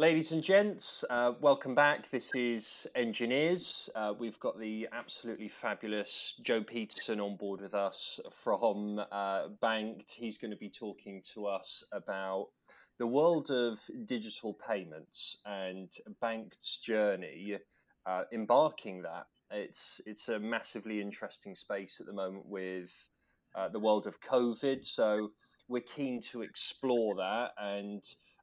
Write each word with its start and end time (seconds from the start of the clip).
Ladies 0.00 0.32
and 0.32 0.42
gents, 0.42 1.04
uh, 1.10 1.32
welcome 1.42 1.74
back. 1.74 2.10
This 2.10 2.34
is 2.34 2.86
Enginears. 2.94 3.90
Uh, 3.94 4.14
we've 4.18 4.40
got 4.40 4.58
the 4.58 4.88
absolutely 4.92 5.50
fabulous 5.50 6.36
Joe 6.40 6.62
Pettersson 6.62 7.20
on 7.20 7.36
board 7.36 7.60
with 7.60 7.74
us 7.74 8.18
from 8.42 8.98
uh, 9.12 9.48
Banked. 9.60 10.10
He's 10.10 10.38
going 10.38 10.52
to 10.52 10.56
be 10.56 10.70
talking 10.70 11.22
to 11.34 11.44
us 11.44 11.84
about 11.92 12.46
the 12.98 13.06
world 13.06 13.50
of 13.50 13.78
digital 14.06 14.54
payments 14.66 15.36
and 15.44 15.90
Banked's 16.22 16.78
journey, 16.78 17.58
uh, 18.06 18.22
embarking 18.32 19.02
that. 19.02 19.26
It's 19.50 20.00
it's 20.06 20.30
a 20.30 20.38
massively 20.38 21.02
interesting 21.02 21.54
space 21.54 21.98
at 22.00 22.06
the 22.06 22.14
moment 22.14 22.46
with 22.46 22.90
uh, 23.54 23.68
the 23.68 23.80
world 23.80 24.06
of 24.06 24.18
COVID. 24.22 24.82
So 24.82 25.32
we're 25.68 25.82
keen 25.82 26.22
to 26.22 26.40
explore 26.40 27.16
that 27.16 27.50
and 27.58 28.02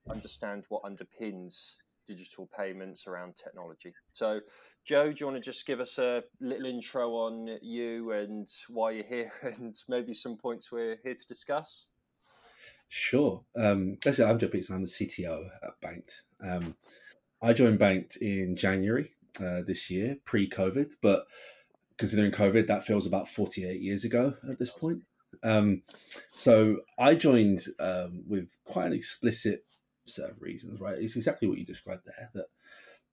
understand 0.10 0.64
what 0.70 0.84
underpins 0.84 1.76
digital 2.08 2.50
payments 2.58 3.06
around 3.06 3.36
technology. 3.36 3.94
So, 4.14 4.40
Joe, 4.86 5.12
do 5.12 5.18
you 5.20 5.26
want 5.26 5.38
to 5.38 5.52
just 5.52 5.68
give 5.68 5.80
us 5.80 5.98
a 5.98 6.24
little 6.40 6.66
intro 6.66 7.12
on 7.12 7.58
you 7.62 8.12
and 8.12 8.48
why 8.70 8.92
you're 8.92 9.06
here 9.06 9.32
and 9.44 9.78
maybe 9.88 10.14
some 10.14 10.38
points 10.38 10.72
we're 10.72 10.98
here 11.04 11.16
to 11.16 11.26
discuss? 11.28 11.90
Sure. 12.90 13.44
Um, 13.56 13.98
basically, 14.04 14.32
I'm 14.32 14.40
Joe 14.40 14.48
Pettersson. 14.48 14.72
I'm 14.72 14.82
the 14.82 14.88
CTO 14.88 15.50
at 15.62 15.82
Banked. 15.82 16.22
Um, 16.42 16.76
I 17.42 17.54
joined 17.54 17.80
Banked 17.80 18.16
in 18.18 18.56
January 18.56 19.12
uh, 19.42 19.62
this 19.68 19.90
year, 19.92 20.18
pre-COVID, 20.24 20.94
but 21.02 21.28
considering 21.98 22.32
COVID, 22.32 22.68
that 22.68 22.86
feels 22.86 23.06
about 23.06 23.28
48 23.28 23.82
years 23.82 24.06
ago 24.06 24.36
at 24.50 24.58
this 24.58 24.72
point. 24.72 25.02
Um, 25.44 25.84
so 26.34 26.78
I 26.98 27.16
joined 27.16 27.66
um, 27.80 28.24
with 28.28 28.58
quite 28.66 28.88
an 28.88 28.94
explicit 28.94 29.66
set 30.10 30.30
of 30.30 30.42
reasons, 30.42 30.80
right? 30.80 30.98
It's 30.98 31.16
exactly 31.16 31.48
what 31.48 31.58
you 31.58 31.66
described 31.66 32.04
there 32.06 32.30
that 32.34 32.48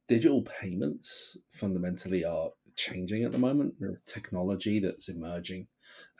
digital 0.08 0.42
payments 0.42 1.36
fundamentally 1.50 2.24
are 2.24 2.50
changing 2.76 3.24
at 3.24 3.32
the 3.32 3.38
moment. 3.38 3.74
There's 3.78 4.00
technology 4.06 4.78
that's 4.78 5.08
emerging 5.08 5.68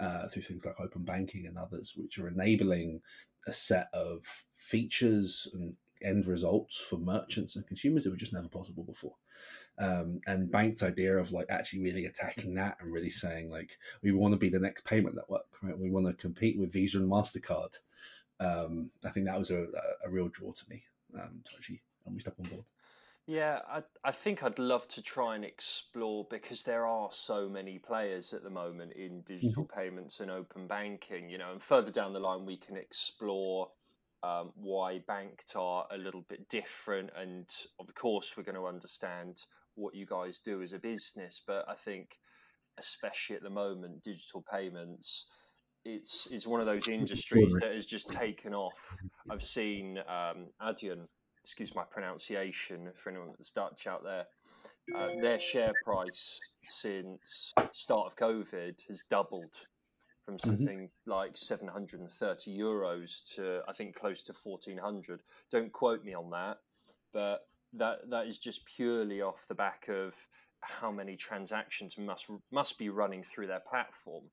uh, 0.00 0.28
through 0.28 0.42
things 0.42 0.64
like 0.64 0.80
open 0.80 1.02
banking 1.02 1.46
and 1.46 1.58
others, 1.58 1.94
which 1.96 2.18
are 2.18 2.28
enabling 2.28 3.00
a 3.46 3.52
set 3.52 3.88
of 3.92 4.24
features 4.54 5.48
and 5.52 5.74
end 6.02 6.26
results 6.26 6.76
for 6.76 6.98
merchants 6.98 7.56
and 7.56 7.66
consumers 7.66 8.04
that 8.04 8.10
were 8.10 8.16
just 8.16 8.32
never 8.32 8.48
possible 8.48 8.84
before. 8.84 9.14
Um, 9.78 10.20
and 10.26 10.50
Banked's 10.50 10.82
idea 10.82 11.16
of 11.16 11.32
like 11.32 11.46
actually 11.50 11.80
really 11.80 12.06
attacking 12.06 12.54
that 12.54 12.76
and 12.80 12.92
really 12.92 13.10
saying 13.10 13.50
like 13.50 13.76
we 14.02 14.12
want 14.12 14.32
to 14.32 14.38
be 14.38 14.48
the 14.48 14.60
next 14.60 14.84
payment 14.84 15.16
network, 15.16 15.46
right? 15.62 15.76
We 15.76 15.90
want 15.90 16.06
to 16.06 16.14
compete 16.14 16.58
with 16.58 16.72
Visa 16.72 16.98
and 16.98 17.10
Mastercard 17.10 17.74
um, 18.40 18.90
I 19.04 19.10
think 19.10 19.26
that 19.26 19.38
was 19.38 19.50
a, 19.50 19.66
a 20.04 20.10
real 20.10 20.28
draw 20.28 20.52
to 20.52 20.64
me 20.68 20.82
um, 21.14 21.42
to 21.44 21.50
actually 21.56 21.82
when 22.04 22.14
we 22.14 22.20
step 22.20 22.34
on 22.38 22.48
board. 22.48 22.64
Yeah, 23.26 23.60
I, 23.66 23.82
I 24.04 24.12
think 24.12 24.42
I'd 24.42 24.58
love 24.58 24.86
to 24.88 25.02
try 25.02 25.34
and 25.34 25.44
explore 25.44 26.26
because 26.30 26.62
there 26.62 26.86
are 26.86 27.08
so 27.10 27.48
many 27.48 27.78
players 27.78 28.34
at 28.34 28.42
the 28.42 28.50
moment 28.50 28.92
in 28.92 29.22
digital 29.22 29.64
mm-hmm. 29.64 29.80
payments 29.80 30.20
and 30.20 30.30
open 30.30 30.66
banking, 30.66 31.30
you 31.30 31.38
know, 31.38 31.52
and 31.52 31.62
further 31.62 31.90
down 31.90 32.12
the 32.12 32.20
line 32.20 32.44
we 32.44 32.58
can 32.58 32.76
explore 32.76 33.70
um, 34.22 34.52
why 34.56 34.98
banked 35.06 35.52
are 35.56 35.86
a 35.90 35.96
little 35.96 36.24
bit 36.28 36.50
different. 36.50 37.10
And 37.16 37.46
of 37.78 37.94
course, 37.94 38.32
we're 38.36 38.42
going 38.42 38.56
to 38.56 38.66
understand 38.66 39.40
what 39.74 39.94
you 39.94 40.04
guys 40.04 40.40
do 40.44 40.62
as 40.62 40.74
a 40.74 40.78
business. 40.78 41.40
But 41.46 41.64
I 41.66 41.74
think, 41.74 42.18
especially 42.78 43.36
at 43.36 43.42
the 43.42 43.50
moment, 43.50 44.02
digital 44.02 44.44
payments 44.50 45.26
it's 45.84 46.28
it's 46.30 46.46
one 46.46 46.60
of 46.60 46.66
those 46.66 46.88
industries 46.88 47.52
that 47.60 47.72
has 47.74 47.86
just 47.86 48.08
taken 48.08 48.54
off. 48.54 48.96
I've 49.30 49.42
seen 49.42 49.98
um, 49.98 50.46
Adyen, 50.62 51.06
excuse 51.42 51.74
my 51.74 51.84
pronunciation 51.84 52.90
for 52.94 53.10
anyone 53.10 53.28
that's 53.30 53.50
Dutch 53.50 53.86
out 53.86 54.02
there. 54.02 54.26
Uh, 54.96 55.08
their 55.22 55.40
share 55.40 55.72
price 55.84 56.38
since 56.62 57.52
start 57.72 58.06
of 58.06 58.16
COVID 58.16 58.74
has 58.88 59.04
doubled 59.10 59.54
from 60.24 60.36
mm-hmm. 60.36 60.50
something 60.50 60.78
mm-hmm. 60.78 61.10
like 61.10 61.36
730 61.36 62.58
euros 62.58 63.22
to 63.34 63.60
I 63.68 63.72
think 63.72 63.94
close 63.94 64.22
to 64.24 64.34
1400. 64.42 65.22
Don't 65.50 65.72
quote 65.72 66.04
me 66.04 66.14
on 66.14 66.30
that, 66.30 66.58
but 67.12 67.46
that 67.74 68.10
that 68.10 68.26
is 68.26 68.38
just 68.38 68.64
purely 68.64 69.20
off 69.20 69.46
the 69.48 69.54
back 69.54 69.86
of 69.88 70.14
how 70.60 70.90
many 70.90 71.16
transactions 71.16 71.96
must 71.98 72.26
must 72.50 72.78
be 72.78 72.88
running 72.88 73.22
through 73.22 73.48
their 73.48 73.60
platform. 73.60 74.24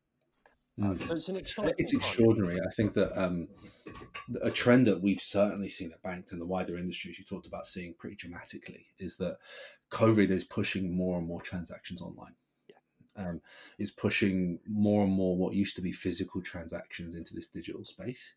Mm. 0.80 1.38
it's. 1.38 1.56
It's 1.78 1.94
extraordinary. 1.94 2.60
I 2.60 2.72
think 2.76 2.94
that 2.94 3.22
um, 3.22 3.48
a 4.42 4.52
trend 4.52 4.88
that 4.88 5.02
we've 5.02 5.22
certainly 5.22 5.70
seen 5.70 5.92
at 5.92 6.02
Banked 6.02 6.32
and 6.32 6.42
the 6.42 6.46
wider 6.46 6.78
industry, 6.78 7.12
as 7.12 7.20
you 7.20 7.26
talked 7.26 7.48
about 7.48 7.66
seeing 7.66 7.94
pretty 7.94 8.16
dramatically, 8.16 8.88
is 8.98 9.18
that 9.18 9.38
COVID 9.92 10.30
is 10.30 10.44
pushing 10.44 10.96
more 10.96 11.18
and 11.18 11.28
more 11.28 11.42
transactions 11.42 12.02
online. 12.02 12.36
Yeah. 12.70 13.24
Um, 13.24 13.42
is 13.78 13.92
pushing 13.92 14.60
more 14.66 15.04
and 15.04 15.12
more 15.12 15.38
what 15.38 15.54
used 15.54 15.76
to 15.76 15.82
be 15.82 15.92
physical 15.92 16.42
transactions 16.42 17.16
into 17.16 17.34
this 17.34 17.48
digital 17.48 17.84
space. 17.84 18.34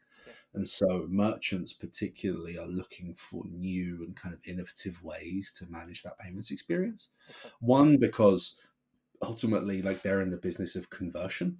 And 0.54 0.66
so 0.66 1.06
merchants 1.08 1.72
particularly 1.72 2.58
are 2.58 2.66
looking 2.66 3.14
for 3.14 3.44
new 3.46 4.04
and 4.04 4.16
kind 4.16 4.32
of 4.34 4.40
innovative 4.46 5.02
ways 5.02 5.52
to 5.58 5.66
manage 5.68 6.02
that 6.02 6.18
payments 6.18 6.50
experience. 6.50 7.10
Okay. 7.28 7.54
One, 7.60 7.98
because 7.98 8.56
ultimately 9.20 9.82
like 9.82 10.02
they're 10.02 10.22
in 10.22 10.30
the 10.30 10.36
business 10.36 10.76
of 10.76 10.90
conversion 10.90 11.58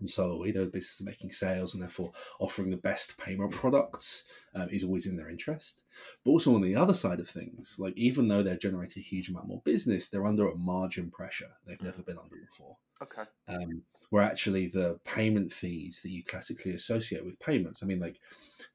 and 0.00 0.08
so 0.08 0.32
are 0.32 0.38
we. 0.38 0.52
They're 0.52 0.66
business 0.66 1.00
making 1.00 1.32
sales 1.32 1.74
and 1.74 1.82
therefore 1.82 2.12
offering 2.40 2.70
the 2.70 2.76
best 2.76 3.16
payment 3.18 3.52
products 3.52 4.24
um, 4.54 4.68
is 4.70 4.84
always 4.84 5.06
in 5.06 5.16
their 5.16 5.28
interest. 5.28 5.84
But 6.24 6.32
also 6.32 6.54
on 6.54 6.62
the 6.62 6.76
other 6.76 6.94
side 6.94 7.20
of 7.20 7.28
things, 7.28 7.76
like 7.78 7.96
even 7.96 8.28
though 8.28 8.42
they're 8.42 8.56
generating 8.56 9.00
a 9.00 9.06
huge 9.06 9.28
amount 9.28 9.48
more 9.48 9.62
business, 9.64 10.08
they're 10.08 10.26
under 10.26 10.48
a 10.48 10.56
margin 10.56 11.10
pressure 11.10 11.50
they've 11.66 11.82
never 11.82 12.02
been 12.02 12.18
under 12.18 12.36
before. 12.36 12.76
Okay. 13.02 13.22
Um, 13.48 13.82
where 14.10 14.22
actually 14.22 14.68
the 14.68 14.98
payment 15.04 15.52
fees 15.52 16.00
that 16.02 16.10
you 16.10 16.24
classically 16.24 16.72
associate 16.72 17.24
with 17.24 17.38
payments, 17.40 17.82
I 17.82 17.86
mean, 17.86 18.00
like 18.00 18.20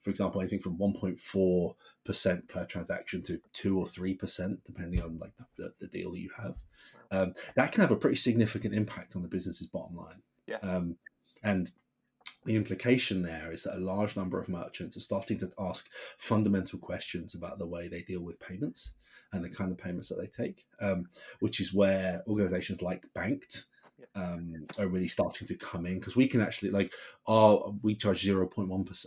for 0.02 0.10
example, 0.10 0.42
anything 0.42 0.60
from 0.60 0.78
1.4 0.78 1.76
percent 2.06 2.48
per 2.48 2.66
transaction 2.66 3.22
to 3.24 3.40
two 3.54 3.80
or 3.80 3.86
three 3.86 4.14
percent, 4.14 4.64
depending 4.66 5.02
on 5.02 5.18
like 5.20 5.34
the, 5.58 5.74
the, 5.80 5.88
deal 5.88 6.12
that 6.12 6.20
you 6.20 6.30
have, 6.38 6.56
um, 7.12 7.34
that 7.56 7.72
can 7.72 7.82
have 7.82 7.92
a 7.92 7.96
pretty 7.96 8.18
significant 8.18 8.74
impact 8.74 9.16
on 9.16 9.22
the 9.22 9.28
business's 9.28 9.68
bottom 9.68 9.96
line. 9.96 10.22
Yeah. 10.48 10.58
Um, 10.62 10.98
and 11.44 11.72
the 12.46 12.56
implication 12.56 13.22
there 13.22 13.52
is 13.52 13.64
that 13.64 13.78
a 13.78 13.80
large 13.80 14.16
number 14.16 14.40
of 14.40 14.50
merchants 14.50 14.98
are 14.98 15.02
starting 15.02 15.40
to 15.40 15.50
ask 15.60 15.90
fundamental 16.18 16.80
questions 16.80 17.36
about 17.36 17.60
the 17.60 17.66
way 17.66 17.88
they 17.88 18.02
deal 18.02 18.22
with 18.22 18.40
payments 18.40 18.94
and 19.32 19.44
the 19.44 19.50
kind 19.50 19.72
of 19.72 19.78
payments 19.78 20.10
that 20.10 20.20
they 20.20 20.28
take, 20.28 20.66
um, 20.82 21.06
which 21.40 21.60
is 21.60 21.74
where 21.74 22.22
organizations 22.28 22.82
like 22.82 23.06
Banked 23.14 23.66
um, 24.16 24.66
are 24.78 24.88
really 24.88 25.08
starting 25.08 25.48
to 25.48 25.56
come 25.56 25.86
in 25.86 26.00
because 26.00 26.16
we 26.16 26.28
can 26.28 26.42
actually 26.42 26.72
like 26.72 26.94
our 27.28 27.74
we 27.82 27.96
charge 27.96 28.24
0.1% 28.24 29.06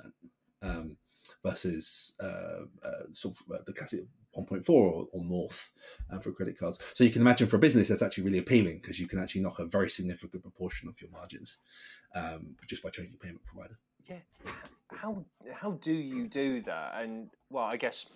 um, 0.62 0.96
versus 1.44 2.14
uh, 2.20 2.64
uh, 2.84 3.04
sort 3.12 3.36
of 3.36 3.54
uh, 3.54 3.62
the 3.66 3.72
classic 3.72 4.00
1.4 4.36 4.68
or, 4.70 5.06
or 5.12 5.24
north 5.24 5.72
uh, 6.10 6.18
for 6.18 6.32
credit 6.32 6.58
cards. 6.58 6.78
So 6.94 7.04
you 7.04 7.10
can 7.10 7.22
imagine 7.22 7.48
for 7.48 7.56
a 7.56 7.60
business 7.60 7.88
that's 7.88 8.02
actually 8.02 8.24
really 8.24 8.38
appealing 8.38 8.80
because 8.82 9.00
you 9.00 9.08
can 9.08 9.18
actually 9.18 9.42
knock 9.42 9.58
a 9.58 9.64
very 9.64 9.88
significant 9.88 10.42
proportion 10.42 10.88
of 10.88 11.00
your 11.00 11.10
margins 11.10 11.58
um, 12.14 12.56
just 12.66 12.82
by 12.82 12.90
changing 12.90 13.16
payment 13.18 13.44
provider. 13.44 13.78
Yeah. 14.04 14.18
How 14.92 15.24
how 15.52 15.72
do 15.72 15.92
you 15.92 16.28
do 16.28 16.62
that? 16.62 16.94
And 17.00 17.28
well, 17.50 17.64
I 17.64 17.76
guess 17.76 18.06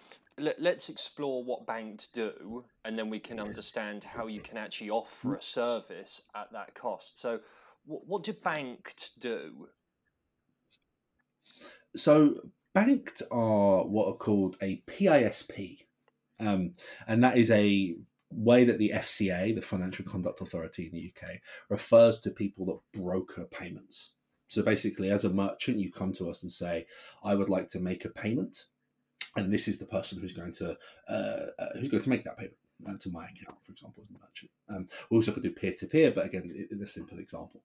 let, 0.40 0.58
us 0.60 0.88
explore 0.88 1.44
what 1.44 1.66
Banked 1.66 2.12
do, 2.12 2.64
and 2.84 2.98
then 2.98 3.10
we 3.10 3.18
can 3.18 3.38
understand 3.38 4.04
how 4.04 4.26
you 4.26 4.40
can 4.40 4.56
actually 4.56 4.90
offer 4.90 5.34
a 5.34 5.42
service 5.42 6.22
at 6.34 6.52
that 6.52 6.74
cost. 6.74 7.20
So, 7.20 7.40
what, 7.84 8.06
what 8.06 8.22
do 8.22 8.32
Banked 8.32 9.12
do? 9.20 9.68
So, 11.96 12.36
Banked 12.72 13.22
are 13.30 13.84
what 13.84 14.08
are 14.08 14.16
called 14.16 14.56
a 14.62 14.76
PISP, 14.86 15.86
um, 16.40 16.72
and 17.06 17.22
that 17.22 17.38
is 17.38 17.50
a 17.50 17.96
way 18.30 18.64
that 18.64 18.78
the 18.78 18.92
FCA, 18.94 19.54
the 19.54 19.62
Financial 19.62 20.04
Conduct 20.04 20.40
Authority 20.40 20.86
in 20.86 20.92
the 20.92 21.12
UK, 21.14 21.40
refers 21.68 22.20
to 22.20 22.30
people 22.30 22.66
that 22.66 23.00
broker 23.00 23.44
payments. 23.44 24.12
So 24.48 24.62
basically, 24.62 25.10
as 25.10 25.24
a 25.24 25.30
merchant, 25.30 25.78
you 25.78 25.92
come 25.92 26.12
to 26.14 26.28
us 26.30 26.42
and 26.42 26.50
say, 26.50 26.86
"I 27.22 27.34
would 27.34 27.48
like 27.48 27.68
to 27.68 27.80
make 27.80 28.04
a 28.04 28.08
payment," 28.08 28.66
and 29.36 29.52
this 29.52 29.68
is 29.68 29.78
the 29.78 29.86
person 29.86 30.20
who's 30.20 30.32
going 30.32 30.52
to 30.54 30.76
uh, 31.08 31.46
uh, 31.58 31.78
who's 31.78 31.88
going 31.88 32.02
to 32.02 32.08
make 32.08 32.24
that 32.24 32.36
payment 32.36 32.56
uh, 32.88 32.96
to 32.98 33.10
my 33.10 33.24
account, 33.24 33.58
for 33.64 33.72
example, 33.72 34.02
as 34.02 34.10
a 34.10 34.18
merchant. 34.18 34.50
Um, 34.68 34.88
we 35.10 35.16
also 35.16 35.32
could 35.32 35.42
do 35.42 35.50
peer 35.50 35.72
to 35.74 35.86
peer, 35.86 36.10
but 36.10 36.26
again, 36.26 36.50
it's 36.52 36.82
a 36.82 36.86
simple 36.86 37.18
example. 37.18 37.62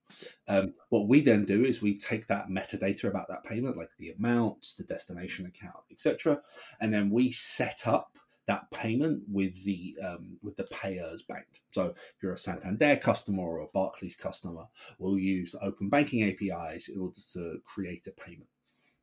Um, 0.48 0.74
what 0.90 1.08
we 1.08 1.20
then 1.20 1.44
do 1.44 1.64
is 1.64 1.82
we 1.82 1.98
take 1.98 2.26
that 2.28 2.48
metadata 2.48 3.04
about 3.04 3.28
that 3.28 3.44
payment, 3.44 3.76
like 3.76 3.90
the 3.98 4.10
amount, 4.10 4.74
the 4.78 4.84
destination 4.84 5.46
account, 5.46 5.84
etc., 5.90 6.40
and 6.80 6.92
then 6.92 7.10
we 7.10 7.30
set 7.32 7.86
up 7.86 8.16
that 8.46 8.70
payment 8.70 9.22
with 9.30 9.64
the 9.64 9.96
um, 10.04 10.38
with 10.42 10.56
the 10.56 10.64
payer's 10.64 11.22
bank. 11.22 11.46
So 11.72 11.86
if 11.86 12.22
you're 12.22 12.32
a 12.32 12.38
Santander 12.38 12.96
customer 12.96 13.42
or 13.42 13.60
a 13.60 13.66
Barclays 13.66 14.16
customer, 14.16 14.64
we'll 14.98 15.18
use 15.18 15.52
the 15.52 15.64
open 15.64 15.88
banking 15.88 16.22
APIs 16.22 16.88
in 16.88 17.00
order 17.00 17.20
to 17.32 17.60
create 17.64 18.06
a 18.06 18.12
payment. 18.12 18.48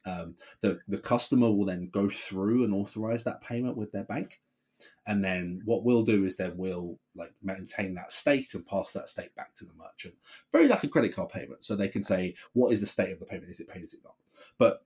Um, 0.05 0.35
the 0.61 0.79
the 0.87 0.97
customer 0.97 1.51
will 1.51 1.65
then 1.65 1.89
go 1.91 2.09
through 2.09 2.63
and 2.63 2.73
authorize 2.73 3.23
that 3.25 3.41
payment 3.41 3.77
with 3.77 3.91
their 3.91 4.03
Banked, 4.03 4.37
and 5.07 5.23
then 5.23 5.61
what 5.65 5.83
we'll 5.83 6.03
do 6.03 6.25
is 6.25 6.37
then 6.37 6.53
we'll 6.55 6.97
like 7.15 7.33
maintain 7.41 7.93
that 7.95 8.11
state 8.11 8.53
and 8.53 8.65
pass 8.65 8.93
that 8.93 9.09
state 9.09 9.35
back 9.35 9.53
to 9.55 9.65
the 9.65 9.73
merchant. 9.73 10.15
Very 10.51 10.67
like 10.67 10.83
a 10.83 10.89
credit 10.89 11.13
card 11.13 11.29
payment. 11.29 11.65
So 11.65 11.75
they 11.75 11.89
can 11.89 12.03
say 12.03 12.35
what 12.53 12.71
is 12.71 12.79
the 12.79 12.87
state 12.87 13.11
of 13.11 13.19
the 13.19 13.25
payment? 13.25 13.49
Is 13.49 13.59
it 13.59 13.67
paid? 13.67 13.83
Is 13.83 13.93
it 13.93 14.01
not? 14.03 14.15
But 14.57 14.85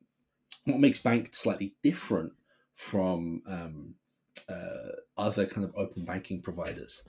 what 0.65 0.79
makes 0.79 1.01
bank 1.01 1.33
slightly 1.33 1.75
different 1.83 2.33
from 2.75 3.41
um, 3.47 3.95
uh, 4.49 4.91
other 5.17 5.45
kind 5.45 5.63
of 5.63 5.75
open 5.75 6.05
banking 6.05 6.41
providers 6.41 7.03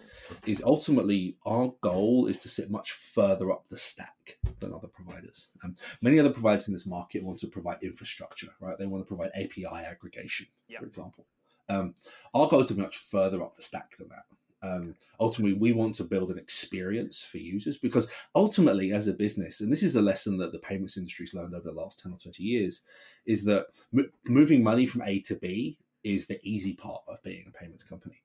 is 0.47 0.63
ultimately 0.65 1.37
our 1.47 1.73
goal 1.81 2.27
is 2.27 2.39
to 2.39 2.49
sit 2.49 2.71
much 2.71 2.93
further 2.93 3.51
up 3.53 3.69
the 3.69 3.77
stack 3.77 4.39
than 4.61 4.73
other 4.73 4.89
providers. 4.89 5.51
Um, 5.63 5.77
many 6.03 6.19
other 6.19 6.31
providers 6.31 6.69
in 6.69 6.75
this 6.75 6.87
market 6.87 7.23
want 7.23 7.39
to 7.41 7.47
provide 7.47 7.79
infrastructure, 7.83 8.49
right? 8.61 8.79
They 8.79 8.87
want 8.87 9.03
to 9.03 9.09
provide 9.09 9.31
API 9.35 9.67
aggregation, 9.67 10.47
yep. 10.69 10.81
for 10.81 10.87
example. 10.87 11.27
Um, 11.69 11.95
our 12.35 12.49
goal 12.49 12.61
is 12.61 12.67
to 12.69 12.75
be 12.75 12.83
much 12.83 12.99
further 12.99 13.43
up 13.43 13.57
the 13.57 13.63
stack 13.63 13.97
than 13.99 14.09
that. 14.09 14.25
Um, 14.61 14.97
ultimately, 15.21 15.57
we 15.57 15.73
want 15.73 15.95
to 15.97 16.05
build 16.05 16.31
an 16.31 16.39
experience 16.39 17.23
for 17.23 17.39
users 17.39 17.79
because 17.79 18.09
ultimately, 18.35 18.93
as 18.93 19.07
a 19.07 19.13
business, 19.13 19.61
and 19.61 19.71
this 19.71 19.83
is 19.83 19.97
a 19.97 20.03
lesson 20.03 20.37
that 20.39 20.53
the 20.53 20.59
payments 20.59 20.97
industry's 20.97 21.35
learned 21.35 21.55
over 21.55 21.69
the 21.69 21.81
last 21.81 22.01
10 22.01 22.13
or 22.13 22.19
20 22.19 22.43
years, 22.43 22.83
is 23.27 23.45
that 23.45 23.67
m- 23.97 24.11
moving 24.27 24.63
money 24.63 24.87
from 24.87 25.03
A 25.03 25.21
to 25.21 25.37
B 25.37 25.79
is 26.05 26.27
the 26.27 26.41
easy 26.43 26.75
part 26.75 27.03
of 27.09 27.23
being 27.23 27.45
a 27.49 27.59
payments 27.59 27.85
company. 27.85 28.23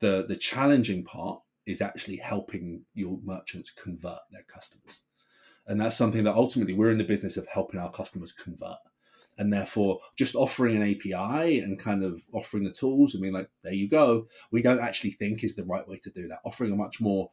The, 0.00 0.24
the 0.28 0.36
challenging 0.36 1.04
part 1.04 1.40
is 1.66 1.80
actually 1.80 2.16
helping 2.16 2.82
your 2.94 3.18
merchants 3.22 3.70
convert 3.70 4.20
their 4.30 4.44
customers. 4.44 5.02
And 5.66 5.80
that's 5.80 5.96
something 5.96 6.24
that 6.24 6.34
ultimately 6.34 6.74
we're 6.74 6.90
in 6.90 6.98
the 6.98 7.04
business 7.04 7.36
of 7.36 7.46
helping 7.46 7.78
our 7.78 7.90
customers 7.90 8.32
convert 8.32 8.78
and 9.36 9.52
therefore 9.52 10.00
just 10.16 10.34
offering 10.34 10.76
an 10.76 10.82
API 10.82 11.60
and 11.60 11.78
kind 11.78 12.02
of 12.02 12.22
offering 12.32 12.64
the 12.64 12.72
tools 12.72 13.14
and 13.14 13.22
being 13.22 13.34
like, 13.34 13.48
there 13.62 13.72
you 13.72 13.88
go, 13.88 14.26
we 14.50 14.62
don't 14.62 14.80
actually 14.80 15.12
think 15.12 15.44
is 15.44 15.54
the 15.54 15.64
right 15.64 15.86
way 15.86 15.98
to 15.98 16.10
do 16.10 16.26
that. 16.28 16.40
Offering 16.44 16.72
a 16.72 16.76
much 16.76 17.00
more 17.00 17.30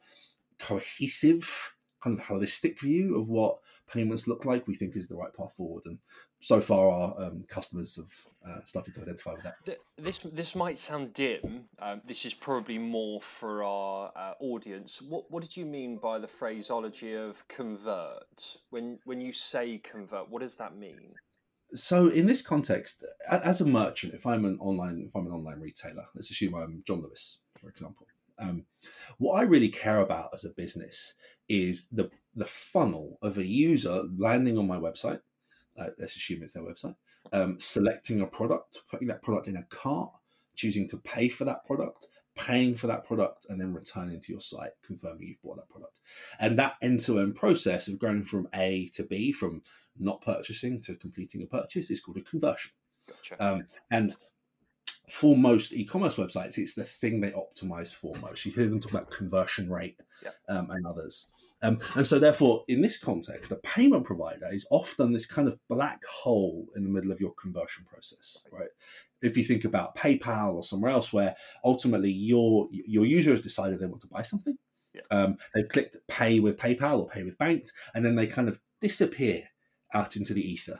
cohesive, 0.58 1.75
kind 2.02 2.18
of 2.18 2.24
holistic 2.24 2.80
view 2.80 3.16
of 3.16 3.28
what 3.28 3.58
payments 3.90 4.26
look 4.26 4.44
like, 4.44 4.66
we 4.66 4.74
think 4.74 4.96
is 4.96 5.08
the 5.08 5.16
right 5.16 5.32
path 5.34 5.54
forward. 5.54 5.84
And 5.86 5.98
so 6.40 6.60
far, 6.60 6.90
our 6.90 7.14
um, 7.18 7.44
customers 7.48 7.96
have 7.96 8.12
uh, 8.48 8.60
started 8.66 8.94
to 8.94 9.02
identify 9.02 9.32
with 9.32 9.42
that. 9.44 9.78
This 9.98 10.20
this 10.32 10.54
might 10.54 10.78
sound 10.78 11.14
dim. 11.14 11.64
Um, 11.78 12.02
this 12.06 12.24
is 12.24 12.34
probably 12.34 12.78
more 12.78 13.20
for 13.20 13.64
our 13.64 14.12
uh, 14.14 14.34
audience. 14.40 15.00
What 15.02 15.30
what 15.30 15.42
did 15.42 15.56
you 15.56 15.66
mean 15.66 15.98
by 15.98 16.18
the 16.18 16.28
phraseology 16.28 17.14
of 17.14 17.36
convert? 17.48 18.58
When 18.70 18.98
when 19.04 19.20
you 19.20 19.32
say 19.32 19.78
convert, 19.78 20.30
what 20.30 20.42
does 20.42 20.56
that 20.56 20.76
mean? 20.76 21.14
so 21.74 22.08
in 22.08 22.26
this 22.26 22.42
context, 22.42 23.04
as 23.28 23.60
a 23.60 23.66
merchant, 23.66 24.14
if 24.14 24.26
I'm 24.26 24.44
an 24.44 24.58
online, 24.60 25.04
if 25.08 25.16
I'm 25.16 25.26
an 25.26 25.32
online 25.32 25.60
retailer, 25.60 26.06
let's 26.14 26.30
assume 26.30 26.54
I'm 26.54 26.82
John 26.86 27.02
Lewis, 27.02 27.38
for 27.56 27.68
example. 27.68 28.06
Um, 28.38 28.64
what 29.18 29.34
I 29.34 29.42
really 29.42 29.68
care 29.68 30.00
about 30.00 30.30
as 30.34 30.44
a 30.44 30.50
business 30.50 31.14
is 31.48 31.88
the 31.92 32.10
the 32.34 32.46
funnel 32.46 33.18
of 33.22 33.38
a 33.38 33.44
user 33.44 34.04
landing 34.18 34.58
on 34.58 34.66
my 34.66 34.76
website. 34.76 35.20
Uh, 35.78 35.88
let's 35.98 36.16
assume 36.16 36.42
it's 36.42 36.52
their 36.52 36.62
website. 36.62 36.96
Um, 37.32 37.58
selecting 37.58 38.20
a 38.20 38.26
product, 38.26 38.82
putting 38.90 39.08
that 39.08 39.22
product 39.22 39.48
in 39.48 39.56
a 39.56 39.62
cart, 39.64 40.10
choosing 40.54 40.86
to 40.88 40.98
pay 40.98 41.28
for 41.28 41.44
that 41.44 41.64
product, 41.66 42.06
paying 42.34 42.74
for 42.74 42.86
that 42.88 43.04
product, 43.04 43.46
and 43.48 43.60
then 43.60 43.72
returning 43.72 44.20
to 44.20 44.32
your 44.32 44.40
site, 44.40 44.72
confirming 44.84 45.26
you've 45.26 45.42
bought 45.42 45.56
that 45.56 45.68
product. 45.68 46.00
And 46.38 46.58
that 46.58 46.74
end 46.82 47.00
to 47.00 47.18
end 47.20 47.34
process 47.34 47.88
of 47.88 47.98
going 47.98 48.24
from 48.24 48.48
A 48.54 48.90
to 48.94 49.04
B, 49.04 49.32
from 49.32 49.62
not 49.98 50.20
purchasing 50.20 50.80
to 50.82 50.94
completing 50.94 51.42
a 51.42 51.46
purchase 51.46 51.90
is 51.90 52.00
called 52.00 52.18
a 52.18 52.22
conversion. 52.22 52.70
Gotcha. 53.08 53.42
Um, 53.42 53.66
and 53.90 54.14
for 55.08 55.36
most 55.36 55.72
e-commerce 55.72 56.16
websites, 56.16 56.58
it's 56.58 56.74
the 56.74 56.84
thing 56.84 57.20
they 57.20 57.32
optimize 57.32 57.92
for 57.94 58.14
most. 58.16 58.44
You 58.44 58.52
hear 58.52 58.68
them 58.68 58.80
talk 58.80 58.90
about 58.90 59.10
conversion 59.10 59.70
rate 59.70 60.00
yeah. 60.22 60.30
um, 60.48 60.70
and 60.70 60.86
others. 60.86 61.28
Um, 61.62 61.78
and 61.94 62.06
so, 62.06 62.18
therefore, 62.18 62.64
in 62.68 62.82
this 62.82 62.98
context, 62.98 63.50
a 63.50 63.56
payment 63.56 64.04
provider 64.04 64.48
is 64.52 64.66
often 64.70 65.12
this 65.12 65.24
kind 65.24 65.48
of 65.48 65.58
black 65.68 66.04
hole 66.04 66.66
in 66.76 66.82
the 66.82 66.90
middle 66.90 67.10
of 67.10 67.20
your 67.20 67.32
conversion 67.40 67.84
process, 67.86 68.44
right? 68.52 68.68
If 69.22 69.36
you 69.36 69.44
think 69.44 69.64
about 69.64 69.96
PayPal 69.96 70.54
or 70.54 70.62
somewhere 70.62 70.90
else, 70.90 71.12
where 71.12 71.34
ultimately 71.64 72.10
your 72.10 72.68
your 72.70 73.06
user 73.06 73.30
has 73.30 73.40
decided 73.40 73.78
they 73.78 73.86
want 73.86 74.02
to 74.02 74.08
buy 74.08 74.22
something, 74.22 74.58
yeah. 74.92 75.00
um, 75.10 75.38
they've 75.54 75.68
clicked 75.68 75.96
pay 76.08 76.40
with 76.40 76.58
PayPal 76.58 76.98
or 76.98 77.08
pay 77.08 77.22
with 77.22 77.38
Banked, 77.38 77.72
and 77.94 78.04
then 78.04 78.16
they 78.16 78.26
kind 78.26 78.48
of 78.48 78.60
disappear 78.82 79.44
out 79.94 80.16
into 80.16 80.34
the 80.34 80.46
ether 80.46 80.78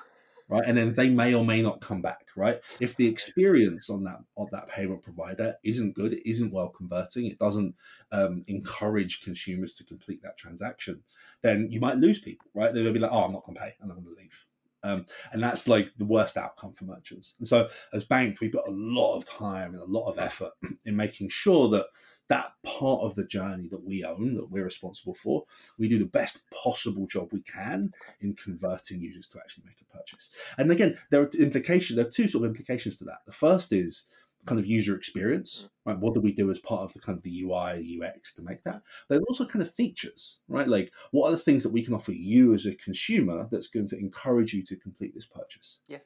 right? 0.49 0.65
And 0.67 0.77
then 0.77 0.95
they 0.95 1.09
may 1.09 1.35
or 1.35 1.45
may 1.45 1.63
not 1.63 1.81
come 1.81 2.03
back 2.03 2.27
right? 2.37 2.61
If 2.81 2.97
the 2.97 3.09
experience 3.09 3.89
on 3.91 4.05
that 4.05 4.19
on 4.37 4.49
that 4.53 4.69
payment 4.69 5.03
provider 5.03 5.57
isn't 5.65 5.95
good 5.95 6.13
it 6.15 6.29
isn't 6.29 6.53
well 6.53 6.69
converting 6.69 7.27
it 7.27 7.39
doesn't 7.39 7.75
um, 8.13 8.45
encourage 8.47 9.23
consumers 9.23 9.75
to 9.75 9.85
complete 9.85 10.23
that 10.23 10.37
transaction 10.37 11.03
then 11.43 11.69
you 11.71 11.81
might 11.81 11.97
lose 11.97 12.21
people 12.21 12.51
right? 12.55 12.73
They'll 12.73 12.93
be 12.93 12.99
like 12.99 13.13
oh 13.13 13.25
i'm 13.25 13.33
not 13.33 13.45
going 13.45 13.57
to 13.57 13.63
pay. 13.63 13.75
And 13.81 13.91
i'm 13.91 14.03
going 14.03 14.15
to 14.17 14.23
leave 14.23 14.47
um, 14.82 15.06
and 15.32 15.43
that's 15.43 15.67
like 15.69 15.93
the 15.99 16.05
worst 16.05 16.37
outcome 16.37 16.73
for 16.73 16.84
merchants 16.84 17.34
and 17.38 17.49
so 17.49 17.69
as 17.93 18.05
Banked, 18.05 18.40
we 18.40 18.49
put 18.49 18.67
a 18.67 18.70
lot 18.70 19.17
of 19.17 19.25
time 19.25 19.75
and 19.75 19.82
a 19.82 19.87
lot 19.87 20.08
of 20.08 20.19
effort 20.19 20.52
in 20.84 20.96
making 20.96 21.28
sure 21.28 21.69
that 21.70 21.87
that 22.28 22.52
part 22.64 23.02
of 23.02 23.14
the 23.14 23.25
journey 23.25 23.69
that 23.69 23.84
we 23.84 24.05
own, 24.05 24.34
that 24.34 24.50
we're 24.50 24.64
responsible 24.64 25.14
for, 25.14 25.44
we 25.78 25.88
do 25.88 25.99
the 25.99 26.06
best 26.06 26.40
possible 26.50 27.06
job 27.06 27.28
we 27.32 27.43
can 27.43 27.93
in 28.20 28.34
converting 28.34 29.00
users 29.00 29.28
to 29.28 29.38
actually 29.38 29.64
make 29.64 29.81
a 29.81 29.96
purchase. 29.96 30.31
And 30.58 30.70
again, 30.73 30.99
there 31.11 31.23
are 31.23 31.31
implications. 31.38 31.96
There 31.96 32.06
are 32.06 32.11
two 32.11 32.26
sort 32.26 32.44
of 32.44 32.50
implications 32.50 32.96
to 32.99 33.05
that. 33.05 33.19
The 33.26 33.32
first 33.32 33.73
is 33.73 34.08
kind 34.47 34.59
of 34.59 34.67
user 34.67 34.97
experience, 34.97 35.69
right? 35.85 35.99
What 35.99 36.15
do 36.15 36.21
we 36.21 36.33
do 36.33 36.51
as 36.51 36.59
part 36.59 36.83
of 36.83 36.93
the 36.93 37.01
kind 37.01 37.19
of 37.19 37.23
the 37.23 37.43
UI, 37.43 38.01
UX 38.01 38.35
to 38.35 38.43
make 38.43 38.63
that? 38.65 38.83
But 39.09 39.23
also 39.29 39.45
kind 39.45 39.63
of 39.63 39.75
features, 39.75 40.39
right? 40.49 40.69
Like 40.69 40.93
what 41.11 41.29
are 41.29 41.33
the 41.33 41.39
things 41.39 41.63
that 41.63 41.73
we 41.73 41.85
can 41.85 41.95
offer 41.95 42.13
you 42.13 42.55
as 42.55 42.67
a 42.67 42.75
consumer 42.77 43.49
that's 43.51 43.69
going 43.69 43.87
to 43.89 43.99
encourage 43.99 44.53
you 44.53 44.65
to 44.65 44.77
complete 44.77 45.15
this 45.15 45.27
purchase? 45.27 45.81
Yeah. 45.89 45.99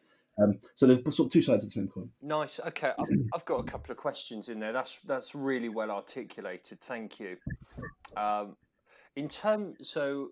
Um, 0.42 0.58
so 0.74 0.86
there's 0.86 1.02
sort 1.16 1.26
of 1.26 1.32
two 1.32 1.42
sides 1.42 1.64
of 1.64 1.70
the 1.70 1.74
same 1.74 1.88
coin. 1.88 2.10
Nice. 2.22 2.60
Okay, 2.60 2.92
I've, 2.98 3.06
I've, 3.34 3.44
got 3.44 3.58
a 3.58 3.64
couple 3.64 3.92
of 3.92 3.98
questions 3.98 4.48
in 4.48 4.58
there. 4.58 4.72
That's 4.72 4.98
that's 5.06 5.34
really 5.34 5.68
well 5.68 5.90
articulated. 5.90 6.80
Thank 6.80 7.20
you. 7.20 7.36
Um, 8.16 8.56
in 9.16 9.28
terms, 9.28 9.76
so 9.82 10.28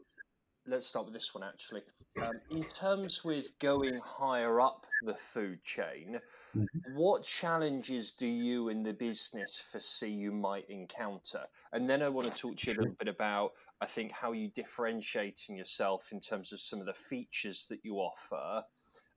let's 0.67 0.87
start 0.87 1.07
with 1.07 1.15
this 1.15 1.35
one 1.35 1.45
actually. 1.45 1.83
Um, 2.23 2.41
in 2.51 2.65
terms 2.65 3.25
with 3.25 3.59
going 3.59 3.99
higher 4.05 4.61
up 4.61 4.87
the 5.03 5.15
food 5.15 5.63
chain, 5.65 6.21
mm-hmm. 6.57 6.95
what 6.95 7.23
challenges 7.23 8.13
do 8.13 8.27
you 8.27 8.69
in 8.69 8.83
the 8.83 8.93
business 8.93 9.63
foresee 9.71 10.09
you 10.09 10.33
might 10.33 10.69
encounter? 10.69 11.43
And 11.73 11.89
then 11.89 12.03
I 12.03 12.09
want 12.09 12.27
to 12.27 12.33
talk 12.33 12.57
to 12.57 12.71
you 12.71 12.77
a 12.77 12.79
little 12.79 12.97
bit 12.99 13.09
about, 13.09 13.53
I 13.81 13.87
think, 13.87 14.13
how 14.13 14.33
you 14.33 14.49
differentiating 14.49 15.57
yourself 15.57 16.07
in 16.13 16.21
terms 16.21 16.53
of 16.53 16.61
some 16.61 16.81
of 16.81 16.87
the 16.87 16.95
features 16.95 17.67
that 17.71 17.81
you 17.85 17.97
offer 17.97 18.65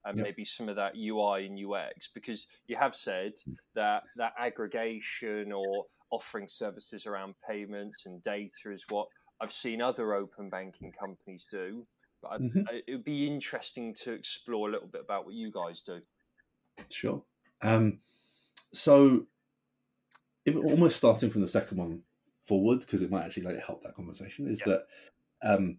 and 0.05 0.17
yep. 0.17 0.25
maybe 0.25 0.45
some 0.45 0.69
of 0.69 0.75
that 0.75 0.95
UI 0.95 1.45
and 1.45 1.59
UX 1.59 2.09
because 2.13 2.47
you 2.67 2.75
have 2.75 2.95
said 2.95 3.33
hmm. 3.45 3.53
that 3.75 4.03
that 4.17 4.33
aggregation 4.39 5.51
or 5.51 5.85
offering 6.11 6.47
services 6.47 7.05
around 7.05 7.35
payments 7.47 8.05
and 8.05 8.21
data 8.23 8.71
is 8.71 8.83
what 8.89 9.07
I've 9.39 9.53
seen 9.53 9.81
other 9.81 10.13
open 10.13 10.49
banking 10.49 10.91
companies 10.91 11.47
do. 11.49 11.85
But 12.21 12.41
mm-hmm. 12.41 12.61
it 12.69 12.91
would 12.91 13.03
be 13.03 13.27
interesting 13.27 13.93
to 14.03 14.13
explore 14.13 14.69
a 14.69 14.71
little 14.71 14.87
bit 14.87 15.01
about 15.01 15.25
what 15.25 15.33
you 15.33 15.51
guys 15.51 15.81
do. 15.81 16.01
Sure. 16.89 17.23
Um, 17.61 17.99
so, 18.73 19.25
if 20.45 20.55
almost 20.55 20.97
starting 20.97 21.29
from 21.29 21.41
the 21.41 21.47
second 21.47 21.77
one 21.77 22.01
forward, 22.41 22.81
because 22.81 23.01
it 23.01 23.11
might 23.11 23.25
actually 23.25 23.43
like 23.43 23.65
help 23.65 23.83
that 23.83 23.95
conversation, 23.95 24.47
is 24.47 24.61
yep. 24.65 24.85
that 25.41 25.53
um, 25.55 25.77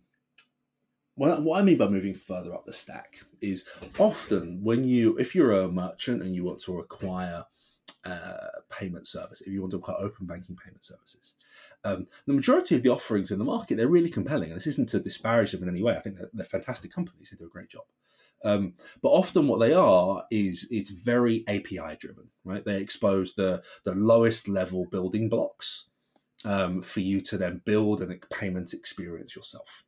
what 1.15 1.61
I 1.61 1.63
mean 1.63 1.77
by 1.77 1.89
moving 1.89 2.15
further 2.15 2.55
up 2.55 2.65
the 2.65 2.73
stack 2.73 3.23
is 3.41 3.67
often 3.99 4.63
when 4.63 4.85
you, 4.85 5.17
if 5.19 5.35
you're 5.35 5.53
a 5.53 5.69
merchant 5.71 6.23
and 6.23 6.35
you 6.35 6.45
want 6.45 6.61
to 6.61 6.79
acquire 6.79 7.45
uh, 8.05 8.61
payment 8.71 9.07
service, 9.07 9.41
if 9.41 9.49
you 9.49 9.61
want 9.61 9.71
to 9.73 9.79
acquire 9.79 9.99
open 9.99 10.27
banking 10.27 10.57
payment 10.57 10.85
services, 10.85 11.35
um, 11.85 12.07
the 12.27 12.33
majority 12.33 12.75
of 12.75 12.83
the 12.83 12.89
offerings 12.89 13.31
in 13.31 13.39
the 13.39 13.45
market 13.45 13.77
they're 13.77 13.89
really 13.89 14.11
compelling, 14.11 14.51
and 14.51 14.59
this 14.59 14.67
isn't 14.67 14.89
to 14.91 15.01
disparage 15.01 15.53
them 15.53 15.63
in 15.63 15.69
any 15.69 15.83
way. 15.83 15.97
I 15.97 16.01
think 16.01 16.17
they're, 16.17 16.31
they're 16.33 16.45
fantastic 16.47 16.93
companies; 16.93 17.31
they 17.31 17.37
do 17.37 17.47
a 17.47 17.49
great 17.49 17.69
job. 17.69 17.85
Um, 18.45 18.75
but 19.03 19.11
often 19.11 19.47
what 19.47 19.61
they 19.61 19.73
are 19.73 20.25
is 20.31 20.67
it's 20.71 20.91
very 20.91 21.45
API 21.47 21.97
driven, 21.99 22.29
right? 22.45 22.65
They 22.65 22.81
expose 22.81 23.35
the 23.35 23.63
the 23.85 23.95
lowest 23.95 24.49
level 24.49 24.87
building 24.87 25.29
blocks 25.29 25.89
um, 26.45 26.83
for 26.83 27.01
you 27.01 27.21
to 27.23 27.39
then 27.39 27.63
build 27.65 28.03
a 28.03 28.07
payment 28.33 28.73
experience 28.73 29.37
yourself 29.37 29.85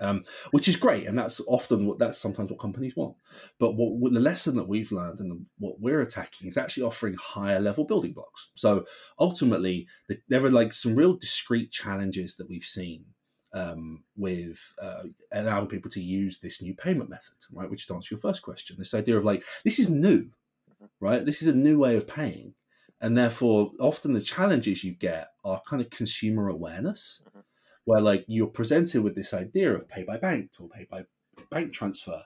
um, 0.00 0.24
which 0.50 0.68
is 0.68 0.76
great, 0.76 1.06
and 1.06 1.18
that's 1.18 1.40
often 1.46 1.86
what 1.86 1.98
that's 1.98 2.18
sometimes 2.18 2.50
what 2.50 2.60
companies 2.60 2.96
want. 2.96 3.16
But 3.58 3.72
what, 3.72 3.96
what 3.96 4.12
the 4.12 4.20
lesson 4.20 4.56
that 4.56 4.68
we've 4.68 4.92
learned 4.92 5.20
and 5.20 5.30
the, 5.30 5.44
what 5.58 5.80
we're 5.80 6.02
attacking 6.02 6.48
is 6.48 6.56
actually 6.56 6.84
offering 6.84 7.14
higher 7.14 7.60
level 7.60 7.84
building 7.84 8.12
blocks. 8.12 8.50
So 8.54 8.86
ultimately, 9.18 9.86
the, 10.08 10.18
there 10.28 10.44
are 10.44 10.50
like 10.50 10.72
some 10.72 10.94
real 10.94 11.14
discrete 11.14 11.70
challenges 11.72 12.36
that 12.36 12.48
we've 12.48 12.64
seen 12.64 13.04
um, 13.52 14.04
with 14.16 14.74
uh, 14.80 15.04
allowing 15.32 15.68
people 15.68 15.90
to 15.92 16.02
use 16.02 16.38
this 16.40 16.60
new 16.62 16.74
payment 16.74 17.10
method, 17.10 17.34
right? 17.52 17.70
Which 17.70 17.86
to 17.86 17.94
answer 17.94 18.14
your 18.14 18.20
first 18.20 18.42
question, 18.42 18.76
this 18.78 18.94
idea 18.94 19.16
of 19.16 19.24
like 19.24 19.42
this 19.64 19.78
is 19.78 19.90
new, 19.90 20.30
Mm-hmm. 20.70 20.84
right? 21.00 21.24
This 21.24 21.40
is 21.42 21.48
a 21.48 21.54
new 21.54 21.78
way 21.78 21.96
of 21.96 22.06
paying, 22.06 22.54
and 23.00 23.16
therefore 23.16 23.72
often 23.80 24.12
the 24.12 24.20
challenges 24.20 24.84
you 24.84 24.92
get 24.92 25.28
are 25.44 25.62
kind 25.66 25.80
of 25.82 25.88
consumer 25.90 26.48
awareness, 26.48 27.22
Mhm. 27.24 27.42
Where 27.88 28.02
like 28.02 28.24
you're 28.28 28.46
presented 28.60 29.02
with 29.02 29.14
this 29.14 29.32
idea 29.32 29.74
of 29.74 29.88
pay 29.88 30.02
by 30.04 30.18
bank 30.18 30.52
or 30.60 30.68
pay 30.68 30.86
by 30.90 31.04
bank 31.50 31.72
transfer, 31.72 32.22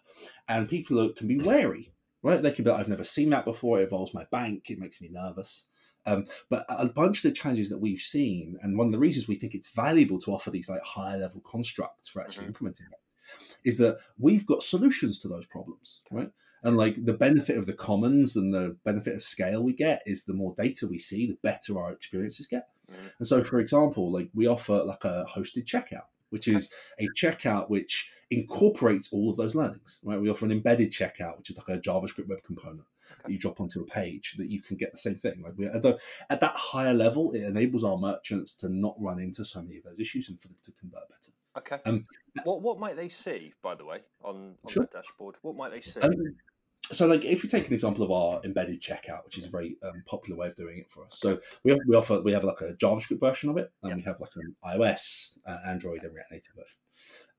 and 0.49 0.69
people 0.69 1.01
are, 1.01 1.13
can 1.13 1.29
be 1.29 1.39
wary, 1.39 1.95
right? 2.23 2.43
They 2.43 2.51
can 2.51 2.65
be 2.65 2.71
like, 2.71 2.81
I've 2.81 2.89
never 2.89 3.05
seen 3.05 3.31
that 3.31 3.45
before. 3.45 3.79
It 3.79 3.85
involves 3.85 4.13
my 4.13 4.25
bank. 4.33 4.71
It 4.71 4.81
makes 4.81 5.01
me 5.01 5.09
nervous. 5.09 5.67
Um, 6.05 6.27
but 6.51 6.67
a 6.69 6.89
bunch 6.89 7.19
of 7.19 7.31
the 7.31 7.31
challenges 7.41 7.69
that 7.69 7.79
we've 7.79 8.01
seen, 8.01 8.59
and 8.61 8.77
one 8.77 8.89
of 8.89 8.93
the 8.93 8.99
reasons 8.99 9.29
we 9.29 9.37
think 9.37 9.55
it's 9.55 9.71
valuable 9.71 10.19
to 10.23 10.33
offer 10.33 10.51
these 10.51 10.69
like 10.69 10.83
higher 10.83 11.19
level 11.19 11.41
constructs 11.43 12.09
for 12.09 12.21
actually 12.21 12.47
Mhm. 12.47 12.49
implementing 12.49 12.87
it, 12.91 12.99
is 13.69 13.77
that 13.79 13.99
we've 14.19 14.45
got 14.47 14.65
solutions 14.65 15.21
to 15.21 15.29
those 15.29 15.47
problems, 15.47 16.03
right? 16.11 16.33
And 16.65 16.77
like 16.77 17.05
the 17.05 17.13
benefit 17.13 17.57
of 17.57 17.67
the 17.67 17.73
commons 17.73 18.37
and 18.37 18.53
the 18.53 18.77
benefit 18.85 19.15
of 19.15 19.23
scale 19.23 19.63
we 19.63 19.75
get 19.75 20.03
is 20.07 20.25
the 20.25 20.35
more 20.35 20.55
data 20.57 20.89
we 20.89 20.99
see, 20.99 21.27
the 21.27 21.39
better 21.43 21.79
our 21.79 21.93
experiences 21.93 22.49
get. 22.49 22.67
Mhm. 22.93 23.13
And 23.19 23.27
so, 23.29 23.43
for 23.43 23.59
example, 23.61 24.13
like 24.13 24.29
we 24.35 24.47
offer 24.47 24.83
like 24.85 25.05
a 25.05 25.27
hosted 25.29 25.65
checkout, 25.65 26.07
which 26.31 26.49
is 26.49 26.71
a 26.99 27.09
checkout 27.11 27.69
which 27.69 28.11
incorporates 28.31 29.13
all 29.13 29.31
of 29.31 29.37
those 29.37 29.55
learnings. 29.55 30.01
Right? 30.03 30.21
We 30.21 30.31
offer 30.31 30.45
an 30.45 30.53
embedded 30.53 30.91
checkout, 30.91 31.39
which 31.39 31.51
is 31.51 31.59
like 31.59 31.69
a 31.69 31.81
JavaScript 31.81 32.29
web 32.29 32.43
component 32.45 32.87
that 33.23 33.31
you 33.31 33.39
drop 33.39 33.61
onto 33.61 33.83
a 33.83 33.87
page 33.87 34.35
that 34.39 34.51
you 34.51 34.63
can 34.63 34.77
get 34.77 34.91
the 34.91 34.97
same 34.97 35.17
thing. 35.17 35.43
Like 35.43 35.53
we 35.57 35.67
at, 35.67 35.83
the, 35.83 35.99
at 36.31 36.41
that 36.41 36.57
higher 36.57 36.95
level, 36.95 37.33
it 37.33 37.43
enables 37.45 37.85
our 37.85 37.99
merchants 37.99 38.55
to 38.55 38.69
not 38.69 38.97
run 38.99 39.19
into 39.21 39.45
so 39.45 39.61
many 39.63 39.77
of 39.77 39.85
those 39.85 40.01
issues 40.01 40.29
and 40.29 40.41
for 40.41 40.49
them 40.49 40.57
to 40.65 40.73
convert 40.73 41.09
better. 41.09 41.33
Okay. 41.59 41.79
Um, 41.85 42.07
what 42.45 42.63
what 42.63 42.79
might 42.79 42.97
they 42.97 43.11
see, 43.11 43.53
by 43.63 43.75
the 43.75 43.85
way, 43.85 44.01
on, 44.25 44.57
on 44.65 44.73
Sure. 44.73 44.85
that 44.85 44.93
dashboard? 44.93 45.37
What 45.43 45.55
might 45.55 45.71
they 45.71 45.83
see? 45.83 46.01
Um, 46.01 46.15
so, 46.93 47.07
like, 47.07 47.25
if 47.25 47.43
you 47.43 47.51
take 47.51 47.67
an 47.67 47.75
example 47.75 48.05
of 48.05 48.11
our 48.11 48.41
embedded 48.45 48.81
checkout, 48.81 49.25
which 49.25 49.39
is 49.39 49.47
a 49.47 49.51
very 49.51 49.77
um, 49.83 50.03
popular 50.07 50.39
way 50.39 50.49
of 50.49 50.55
doing 50.55 50.79
it 50.79 50.91
for 50.91 51.05
us, 51.05 51.19
so 51.19 51.41
we 51.65 51.71
have, 51.73 51.81
we 51.87 51.97
offer 51.97 52.21
we 52.23 52.33
have 52.33 52.45
like 52.45 52.61
a 52.61 52.75
JavaScript 52.75 53.21
version 53.21 53.51
of 53.51 53.57
it, 53.57 53.73
and 53.83 53.91
Yeah. 53.91 53.97
we 53.97 54.03
have 54.03 54.21
like 54.21 54.37
an 54.37 54.55
iOS, 54.65 55.39
uh, 55.47 55.59
Android, 55.67 56.05
and 56.05 56.15
React 56.15 56.33
Native 56.33 56.55
version. 56.55 56.79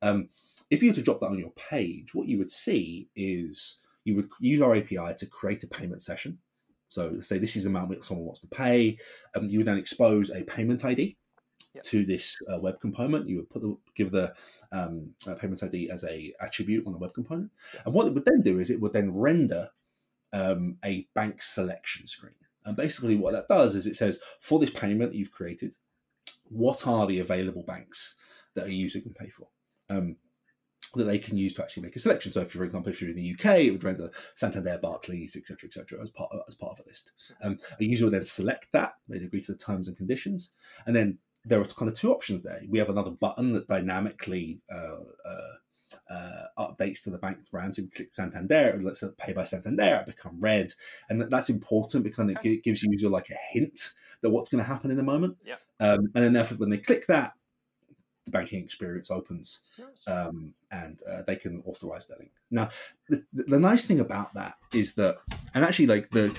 Um, 0.01 0.29
if 0.69 0.81
you 0.81 0.89
were 0.89 0.95
to 0.95 1.01
drop 1.01 1.19
that 1.22 1.27
on 1.27 1.39
your 1.39 1.51
page, 1.51 2.13
what 2.13 2.27
you 2.27 2.38
would 2.38 2.51
see 2.51 3.10
is 3.15 3.79
you 4.03 4.15
would 4.15 4.29
use 4.39 4.62
our 4.62 4.75
API 4.75 5.13
to 5.17 5.25
create 5.25 5.63
a 5.63 5.67
payment 5.67 6.01
session. 6.03 6.39
So, 6.89 7.22
say 7.22 7.38
this 7.38 7.55
is 7.55 7.63
the 7.63 7.69
amount 7.69 7.89
that 7.89 8.03
someone 8.03 8.25
wants 8.25 8.41
to 8.41 8.48
pay, 8.48 8.98
um, 9.36 9.50
you 9.50 9.60
would 9.60 9.67
then 9.67 9.77
expose 9.77 10.29
a 10.29 10.43
payment 10.43 10.83
ID 10.86 11.17
Yeah. 11.75 11.81
to 11.85 12.05
this 12.05 12.37
uh, 12.53 12.59
web 12.59 12.79
component. 12.79 13.27
You 13.27 13.37
would 13.37 13.49
put 13.49 13.63
the, 13.63 13.75
give 13.95 14.11
the 14.11 14.33
um, 14.71 15.09
uh, 15.27 15.33
payment 15.33 15.63
ID 15.63 15.89
as 15.89 16.03
a 16.03 16.31
attribute 16.39 16.85
on 16.85 16.93
the 16.93 16.99
web 16.99 17.13
component. 17.13 17.49
And 17.85 17.93
what 17.93 18.05
it 18.05 18.13
would 18.13 18.25
then 18.25 18.41
do 18.41 18.59
is 18.59 18.69
it 18.69 18.79
would 18.79 18.93
then 18.93 19.11
render 19.11 19.69
um, 20.33 20.77
a 20.85 21.07
bank 21.15 21.41
selection 21.41 22.05
screen. 22.07 22.35
And 22.65 22.75
basically, 22.75 23.15
what 23.15 23.33
that 23.33 23.47
does 23.47 23.75
is 23.75 23.87
it 23.87 23.95
says, 23.95 24.19
for 24.39 24.59
this 24.59 24.69
payment 24.69 25.11
that 25.11 25.17
you've 25.17 25.31
created, 25.31 25.75
what 26.43 26.85
are 26.87 27.07
the 27.07 27.19
available 27.19 27.63
banks 27.63 28.15
that 28.55 28.67
a 28.67 28.73
user 28.73 29.01
can 29.01 29.13
pay 29.13 29.29
for? 29.29 29.47
Um, 29.89 30.17
that 30.95 31.05
they 31.05 31.17
can 31.17 31.37
use 31.37 31.53
to 31.55 31.63
actually 31.63 31.83
make 31.83 31.95
a 31.95 31.99
selection. 31.99 32.31
So, 32.31 32.41
if 32.41 32.51
for 32.51 32.63
example, 32.63 32.91
if 32.91 33.01
you're 33.01 33.09
in 33.09 33.15
the 33.15 33.33
UK, 33.33 33.61
it 33.61 33.71
would 33.71 33.83
render 33.83 34.11
Santander, 34.35 34.77
Barclays, 34.81 35.35
etc., 35.35 35.67
etc., 35.67 35.99
as 36.01 36.09
part 36.09 36.31
of, 36.31 36.41
as 36.47 36.55
part 36.55 36.73
of 36.73 36.85
a 36.85 36.89
list. 36.89 37.11
Um, 37.41 37.57
a 37.79 37.83
user 37.83 38.05
would 38.05 38.13
then 38.13 38.23
select 38.23 38.67
that, 38.73 38.93
they'd 39.09 39.23
agree 39.23 39.41
to 39.41 39.53
the 39.53 39.57
terms 39.57 39.87
and 39.87 39.97
conditions, 39.97 40.51
and 40.85 40.95
then 40.95 41.17
there 41.45 41.59
are 41.59 41.65
kind 41.65 41.89
of 41.89 41.97
two 41.97 42.12
options 42.12 42.43
there. 42.43 42.62
We 42.67 42.79
have 42.79 42.89
another 42.89 43.12
button 43.12 43.53
that 43.53 43.67
dynamically 43.67 44.62
uh, 44.73 45.03
uh, 45.25 46.13
uh, 46.13 46.43
updates 46.57 47.03
to 47.03 47.09
the 47.09 47.17
bank 47.17 47.38
brand. 47.51 47.75
So 47.75 47.81
you 47.83 47.89
click 47.93 48.13
Santander, 48.13 48.69
and 48.69 48.85
let's 48.85 49.01
say 49.01 49.07
pay 49.17 49.33
by 49.33 49.43
Santander, 49.43 49.97
it 50.01 50.05
become 50.05 50.38
red, 50.39 50.73
and 51.09 51.21
that's 51.29 51.50
important 51.50 52.03
because 52.03 52.29
it 52.29 52.38
gi- 52.41 52.62
gives 52.62 52.83
user 52.83 53.09
like 53.09 53.29
a 53.29 53.38
hint 53.51 53.93
that 54.21 54.29
what's 54.29 54.50
going 54.50 54.63
to 54.63 54.67
happen 54.67 54.91
in 54.91 55.00
a 55.00 55.03
moment. 55.03 55.38
Yeah. 55.45 55.55
Um, 55.79 56.12
and 56.15 56.23
then 56.23 56.33
therefore, 56.33 56.57
when 56.57 56.69
they 56.69 56.77
click 56.77 57.07
that, 57.07 57.33
the 58.25 58.31
banking 58.31 58.63
experience 58.63 59.12
opens, 59.12 59.62
um, 60.07 60.53
and 60.71 61.01
uh, 61.09 61.23
they 61.27 61.35
can 61.35 61.62
authorize 61.65 62.07
that 62.07 62.19
link. 62.19 62.31
Now, 62.51 62.69
the, 63.09 63.23
the 63.33 63.59
nice 63.59 63.85
thing 63.85 64.00
about 64.00 64.33
that 64.35 64.55
is 64.73 64.95
that, 64.95 65.17
and 65.53 65.65
actually, 65.65 65.88
like 65.88 66.09
the 66.12 66.33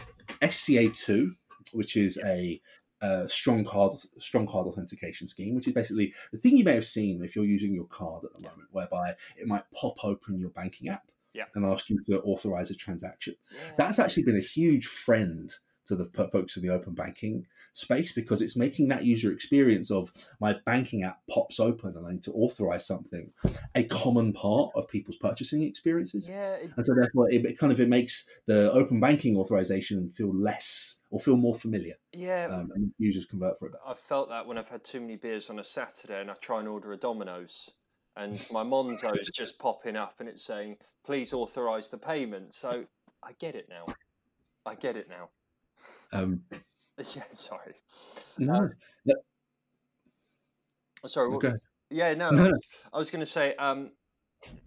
SCA 0.48 0.88
two, 0.88 1.34
which 1.72 1.96
is 1.96 2.18
a 2.24 2.60
uh, 3.04 3.28
strong 3.28 3.64
card 3.64 3.92
strong 4.18 4.46
card 4.46 4.66
authentication 4.66 5.26
scheme, 5.28 5.54
which 5.54 5.66
is 5.68 5.74
basically 5.74 6.12
the 6.32 6.38
thing 6.38 6.56
you 6.56 6.64
may 6.64 6.74
have 6.74 6.86
seen 6.86 7.22
if 7.24 7.34
you're 7.36 7.44
using 7.56 7.74
your 7.74 7.86
card 7.86 8.24
at 8.24 8.32
the 8.36 8.42
moment, 8.48 8.68
whereby 8.70 9.06
it 9.36 9.46
might 9.46 9.64
pop 9.78 9.96
open 10.04 10.38
your 10.38 10.50
banking 10.50 10.88
app 10.88 11.04
Yeah. 11.34 11.44
and 11.54 11.64
ask 11.66 11.90
you 11.90 11.98
to 12.08 12.20
authorize 12.22 12.70
a 12.70 12.74
transaction. 12.74 13.34
Yeah. 13.52 13.72
That's 13.76 13.98
actually 13.98 14.24
been 14.24 14.36
a 14.36 14.40
huge 14.56 14.86
friend 14.86 15.52
to 15.86 15.96
the 15.96 16.06
folks 16.32 16.56
in 16.56 16.62
the 16.62 16.72
open 16.72 16.94
banking 16.94 17.46
space 17.74 18.12
because 18.12 18.40
it's 18.40 18.56
making 18.56 18.88
that 18.88 19.04
user 19.04 19.30
experience 19.30 19.90
of 19.90 20.12
my 20.40 20.54
banking 20.64 21.02
app 21.02 21.18
pops 21.28 21.60
open 21.60 21.96
and 21.96 22.06
I 22.06 22.12
need 22.12 22.22
to 22.22 22.32
authorize 22.32 22.86
something 22.86 23.30
a 23.74 23.84
common 23.84 24.32
part 24.32 24.70
of 24.74 24.88
people's 24.88 25.16
purchasing 25.16 25.62
experiences. 25.62 26.28
yeah. 26.28 26.54
It, 26.54 26.70
And 26.76 26.86
so 26.86 26.94
therefore 26.94 27.30
it, 27.30 27.44
it 27.44 27.58
kind 27.58 27.72
of 27.72 27.80
it 27.80 27.88
makes 27.88 28.28
the 28.46 28.72
open 28.72 29.00
banking 29.00 29.36
authorization 29.36 30.08
feel 30.10 30.34
less 30.34 31.00
or 31.10 31.20
feel 31.20 31.36
more 31.36 31.54
familiar 31.54 31.94
yeah. 32.12 32.46
um, 32.50 32.70
and 32.74 32.92
users 32.98 33.26
convert 33.26 33.58
for 33.58 33.68
it. 33.68 33.74
I've 33.86 33.98
felt 33.98 34.28
that 34.30 34.46
when 34.46 34.56
I've 34.56 34.68
had 34.68 34.84
too 34.84 35.00
many 35.00 35.16
beers 35.16 35.50
on 35.50 35.58
a 35.58 35.64
Saturday 35.64 36.20
and 36.20 36.30
I 36.30 36.34
try 36.34 36.60
and 36.60 36.68
order 36.68 36.92
a 36.92 36.96
Domino's 36.96 37.70
and 38.16 38.40
my 38.52 38.62
Monzo's 38.62 39.30
just 39.34 39.58
popping 39.58 39.96
up 39.96 40.14
and 40.20 40.28
it's 40.28 40.44
saying, 40.44 40.76
please 41.04 41.32
authorise 41.32 41.88
the 41.88 41.98
payment. 41.98 42.54
So 42.54 42.84
I 43.22 43.32
get 43.38 43.56
it 43.56 43.68
now. 43.68 43.86
I 44.64 44.74
get 44.74 44.96
it 44.96 45.08
now. 45.08 45.28
Um, 46.12 46.42
Yeah, 47.14 47.22
sorry. 47.34 47.74
no, 48.38 48.68
Sorry. 51.06 51.28
what- 51.28 51.44
okay. 51.44 51.56
Yeah, 51.90 52.14
no, 52.14 52.30
No. 52.30 52.52
I 52.92 52.98
was 52.98 53.10
going 53.10 53.20
to 53.24 53.30
say 53.30 53.54
um, 53.56 53.92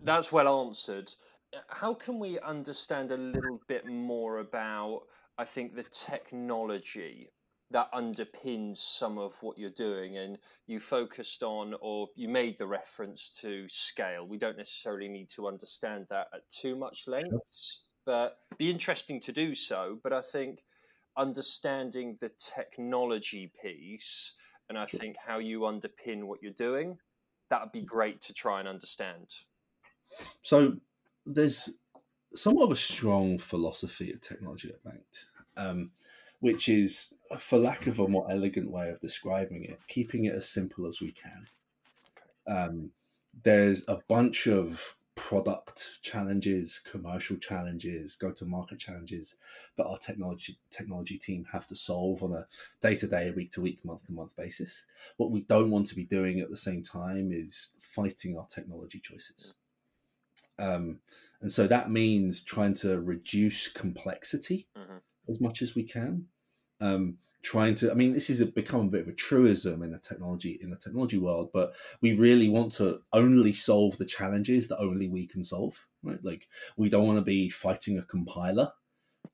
that's 0.04 0.32
well 0.32 0.66
answered. 0.68 1.12
Uh, 1.54 1.60
How 1.70 1.94
can 1.94 2.20
we 2.20 2.40
understand 2.40 3.12
a 3.12 3.18
little 3.18 3.60
bit 3.68 3.86
more 3.88 4.38
about, 4.40 5.04
I 5.38 5.46
think, 5.46 5.76
the 5.76 5.84
technology 5.84 7.30
that 7.72 7.92
underpins 7.92 8.78
some 8.78 9.18
of 9.18 9.34
what 9.42 9.58
you're 9.58 9.70
doing? 9.72 10.18
And 10.18 10.38
you 10.68 10.80
focused 10.80 11.42
on, 11.44 11.74
or 11.82 12.08
you 12.16 12.30
made 12.30 12.58
the 12.60 12.68
reference 12.68 13.30
to 13.42 13.68
scale. 13.68 14.26
We 14.28 14.38
don't 14.38 14.58
necessarily 14.58 15.08
need 15.10 15.30
to 15.32 15.48
understand 15.48 16.06
that 16.10 16.28
at 16.34 16.48
too 16.50 16.76
much 16.76 17.08
length, 17.08 17.34
but 18.06 18.38
be 18.58 18.70
interesting 18.70 19.20
to 19.22 19.32
do 19.34 19.56
so. 19.56 20.00
But 20.04 20.14
I 20.14 20.22
think 20.22 20.60
understanding 21.18 22.18
the 22.20 22.32
technology 22.38 23.52
piece 23.62 24.34
and 24.70 24.78
I 24.78 24.86
think 24.86 25.16
how 25.18 25.40
you 25.40 25.62
underpin 25.62 26.24
what 26.24 26.42
you're 26.42 26.52
doing, 26.52 26.98
that 27.50 27.62
would 27.62 27.72
be 27.72 27.82
great 27.82 28.22
to 28.24 28.34
try 28.34 28.60
and 28.60 28.68
understand. 28.68 29.28
So 30.42 30.74
there's 31.26 31.70
somewhat 32.36 32.66
of 32.66 32.72
a 32.72 32.76
strong 32.76 33.38
philosophy 33.38 34.12
of 34.12 34.22
technology 34.22 34.70
at 34.70 34.84
Banked, 34.84 35.26
um, 35.56 35.92
which 36.42 36.68
is, 36.68 37.14
for 37.40 37.58
lack 37.58 37.88
of 37.88 38.00
a 38.00 38.08
more 38.08 38.30
elegant 38.30 38.70
way 38.70 38.90
of 38.90 39.00
describing 39.00 39.64
it, 39.64 39.80
keeping 39.88 40.26
it 40.26 40.36
as 40.36 40.50
simple 40.50 40.86
as 40.86 41.00
we 41.00 41.14
can. 41.14 41.48
Um, 42.48 42.92
there's 43.44 43.84
a 43.88 44.00
bunch 44.08 44.48
of 44.48 44.97
product 45.18 46.00
challenges, 46.02 46.80
commercial 46.80 47.36
challenges, 47.38 48.16
go-to-market 48.16 48.80
challenges 48.80 49.36
that 49.76 49.86
our 49.86 49.98
technology 49.98 50.58
technology 50.70 51.18
team 51.18 51.44
have 51.52 51.68
to 51.68 51.76
solve 51.76 52.24
on 52.24 52.32
a 52.34 52.48
day-to-day, 52.82 53.32
week-to-week, 53.32 53.84
month-to-month 53.84 54.36
basis. 54.38 54.86
What 55.18 55.32
we 55.32 55.42
don't 55.42 55.72
want 55.72 55.88
to 55.88 55.96
be 55.96 56.06
doing 56.06 56.40
at 56.40 56.50
the 56.50 56.56
same 56.56 56.84
time 56.84 57.32
is 57.34 57.74
fighting 57.80 58.38
our 58.38 58.46
technology 58.48 59.00
choices. 59.00 59.56
Um, 60.60 61.00
and 61.42 61.52
so 61.52 61.68
that 61.68 61.92
means 61.92 62.42
trying 62.42 62.76
to 62.76 63.02
reduce 63.02 63.68
complexity 63.68 64.68
Mhm. 64.76 65.02
as 65.28 65.42
much 65.42 65.62
as 65.62 65.76
we 65.76 65.84
can. 65.84 66.30
Um, 66.80 67.18
trying 67.44 67.76
to, 67.76 67.90
I 67.90 67.94
mean, 67.94 68.14
this 68.14 68.28
has 68.28 68.44
become 68.44 68.82
a 68.82 68.90
bit 68.90 69.02
of 69.02 69.08
a 69.08 69.14
truism 69.14 69.82
in 69.82 69.92
the 69.92 70.00
technology 70.00 70.60
in 70.62 70.70
the 70.70 70.76
technology 70.76 71.18
world, 71.18 71.50
but 71.54 71.76
we 72.02 72.14
really 72.14 72.50
want 72.50 72.74
to 72.74 73.02
only 73.14 73.54
solve 73.54 73.98
the 73.98 74.06
challenges 74.06 74.68
that 74.68 74.80
only 74.80 75.08
we 75.08 75.28
can 75.28 75.44
solve. 75.44 75.86
Right? 76.04 76.24
Like 76.24 76.48
we 76.76 76.90
don't 76.90 77.08
want 77.08 77.20
to 77.20 77.26
be 77.26 77.50
fighting 77.50 77.98
a 77.98 78.04
compiler 78.04 78.72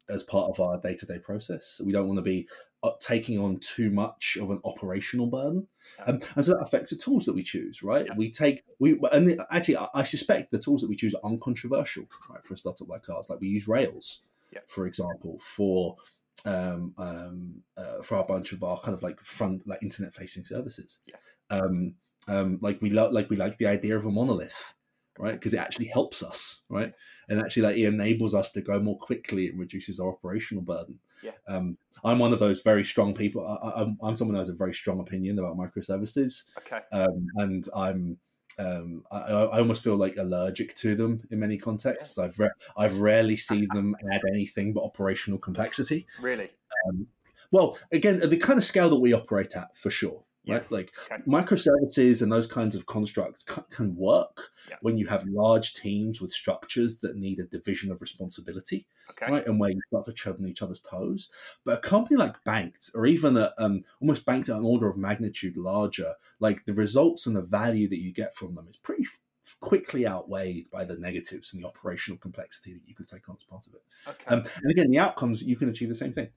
as 0.09 0.23
part 0.23 0.49
of 0.49 0.59
our 0.59 0.79
day-to-day 0.79 1.19
process. 1.19 1.79
We 1.83 1.91
don't 1.91 2.07
want 2.07 2.17
to 2.17 2.23
be 2.23 2.47
uh, 2.83 2.91
taking 2.99 3.39
on 3.39 3.59
too 3.59 3.89
much 3.89 4.37
of 4.39 4.51
an 4.51 4.59
operational 4.65 5.27
burden, 5.27 5.67
um, 6.05 6.19
and 6.35 6.45
so 6.45 6.51
that 6.53 6.61
affects 6.61 6.91
the 6.91 6.97
tools 6.97 7.25
that 7.25 7.33
we 7.33 7.43
choose. 7.43 7.81
Right? 7.81 8.05
Yeah. 8.05 8.13
We 8.15 8.31
take 8.31 8.63
we 8.79 8.99
and 9.11 9.41
actually, 9.51 9.77
I- 9.77 9.89
I 9.95 10.03
suspect 10.03 10.51
the 10.51 10.59
tools 10.59 10.81
that 10.81 10.89
we 10.89 10.95
choose 10.95 11.15
are 11.15 11.29
uncontroversial. 11.29 12.05
Right? 12.29 12.45
For 12.45 12.53
a 12.53 12.57
startup 12.57 12.89
like 12.89 13.09
ours, 13.09 13.29
like 13.29 13.39
we 13.41 13.47
use 13.47 13.67
Rails, 13.67 14.21
Yeah. 14.51 14.59
for 14.67 14.85
example, 14.87 15.39
for 15.41 15.97
um, 16.45 16.93
um, 16.97 17.53
uh, 17.77 18.01
for 18.01 18.19
a 18.19 18.23
bunch 18.23 18.51
of 18.51 18.63
our 18.63 18.79
kind 18.81 18.93
of 18.93 19.03
like 19.03 19.19
front 19.21 19.67
like 19.67 19.81
internet 19.83 20.13
facing 20.13 20.45
services. 20.45 20.99
Yeah. 21.05 21.15
Um, 21.49 21.95
Um, 22.29 22.57
like 22.61 22.81
we 22.81 22.89
lo- 22.89 23.11
like 23.11 23.29
we 23.29 23.35
like 23.35 23.57
the 23.57 23.67
idea 23.67 23.97
of 23.97 24.05
a 24.05 24.09
monolith, 24.09 24.73
right? 25.19 25.33
Because 25.33 25.53
it 25.53 25.59
actually 25.59 25.87
helps 25.87 26.23
us, 26.23 26.63
right? 26.69 26.93
And 27.27 27.37
actually, 27.37 27.63
like 27.63 27.75
it 27.75 27.85
enables 27.85 28.33
us 28.33 28.53
to 28.53 28.61
go 28.61 28.79
more 28.79 28.97
quickly 28.97 29.49
and 29.49 29.59
reduces 29.59 29.99
our 29.99 30.07
operational 30.07 30.63
burden. 30.63 30.99
Yeah. 31.21 31.31
Um, 31.49 31.77
I'm 32.03 32.19
one 32.19 32.31
of 32.31 32.39
those 32.39 32.61
very 32.61 32.85
strong 32.85 33.13
people. 33.13 33.45
I, 33.45 33.81
am 33.81 33.97
I'm 34.01 34.15
someone 34.15 34.35
who 34.35 34.39
has 34.39 34.47
a 34.47 34.53
very 34.53 34.73
strong 34.73 35.01
opinion 35.01 35.37
about 35.37 35.57
microservices. 35.57 36.43
Okay. 36.59 36.79
Um, 36.93 37.27
and 37.35 37.67
I'm 37.75 38.17
um, 38.59 39.03
I, 39.11 39.17
I, 39.17 39.59
almost 39.59 39.83
feel 39.83 39.95
like 39.95 40.17
allergic 40.17 40.75
to 40.77 40.95
them 40.95 41.21
in 41.31 41.39
many 41.39 41.57
contexts. 41.57 42.17
I've 42.17 42.37
re- 42.37 42.49
I've 42.77 42.99
rarely 42.99 43.37
seen 43.49 43.67
them 43.73 43.95
add 44.11 44.21
anything 44.29 44.73
but 44.73 44.83
operational 44.83 45.39
complexity. 45.39 46.07
Really? 46.21 46.49
Um, 46.87 47.07
well, 47.51 47.77
again, 47.91 48.21
at 48.21 48.29
the 48.29 48.37
kind 48.37 48.57
of 48.57 48.65
scale 48.65 48.89
that 48.89 48.99
we 48.99 49.13
operate 49.13 49.55
at, 49.55 49.75
for 49.77 49.89
sure 49.89 50.23
right? 50.47 50.71
Like 50.71 50.91
okay. 51.11 51.21
microservices 51.27 52.21
and 52.21 52.31
those 52.31 52.47
kinds 52.47 52.75
of 52.75 52.85
constructs 52.85 53.43
can, 53.43 53.63
can 53.69 53.95
work 53.95 54.49
yeah. 54.69 54.75
when 54.81 54.97
you 54.97 55.07
have 55.07 55.25
large 55.27 55.73
teams 55.73 56.21
with 56.21 56.33
structures 56.33 56.97
that 56.99 57.15
need 57.15 57.39
a 57.39 57.43
division 57.43 57.91
of 57.91 58.01
responsibility, 58.01 58.85
okay. 59.09 59.31
right? 59.31 59.45
And 59.45 59.59
where 59.59 59.69
you 59.69 59.79
start 59.87 60.05
to 60.05 60.13
tread 60.13 60.35
on 60.39 60.47
each 60.47 60.61
other's 60.61 60.81
toes. 60.81 61.29
But 61.63 61.79
a 61.79 61.81
company 61.81 62.17
like 62.17 62.43
Banked, 62.43 62.91
or 62.93 63.05
even 63.05 63.37
a, 63.37 63.53
um, 63.57 63.83
almost 64.01 64.25
Banked 64.25 64.49
at 64.49 64.57
an 64.57 64.65
order 64.65 64.89
of 64.89 64.97
magnitude 64.97 65.57
larger, 65.57 66.13
like 66.39 66.65
the 66.65 66.73
results 66.73 67.25
and 67.25 67.35
the 67.35 67.41
value 67.41 67.87
that 67.89 68.01
you 68.01 68.13
get 68.13 68.35
from 68.35 68.55
them 68.55 68.67
is 68.69 68.77
pretty 68.77 69.03
f- 69.03 69.19
quickly 69.59 70.07
outweighed 70.07 70.69
by 70.71 70.83
the 70.83 70.97
negatives 70.97 71.53
and 71.53 71.63
the 71.63 71.67
operational 71.67 72.17
complexity 72.17 72.73
that 72.73 72.87
you 72.87 72.95
can 72.95 73.05
take 73.05 73.27
on 73.29 73.37
as 73.39 73.43
part 73.43 73.65
of 73.67 73.73
it. 73.73 73.81
Okay. 74.07 74.35
Um, 74.35 74.45
and 74.61 74.71
again, 74.71 74.89
the 74.89 74.99
outcomes 74.99 75.43
you 75.43 75.55
can 75.55 75.69
achieve 75.69 75.89
the 75.89 75.95
same 75.95 76.13
thing. 76.13 76.29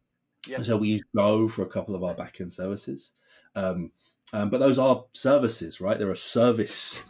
So 0.62 0.76
we 0.76 0.88
use 0.88 1.02
Go 1.14 1.48
for 1.48 1.62
a 1.62 1.66
couple 1.66 1.94
of 1.94 2.04
our 2.04 2.14
backend 2.14 2.52
services. 2.52 3.12
Um, 3.56 3.90
um, 4.32 4.50
but 4.50 4.60
those 4.60 4.78
are 4.78 5.04
services, 5.12 5.80
right? 5.80 5.98
They're 5.98 6.10
a 6.10 6.16
service 6.16 7.02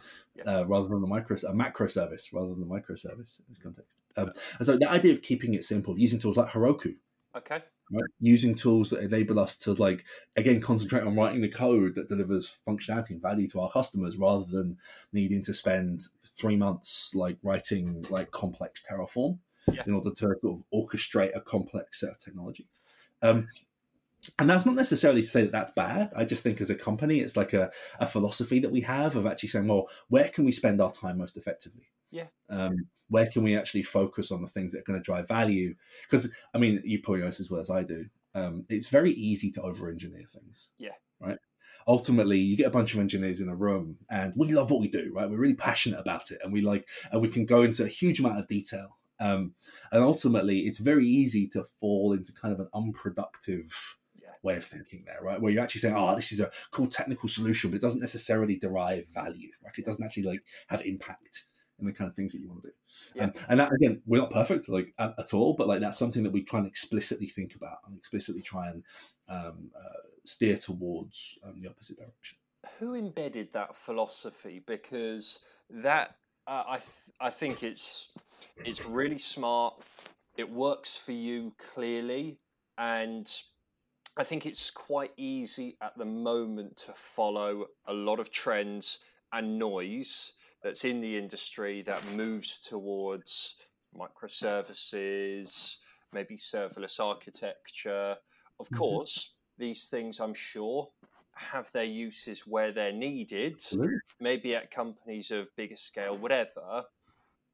uh, 0.45 0.65
rather 0.65 0.87
than 0.87 1.03
a 1.03 1.07
micro 1.07 1.37
a 1.47 1.53
macro 1.53 1.87
service 1.87 2.31
rather 2.33 2.53
than 2.53 2.63
a 2.63 2.65
microservice 2.65 3.39
in 3.39 3.45
this 3.49 3.59
context. 3.61 3.97
Um, 4.15 4.31
and 4.57 4.65
so 4.65 4.77
the 4.77 4.89
idea 4.89 5.13
of 5.13 5.21
keeping 5.21 5.53
it 5.53 5.63
simple, 5.63 5.97
using 5.97 6.19
tools 6.19 6.37
like 6.37 6.49
Heroku, 6.49 6.95
okay, 7.35 7.63
right? 7.91 8.03
using 8.19 8.55
tools 8.55 8.89
that 8.89 9.01
enable 9.01 9.39
us 9.39 9.57
to 9.59 9.73
like 9.73 10.05
again 10.35 10.61
concentrate 10.61 11.03
on 11.03 11.15
writing 11.15 11.41
the 11.41 11.49
code 11.49 11.95
that 11.95 12.09
delivers 12.09 12.55
functionality 12.67 13.11
and 13.11 13.21
value 13.21 13.47
to 13.49 13.61
our 13.61 13.71
customers 13.71 14.17
rather 14.17 14.45
than 14.45 14.77
needing 15.13 15.43
to 15.43 15.53
spend 15.53 16.03
three 16.35 16.55
months 16.55 17.13
like 17.15 17.37
writing 17.43 18.05
like 18.09 18.31
complex 18.31 18.83
Terraform 18.87 19.39
yeah. 19.71 19.83
in 19.85 19.93
order 19.93 20.11
to 20.11 20.15
sort 20.15 20.39
of 20.43 20.63
orchestrate 20.73 21.35
a 21.35 21.41
complex 21.41 21.99
set 21.99 22.09
of 22.09 22.19
technology. 22.19 22.67
Um, 23.21 23.47
and 24.39 24.49
that's 24.49 24.65
not 24.65 24.75
necessarily 24.75 25.21
to 25.21 25.27
say 25.27 25.43
that 25.43 25.51
that's 25.51 25.71
bad. 25.71 26.11
I 26.15 26.25
just 26.25 26.43
think 26.43 26.59
as 26.61 26.69
a 26.69 26.75
company, 26.75 27.19
it's 27.19 27.37
like 27.37 27.53
a, 27.53 27.71
a 27.99 28.07
philosophy 28.07 28.59
that 28.59 28.71
we 28.71 28.81
have 28.81 29.15
of 29.15 29.25
actually 29.25 29.49
saying, 29.49 29.67
well, 29.67 29.87
where 30.09 30.29
can 30.29 30.45
we 30.45 30.51
spend 30.51 30.81
our 30.81 30.91
time 30.91 31.17
most 31.17 31.37
effectively? 31.37 31.87
Yeah. 32.11 32.27
Um, 32.49 32.75
where 33.09 33.27
can 33.27 33.43
we 33.43 33.55
actually 33.55 33.83
focus 33.83 34.31
on 34.31 34.41
the 34.41 34.47
things 34.47 34.71
that 34.71 34.79
are 34.79 34.83
going 34.83 34.99
to 34.99 35.03
drive 35.03 35.27
value? 35.27 35.75
Because, 36.09 36.31
I 36.53 36.57
mean, 36.57 36.81
you 36.83 37.01
probably 37.01 37.21
know 37.21 37.27
this 37.27 37.39
as 37.39 37.49
well 37.49 37.61
as 37.61 37.69
I 37.69 37.83
do. 37.83 38.05
Um, 38.35 38.65
it's 38.69 38.89
very 38.89 39.13
easy 39.13 39.51
to 39.51 39.61
over 39.61 39.89
engineer 39.89 40.25
things. 40.27 40.69
Yeah. 40.77 40.95
Right. 41.19 41.37
Ultimately, 41.87 42.39
you 42.39 42.57
get 42.57 42.67
a 42.67 42.71
bunch 42.71 42.93
of 42.93 42.99
engineers 42.99 43.39
in 43.39 43.47
a 43.47 43.55
room 43.55 43.97
and 44.09 44.33
we 44.35 44.51
love 44.51 44.71
what 44.71 44.81
we 44.81 44.89
do, 44.89 45.11
right? 45.15 45.29
We're 45.29 45.37
really 45.37 45.55
passionate 45.55 45.99
about 45.99 46.31
it 46.31 46.39
and 46.43 46.51
we 46.51 46.61
like, 46.61 46.85
and 47.11 47.21
we 47.21 47.29
can 47.29 47.45
go 47.45 47.61
into 47.61 47.85
a 47.85 47.87
huge 47.87 48.19
amount 48.19 48.39
of 48.39 48.47
detail. 48.47 48.97
Um, 49.19 49.55
and 49.91 50.03
ultimately, 50.03 50.59
it's 50.61 50.79
very 50.79 51.07
easy 51.07 51.47
to 51.49 51.63
fall 51.79 52.13
into 52.13 52.33
kind 52.33 52.53
of 52.53 52.59
an 52.59 52.67
unproductive 52.73 53.97
way 54.47 54.57
of 54.57 54.65
thinking 54.65 55.03
there, 55.05 55.19
right? 55.21 55.39
Where 55.39 55.51
you're 55.51 55.63
actually 55.63 55.81
saying, 55.81 55.95
"Oh, 55.95 56.15
this 56.15 56.31
is 56.31 56.39
a 56.39 56.51
cool 56.71 56.87
technical 56.87 57.29
solution," 57.29 57.69
but 57.69 57.77
it 57.77 57.81
doesn't 57.81 57.99
necessarily 58.01 58.57
derive 58.57 59.07
value, 59.09 59.51
right? 59.63 59.77
It 59.77 59.85
doesn't 59.85 60.03
actually 60.03 60.23
like 60.23 60.43
have 60.67 60.81
impact 60.81 61.45
in 61.79 61.85
the 61.85 61.93
kind 61.93 62.09
of 62.09 62.15
things 62.15 62.33
that 62.33 62.39
you 62.39 62.49
want 62.49 62.63
to 62.63 62.69
do. 62.69 62.73
Yeah. 63.13 63.23
Um, 63.25 63.33
and 63.49 63.59
that 63.59 63.73
again, 63.73 64.01
we're 64.05 64.19
not 64.19 64.31
perfect, 64.31 64.69
like 64.69 64.93
at, 64.97 65.13
at, 65.17 65.33
all, 65.33 65.53
but 65.53 65.67
like 65.67 65.81
that's 65.81 65.99
something 65.99 66.23
that 66.23 66.31
we 66.31 66.43
try 66.43 66.59
and 66.59 66.67
explicitly 66.67 67.27
think 67.27 67.55
about 67.55 67.77
and 67.85 67.97
explicitly 67.97 68.41
try 68.41 68.69
and 68.69 68.83
um, 69.29 69.71
uh, 69.75 70.01
steer 70.25 70.57
towards 70.57 71.37
um, 71.43 71.59
the 71.59 71.69
opposite 71.69 71.97
direction. 71.97 72.37
Who 72.79 72.95
embedded 72.95 73.53
that 73.53 73.75
philosophy? 73.75 74.61
Because 74.65 75.39
that 75.69 76.15
uh, 76.47 76.63
I 76.67 76.77
th- 76.77 77.15
I 77.19 77.29
think 77.29 77.63
it's 77.63 78.07
it's 78.65 78.85
really 78.85 79.17
smart. 79.17 79.75
It 80.37 80.49
works 80.49 80.97
for 80.97 81.11
you 81.11 81.53
clearly, 81.73 82.37
and 82.77 83.31
I 84.19 84.23
think 84.23 84.47
it's 84.47 84.71
quite 84.71 85.11
easy 85.15 85.77
at 85.81 85.95
the 85.95 86.05
moment 86.05 86.77
to 86.77 86.93
follow 86.93 87.67
a 87.85 87.93
lot 87.93 88.19
of 88.19 88.31
trends 88.31 88.99
and 89.31 89.59
noise 89.59 90.33
that's 90.63 90.85
in 90.85 91.01
the 91.01 91.15
industry 91.15 91.83
that 91.83 92.03
moves 92.13 92.57
towards 92.57 93.55
microservices, 93.95 95.77
maybe 96.13 96.35
serverless 96.35 96.99
architecture. 96.99 98.15
Of 98.59 98.65
mm-hmm. 98.65 98.77
course, 98.77 99.33
these 99.59 99.87
things 99.87 100.19
I'm 100.19 100.33
sure 100.33 100.89
have 101.35 101.71
their 101.71 101.83
uses 101.83 102.47
where 102.47 102.71
they're 102.71 102.91
needed, 102.91 103.63
maybe 104.19 104.55
at 104.55 104.71
companies 104.71 105.29
of 105.29 105.55
bigger 105.55 105.77
scale, 105.77 106.17
whatever. 106.17 106.83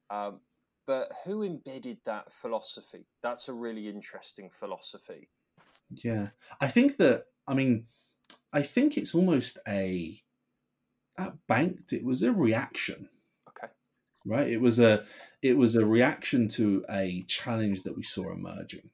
Um, 0.10 0.39
but 0.88 1.12
who 1.26 1.43
embedded 1.43 1.97
that 2.06 2.32
philosophy? 2.32 3.06
That's 3.21 3.49
a 3.49 3.54
really 3.54 3.89
interesting 3.89 4.49
philosophy. 4.49 5.28
Yeah, 6.04 6.30
I 6.60 6.68
think 6.68 6.98
that. 6.98 7.26
I 7.48 7.54
mean, 7.54 7.88
I 8.54 8.62
think 8.62 8.98
it's 8.98 9.14
almost 9.14 9.58
a 9.68 10.22
at 11.18 11.34
banked. 11.48 11.94
It 11.94 12.04
was 12.04 12.24
a 12.24 12.32
reaction. 12.32 13.10
Okay. 13.50 13.72
Right. 14.26 14.48
It 14.48 14.62
was 14.62 14.80
a 14.80 15.06
it 15.42 15.58
was 15.58 15.76
a 15.76 15.86
reaction 15.86 16.48
to 16.50 16.86
a 16.90 17.24
challenge 17.28 17.84
that 17.84 17.96
we 17.96 18.04
saw 18.04 18.32
emerging. 18.32 18.90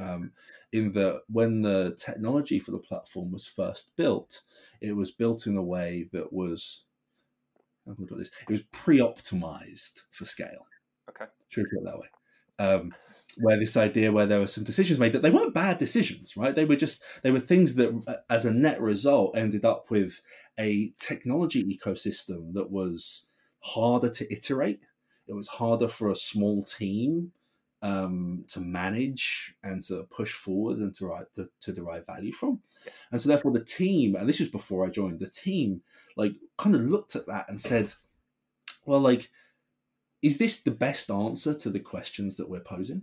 Um, 0.00 0.32
in 0.72 0.92
that 0.92 1.22
when 1.28 1.62
the 1.62 1.96
technology 1.98 2.60
for 2.60 2.70
the 2.70 2.78
platform 2.78 3.32
was 3.32 3.46
first 3.46 3.90
built, 3.96 4.42
it 4.80 4.94
was 4.94 5.10
built 5.10 5.46
in 5.46 5.56
a 5.56 5.62
way 5.62 6.08
that 6.12 6.32
was 6.32 6.84
how 7.86 7.94
can 7.94 8.04
I 8.04 8.08
put 8.08 8.18
this? 8.18 8.30
It 8.48 8.52
was 8.52 8.62
pre-optimized 8.70 10.02
for 10.10 10.24
scale. 10.24 10.66
Okay. 11.08 11.24
Should 11.48 11.64
we 11.64 11.70
put 11.70 11.82
it 11.82 11.84
that 11.86 11.98
way? 11.98 12.08
Um, 12.58 12.94
where 13.36 13.58
this 13.58 13.76
idea 13.76 14.10
where 14.10 14.26
there 14.26 14.40
were 14.40 14.46
some 14.46 14.64
decisions 14.64 14.98
made 14.98 15.12
that 15.12 15.22
they 15.22 15.30
weren't 15.30 15.54
bad 15.54 15.78
decisions, 15.78 16.36
right? 16.36 16.54
They 16.54 16.64
were 16.64 16.76
just 16.76 17.02
they 17.22 17.30
were 17.30 17.40
things 17.40 17.74
that, 17.74 18.02
uh, 18.06 18.16
as 18.30 18.44
a 18.44 18.52
net 18.52 18.80
result, 18.80 19.36
ended 19.36 19.64
up 19.64 19.90
with 19.90 20.20
a 20.58 20.92
technology 20.98 21.62
ecosystem 21.64 22.54
that 22.54 22.70
was 22.70 23.26
harder 23.60 24.08
to 24.08 24.32
iterate. 24.32 24.80
It 25.26 25.34
was 25.34 25.48
harder 25.48 25.88
for 25.88 26.10
a 26.10 26.16
small 26.16 26.64
team 26.64 27.32
um, 27.82 28.44
to 28.48 28.60
manage 28.60 29.54
and 29.62 29.82
to 29.84 30.04
push 30.04 30.32
forward 30.32 30.78
and 30.78 30.94
to, 30.96 31.26
to, 31.34 31.48
to 31.60 31.72
derive 31.72 32.06
value 32.06 32.32
from. 32.32 32.60
Yeah. 32.84 32.92
And 33.12 33.22
so, 33.22 33.28
therefore, 33.28 33.52
the 33.52 33.64
team, 33.64 34.16
and 34.16 34.28
this 34.28 34.40
was 34.40 34.48
before 34.48 34.86
I 34.86 34.90
joined, 34.90 35.20
the 35.20 35.28
team 35.28 35.82
like 36.16 36.32
kind 36.56 36.74
of 36.74 36.82
looked 36.82 37.14
at 37.14 37.26
that 37.26 37.48
and 37.48 37.60
said, 37.60 37.92
"Well, 38.84 39.00
like." 39.00 39.30
Is 40.20 40.36
this 40.36 40.62
the 40.62 40.72
best 40.72 41.12
answer 41.12 41.54
to 41.54 41.70
the 41.70 41.78
questions 41.78 42.34
that 42.38 42.48
we're 42.48 42.58
posing? 42.58 43.02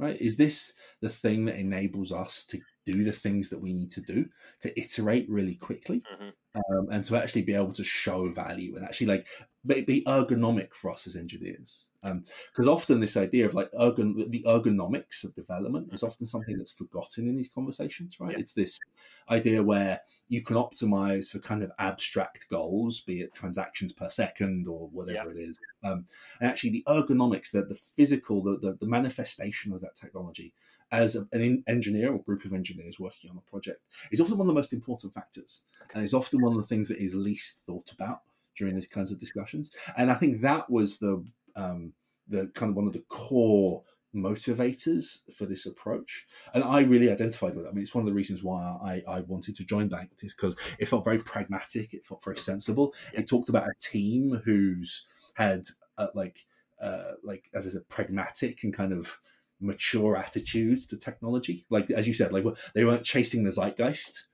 Right? 0.00 0.20
Is 0.20 0.36
this 0.36 0.72
the 1.00 1.10
thing 1.10 1.44
that 1.44 1.56
enables 1.56 2.10
us 2.10 2.44
to 2.46 2.58
do 2.86 3.04
the 3.04 3.12
things 3.12 3.50
that 3.50 3.60
we 3.60 3.72
need 3.72 3.92
to 3.92 4.00
do 4.00 4.26
to 4.60 4.80
iterate 4.80 5.28
really 5.28 5.54
quickly 5.54 6.02
mm-hmm. 6.12 6.30
Um, 6.54 6.88
and 6.90 7.04
to 7.04 7.16
actually 7.16 7.42
be 7.42 7.54
able 7.54 7.72
to 7.72 7.84
show 7.84 8.28
value 8.28 8.76
and 8.76 8.84
actually 8.84 9.06
like 9.06 9.26
be 9.66 10.02
ergonomic 10.06 10.72
for 10.74 10.90
us 10.90 11.06
as 11.06 11.16
engineers? 11.16 11.86
because 12.02 12.66
um, 12.66 12.68
often 12.68 12.98
this 12.98 13.16
idea 13.16 13.44
of 13.44 13.54
like 13.54 13.70
ergon- 13.72 14.30
the 14.30 14.42
ergonomics 14.46 15.22
of 15.22 15.34
development 15.34 15.92
is 15.92 16.02
often 16.02 16.24
something 16.24 16.56
that's 16.56 16.72
forgotten 16.72 17.28
in 17.28 17.36
these 17.36 17.50
conversations 17.50 18.18
right 18.18 18.32
yeah. 18.32 18.38
it's 18.38 18.54
this 18.54 18.78
idea 19.28 19.62
where 19.62 20.00
you 20.28 20.42
can 20.42 20.56
optimize 20.56 21.28
for 21.28 21.38
kind 21.40 21.62
of 21.62 21.70
abstract 21.78 22.46
goals 22.50 23.00
be 23.02 23.20
it 23.20 23.34
transactions 23.34 23.92
per 23.92 24.08
second 24.08 24.66
or 24.66 24.88
whatever 24.92 25.32
yeah. 25.34 25.42
it 25.42 25.48
is 25.50 25.58
um, 25.84 26.06
and 26.40 26.50
actually 26.50 26.70
the 26.70 26.84
ergonomics 26.88 27.50
the, 27.50 27.62
the 27.66 27.74
physical 27.74 28.42
the, 28.42 28.58
the, 28.58 28.76
the 28.80 28.86
manifestation 28.86 29.72
of 29.72 29.80
that 29.80 29.94
technology 29.94 30.54
as 30.92 31.16
an 31.32 31.62
engineer 31.68 32.12
or 32.12 32.22
group 32.22 32.44
of 32.44 32.52
engineers 32.52 32.98
working 32.98 33.30
on 33.30 33.36
a 33.36 33.50
project 33.50 33.82
is 34.10 34.20
often 34.20 34.36
one 34.36 34.46
of 34.46 34.48
the 34.48 34.58
most 34.58 34.72
important 34.72 35.12
factors 35.14 35.64
and 35.94 36.02
is 36.02 36.14
often 36.14 36.39
one 36.42 36.52
of 36.52 36.58
the 36.58 36.66
things 36.66 36.88
that 36.88 37.02
is 37.02 37.14
least 37.14 37.60
thought 37.66 37.90
about 37.92 38.20
during 38.56 38.74
these 38.74 38.86
kinds 38.86 39.12
of 39.12 39.18
discussions. 39.18 39.72
And 39.96 40.10
i 40.10 40.14
think 40.14 40.42
that 40.42 40.68
was 40.70 40.98
the 40.98 41.24
um, 41.56 41.92
the 42.28 42.46
kind 42.54 42.70
of 42.70 42.76
one 42.76 42.86
of 42.86 42.92
the 42.92 43.04
core 43.08 43.82
motivators 44.14 45.18
for 45.34 45.46
this 45.46 45.66
approach. 45.66 46.26
And 46.54 46.64
i 46.64 46.82
really 46.82 47.10
identified 47.10 47.54
with 47.54 47.66
it. 47.66 47.68
I 47.68 47.72
mean 47.72 47.82
it's 47.82 47.94
one 47.94 48.02
of 48.02 48.08
the 48.08 48.14
reasons 48.14 48.42
why 48.42 48.62
i, 48.82 49.02
I 49.16 49.20
wanted 49.20 49.56
to 49.56 49.64
join 49.64 49.88
banked 49.88 50.22
is 50.22 50.34
because 50.34 50.56
it 50.78 50.88
felt 50.88 51.04
very 51.04 51.18
pragmatic 51.18 51.94
it 51.94 52.04
felt 52.06 52.24
very 52.24 52.38
sensible. 52.38 52.94
It 53.12 53.28
talked 53.28 53.48
about 53.48 53.68
a 53.68 53.74
team 53.80 54.40
who's 54.44 55.06
had 55.34 55.66
uh, 55.96 56.08
like 56.14 56.44
uh, 56.82 57.12
like 57.22 57.50
as 57.54 57.66
i 57.66 57.70
said 57.70 57.88
pragmatic 57.88 58.64
and 58.64 58.74
kind 58.74 58.92
of 58.92 59.20
mature 59.60 60.16
attitudes 60.16 60.86
to 60.86 60.96
technology. 60.96 61.66
Like 61.70 61.90
as 61.90 62.08
you 62.08 62.14
said 62.14 62.32
like 62.32 62.44
they 62.74 62.84
weren't 62.84 63.04
chasing 63.04 63.44
the 63.44 63.52
zeitgeist 63.52 64.24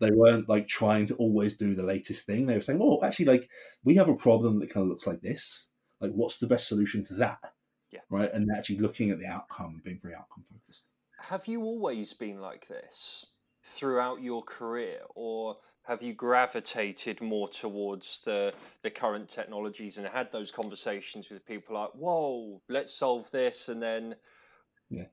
They 0.00 0.10
weren't 0.10 0.48
like 0.48 0.68
trying 0.68 1.06
to 1.06 1.14
always 1.16 1.56
do 1.56 1.74
the 1.74 1.82
latest 1.82 2.24
thing. 2.26 2.46
They 2.46 2.54
were 2.54 2.62
saying, 2.62 2.78
"Well, 2.78 3.00
actually, 3.02 3.26
like 3.26 3.48
we 3.84 3.96
have 3.96 4.08
a 4.08 4.16
problem 4.16 4.60
that 4.60 4.70
kind 4.70 4.84
of 4.84 4.90
looks 4.90 5.06
like 5.06 5.20
this. 5.20 5.70
Like, 6.00 6.12
what's 6.12 6.38
the 6.38 6.46
best 6.46 6.68
solution 6.68 7.02
to 7.04 7.14
that?" 7.14 7.54
Yeah. 7.90 8.00
Right. 8.10 8.32
And 8.32 8.48
actually 8.56 8.78
looking 8.78 9.10
at 9.10 9.18
the 9.18 9.26
outcome, 9.26 9.80
being 9.84 9.98
very 10.00 10.14
outcome 10.14 10.44
focused. 10.52 10.86
Have 11.18 11.46
you 11.46 11.62
always 11.62 12.12
been 12.12 12.40
like 12.40 12.68
this 12.68 13.26
throughout 13.64 14.22
your 14.22 14.42
career, 14.42 15.00
or 15.14 15.58
have 15.82 16.02
you 16.02 16.12
gravitated 16.12 17.20
more 17.20 17.48
towards 17.48 18.20
the 18.24 18.52
the 18.82 18.90
current 18.90 19.28
technologies 19.28 19.96
and 19.96 20.06
had 20.06 20.30
those 20.30 20.50
conversations 20.50 21.28
with 21.30 21.44
people 21.44 21.74
like, 21.74 21.90
"Whoa, 21.90 22.62
let's 22.68 22.94
solve 22.94 23.30
this," 23.30 23.68
and 23.68 23.82
then, 23.82 24.16
yeah, 24.90 25.06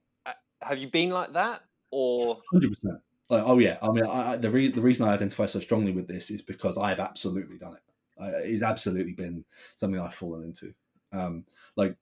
have 0.61 0.77
you 0.77 0.89
been 0.89 1.09
like 1.09 1.33
that, 1.33 1.63
or 1.91 2.41
hundred 2.51 2.69
percent? 2.69 3.01
Oh 3.29 3.59
yeah, 3.59 3.77
I 3.81 3.91
mean, 3.91 4.05
I, 4.05 4.35
the 4.37 4.51
re- 4.51 4.67
the 4.67 4.81
reason 4.81 5.07
I 5.07 5.13
identify 5.13 5.45
so 5.45 5.59
strongly 5.59 5.91
with 5.91 6.07
this 6.07 6.29
is 6.29 6.41
because 6.41 6.77
I've 6.77 6.99
absolutely 6.99 7.57
done 7.57 7.73
it. 7.75 7.81
Uh, 8.21 8.37
it's 8.37 8.63
absolutely 8.63 9.13
been 9.13 9.43
something 9.75 9.99
I've 9.99 10.13
fallen 10.13 10.43
into. 10.43 10.73
Um, 11.11 11.45
like 11.75 11.95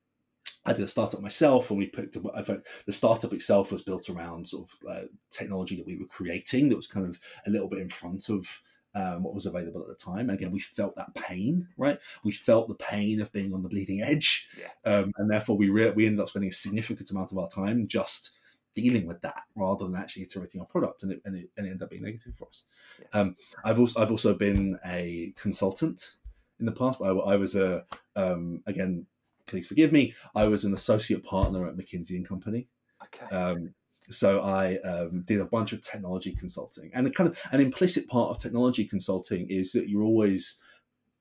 I 0.65 0.73
did 0.73 0.83
a 0.83 0.88
startup 0.88 1.21
myself, 1.21 1.69
and 1.69 1.79
we 1.79 1.88
picked. 1.88 2.17
I 2.36 2.41
the 2.86 2.93
startup 2.93 3.33
itself 3.33 3.71
was 3.71 3.81
built 3.81 4.09
around 4.09 4.47
sort 4.47 4.67
of 4.69 4.89
uh, 4.89 5.05
technology 5.29 5.75
that 5.75 5.86
we 5.86 5.97
were 5.97 6.05
creating 6.05 6.69
that 6.69 6.75
was 6.75 6.88
kind 6.88 7.05
of 7.05 7.19
a 7.45 7.49
little 7.49 7.67
bit 7.67 7.79
in 7.79 7.89
front 7.89 8.29
of 8.29 8.62
um, 8.95 9.23
what 9.23 9.33
was 9.33 9.45
available 9.45 9.81
at 9.81 9.88
the 9.88 9.95
time. 9.95 10.29
Again, 10.29 10.51
we 10.51 10.59
felt 10.59 10.95
that 10.95 11.13
pain, 11.15 11.67
right? 11.77 11.99
We 12.23 12.31
felt 12.31 12.67
the 12.67 12.75
pain 12.75 13.21
of 13.21 13.31
being 13.31 13.53
on 13.53 13.63
the 13.63 13.69
bleeding 13.69 14.01
edge, 14.01 14.47
yeah. 14.57 14.91
um, 14.91 15.12
and 15.17 15.29
therefore 15.29 15.57
we 15.57 15.69
re- 15.69 15.91
we 15.91 16.05
ended 16.05 16.21
up 16.21 16.29
spending 16.29 16.51
a 16.51 16.53
significant 16.53 17.09
amount 17.12 17.31
of 17.31 17.38
our 17.38 17.49
time 17.49 17.88
just 17.88 18.31
dealing 18.75 19.05
with 19.05 19.21
that 19.21 19.43
rather 19.55 19.86
than 19.86 19.95
actually 19.95 20.23
iterating 20.23 20.62
our 20.62 20.67
product, 20.67 21.03
and 21.03 21.12
it, 21.12 21.21
and 21.25 21.36
it, 21.36 21.49
and 21.57 21.65
it 21.65 21.71
ended 21.71 21.83
up 21.83 21.89
being 21.89 22.03
negative 22.03 22.33
for 22.36 22.47
us. 22.47 22.63
Yeah. 22.99 23.19
Um, 23.19 23.36
I've 23.63 23.79
also 23.79 24.01
I've 24.01 24.12
also 24.12 24.33
been 24.33 24.79
a 24.86 25.33
consultant 25.38 26.15
in 26.59 26.65
the 26.65 26.71
past. 26.71 27.01
I, 27.01 27.09
I 27.09 27.36
was 27.36 27.55
a 27.55 27.86
um, 28.15 28.62
again, 28.67 29.05
please 29.45 29.67
forgive 29.67 29.91
me. 29.91 30.13
I 30.36 30.45
was 30.45 30.65
an 30.65 30.73
associate 30.73 31.23
partner 31.23 31.67
at 31.67 31.75
McKinsey 31.75 32.15
and 32.15 32.27
Company. 32.27 32.67
Okay. 33.03 33.36
Um, 33.36 33.73
so 34.09 34.41
I 34.41 34.77
um, 34.79 35.21
did 35.21 35.39
a 35.39 35.45
bunch 35.45 35.71
of 35.71 35.81
technology 35.81 36.33
consulting, 36.33 36.91
and 36.93 37.13
kind 37.15 37.29
of 37.29 37.39
an 37.51 37.62
implicit 37.62 38.07
part 38.07 38.31
of 38.31 38.38
technology 38.38 38.86
consulting 38.86 39.49
is 39.49 39.71
that 39.71 39.88
you're 39.88 40.03
always 40.03 40.59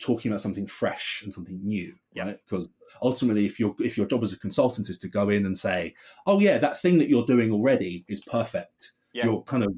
talking 0.02 0.30
about 0.30 0.40
something 0.40 0.66
fresh 0.66 1.22
and 1.24 1.32
something 1.32 1.60
new, 1.62 1.94
yeah. 2.12 2.24
right? 2.24 2.38
Because 2.44 2.68
ultimately, 3.00 3.46
if 3.46 3.58
your 3.58 3.74
if 3.78 3.96
your 3.96 4.06
job 4.06 4.22
as 4.22 4.32
a 4.32 4.38
consultant 4.38 4.88
is 4.88 4.98
to 5.00 5.08
go 5.08 5.28
in 5.28 5.46
and 5.46 5.56
say, 5.56 5.94
"Oh 6.26 6.40
yeah, 6.40 6.58
that 6.58 6.80
thing 6.80 6.98
that 6.98 7.08
you're 7.08 7.26
doing 7.26 7.52
already 7.52 8.04
is 8.08 8.24
perfect," 8.24 8.92
yeah. 9.12 9.24
you're 9.24 9.42
kind 9.42 9.62
of 9.62 9.72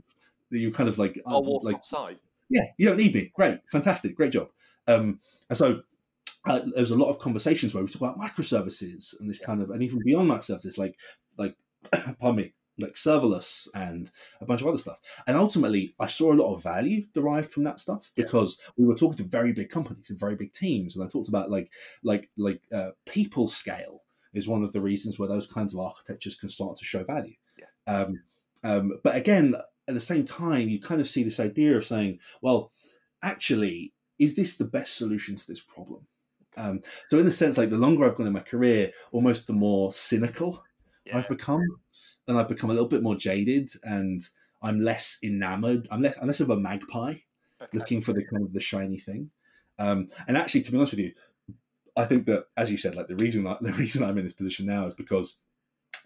you're 0.51 0.73
kind 0.73 0.89
of 0.89 0.99
like 0.99 1.21
I'll 1.27 1.45
walk 1.45 1.65
like 1.65 1.77
outside. 1.77 2.19
Yeah, 2.49 2.65
you 2.79 2.89
don't 2.89 2.99
need 2.99 3.15
me. 3.15 3.33
Great, 3.35 3.59
fantastic, 3.71 4.17
great 4.17 4.33
job. 4.33 4.49
Um, 4.87 5.21
and 5.49 5.57
so 5.57 5.83
uh, 6.47 6.61
there 6.61 6.83
was 6.83 6.91
a 6.91 6.97
lot 6.97 7.11
of 7.11 7.19
conversations 7.19 7.73
where 7.73 7.83
we 7.83 7.91
talk 7.91 8.03
about 8.03 8.19
microservices 8.19 9.19
and 9.19 9.29
this 9.29 9.39
kind 9.39 9.63
of, 9.63 9.71
and 9.71 9.83
even 9.83 10.01
beyond 10.05 10.31
microservices, 10.31 10.79
like 10.79 10.97
like 11.39 11.55
pardon 11.93 12.37
me, 12.37 12.55
like 12.81 12.95
serverless 12.95 13.69
and 13.75 14.11
a 14.41 14.47
bunch 14.47 14.61
of 14.61 14.67
other 14.67 14.79
stuff. 14.79 14.99
And 15.27 15.37
ultimately, 15.37 15.95
I 16.01 16.07
saw 16.07 16.33
a 16.33 16.35
lot 16.35 16.55
of 16.55 16.63
value 16.63 17.07
derived 17.15 17.53
from 17.53 17.65
that 17.65 17.81
stuff 17.81 18.11
because 18.15 18.59
we 18.77 18.85
were 18.85 18.95
talking 18.95 19.19
to 19.19 19.25
very 19.25 19.53
big 19.53 19.71
companies 19.71 20.11
and 20.11 20.19
very 20.19 20.37
big 20.37 20.53
teams, 20.53 20.97
and 20.97 21.05
I 21.05 21.09
talked 21.09 21.29
about 21.29 21.51
like 21.51 21.71
like 22.03 22.31
like 22.37 22.63
uh, 22.73 22.91
people 23.07 23.49
scale 23.49 24.03
is 24.33 24.49
one 24.49 24.63
of 24.63 24.73
the 24.73 24.81
reasons 24.81 25.19
where 25.19 25.29
those 25.29 25.47
kinds 25.47 25.73
of 25.73 25.81
architectures 25.81 26.35
can 26.35 26.49
start 26.49 26.77
to 26.77 26.85
show 26.85 27.05
value. 27.05 27.35
Yeah. 27.59 27.95
Um, 27.95 28.23
um, 28.65 28.93
but 29.05 29.15
again, 29.15 29.55
at 29.87 29.95
the 29.95 30.01
same 30.01 30.25
time, 30.25 30.69
you 30.69 30.81
kind 30.81 31.01
of 31.01 31.09
see 31.09 31.23
this 31.23 31.39
idea 31.39 31.77
of 31.77 31.85
saying, 31.85 32.19
well, 32.43 32.73
actually, 33.23 33.93
is 34.19 34.35
this 34.35 34.57
the 34.57 34.65
best 34.65 34.97
solution 34.97 35.37
to 35.37 35.47
this 35.47 35.61
problem? 35.61 36.07
Um, 36.57 36.81
so, 37.09 37.19
in 37.19 37.25
the 37.25 37.33
sense, 37.33 37.59
like 37.59 37.71
the 37.71 37.79
longer 37.79 38.05
I've 38.05 38.17
gone 38.17 38.27
in 38.27 38.33
my 38.33 38.41
career, 38.41 38.91
almost 39.13 39.47
the 39.47 39.53
more 39.53 39.93
cynical 39.93 40.63
yeah. 41.05 41.19
I've 41.19 41.29
become 41.29 41.63
and 42.29 42.39
I've 42.39 42.49
become 42.49 42.71
a 42.71 42.73
little 42.73 42.89
bit 42.89 43.03
more 43.03 43.17
jaded 43.17 43.71
and 43.83 44.23
I'm 44.63 44.81
less 44.81 45.19
enamored. 45.23 45.89
I'm 45.91 46.01
less, 46.01 46.17
I'm 46.21 46.27
less 46.27 46.41
of 46.41 46.51
a 46.51 46.57
magpie 46.57 47.17
okay. 47.61 47.79
looking 47.79 48.01
for 48.01 48.13
the 48.13 48.25
kind 48.25 48.45
of 48.45 48.53
the 48.53 48.61
shiny 48.61 48.99
thing. 48.99 49.31
Um, 49.79 50.09
and 50.27 50.37
actually, 50.37 50.63
to 50.63 50.73
be 50.73 50.79
honest 50.79 50.93
with 50.93 51.01
you, 51.01 51.13
I 51.97 52.05
think 52.05 52.27
that, 52.27 52.47
as 52.57 52.71
you 52.71 52.77
said, 52.77 52.95
like 52.95 53.09
the 53.09 53.17
reason 53.17 53.45
like 53.45 53.59
the 53.61 53.73
reason 53.73 54.03
I'm 54.03 54.19
in 54.19 54.25
this 54.25 54.33
position 54.33 54.67
now 54.67 54.87
is 54.87 54.95
because 54.95 55.37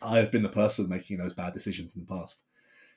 I 0.02 0.18
have 0.18 0.30
been 0.30 0.42
the 0.42 0.48
person 0.48 0.88
making 0.88 1.18
those 1.18 1.34
bad 1.34 1.54
decisions 1.54 1.94
in 1.94 2.00
the 2.00 2.06
past, 2.06 2.40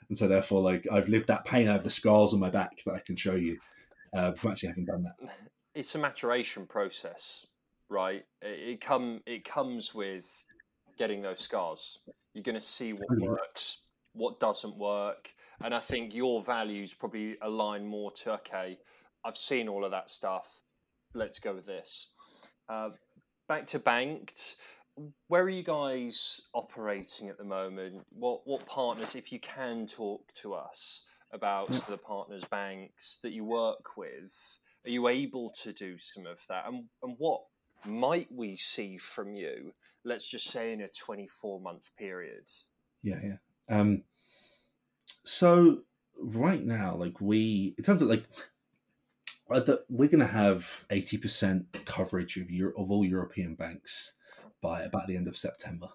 and 0.10 0.18
so 0.18 0.28
therefore, 0.28 0.62
like 0.62 0.88
I've 0.92 1.10
lived 1.10 1.28
that 1.28 1.46
pain. 1.46 1.68
I 1.68 1.74
have 1.74 1.84
the 1.84 1.90
scars 1.90 2.34
on 2.34 2.40
my 2.40 2.50
back 2.50 2.82
that 2.86 2.94
I 2.94 3.00
can 3.00 3.16
show 3.16 3.36
you 3.36 3.58
uh, 4.14 4.34
from 4.34 4.52
actually 4.52 4.70
having 4.70 4.86
done 4.86 5.04
that. 5.04 5.30
It's 5.74 5.96
a 5.96 5.98
maturation 5.98 6.66
process, 6.66 7.46
right? 7.88 8.26
It, 8.42 8.60
it 8.70 8.82
come 8.82 9.22
it 9.26 9.46
comes 9.46 9.96
with 9.96 10.26
getting 10.98 11.22
those 11.22 11.40
scars. 11.40 12.00
You're 12.34 12.44
going 12.44 12.56
to 12.56 12.62
see 12.62 12.94
what 12.94 13.20
works, 13.20 13.80
what 14.14 14.40
doesn't 14.40 14.78
work. 14.78 15.30
And 15.64 15.76
I 15.76 15.80
think 15.80 16.14
your 16.14 16.44
values 16.44 16.94
probably 16.94 17.38
align 17.42 17.86
more 17.86 18.12
to 18.24 18.32
okay, 18.34 18.80
I've 19.24 19.38
seen 19.38 19.68
all 19.68 19.86
of 19.86 19.92
that 19.92 20.10
stuff. 20.10 20.48
Let's 21.14 21.40
go 21.40 21.54
with 21.54 21.66
this. 21.66 22.08
Uh, 22.70 22.90
back 23.48 23.68
to 23.68 23.80
banked. 23.80 24.56
Where 25.28 25.44
are 25.44 25.50
you 25.50 25.64
guys 25.64 26.42
operating 26.54 27.30
at 27.30 27.38
the 27.38 27.44
moment? 27.44 28.06
What 28.12 28.42
what 28.46 28.66
partners, 28.66 29.16
if 29.16 29.32
you 29.32 29.40
can 29.40 29.88
talk 29.88 30.34
to 30.36 30.54
us 30.54 31.04
about 31.34 31.70
the 31.88 31.98
partners 31.98 32.44
banks 32.46 33.20
that 33.24 33.32
you 33.32 33.46
work 33.46 33.98
with, 33.98 34.32
are 34.86 34.90
you 34.90 35.08
able 35.08 35.54
to 35.64 35.72
do 35.74 35.98
some 35.98 36.26
of 36.26 36.40
that? 36.50 36.66
And 36.68 36.86
and 37.04 37.16
what 37.18 37.42
might 37.86 38.32
we 38.32 38.56
see 38.56 38.98
from 38.98 39.36
you 39.36 39.74
let's 40.04 40.28
just 40.28 40.50
say 40.50 40.74
in 40.74 40.82
a 40.82 40.88
24 40.88 41.60
month 41.62 41.90
period 41.98 42.50
yeah 43.04 43.20
yeah 43.24 43.78
um 43.78 44.04
so 45.24 45.80
right 46.20 46.64
now 46.64 46.96
like 46.96 47.20
we 47.22 47.76
in 47.78 47.84
terms 47.84 48.02
of 48.02 48.08
like 48.08 48.26
uh, 49.52 49.76
we're 49.90 50.10
going 50.10 50.26
to 50.26 50.26
have 50.26 50.86
80% 50.90 51.66
coverage 51.86 52.38
of 52.38 52.50
Euro- 52.50 52.74
of 52.78 52.90
all 52.90 53.04
European 53.04 53.56
banks 53.56 54.14
by 54.62 54.84
about 54.84 55.08
the 55.08 55.18
end 55.18 55.28
of 55.28 55.38
September. 55.38 55.90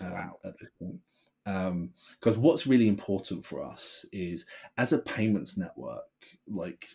Um, 0.00 0.12
wow. 0.12 0.38
At 0.44 0.58
this 0.58 0.70
point, 0.78 1.00
because 1.44 2.36
um, 2.36 2.42
what's 2.42 2.66
really 2.66 2.88
important 2.88 3.44
for 3.44 3.62
us 3.62 4.06
is 4.12 4.46
as 4.78 4.92
a 4.92 4.98
payments 4.98 5.58
network, 5.58 6.04
like 6.48 6.88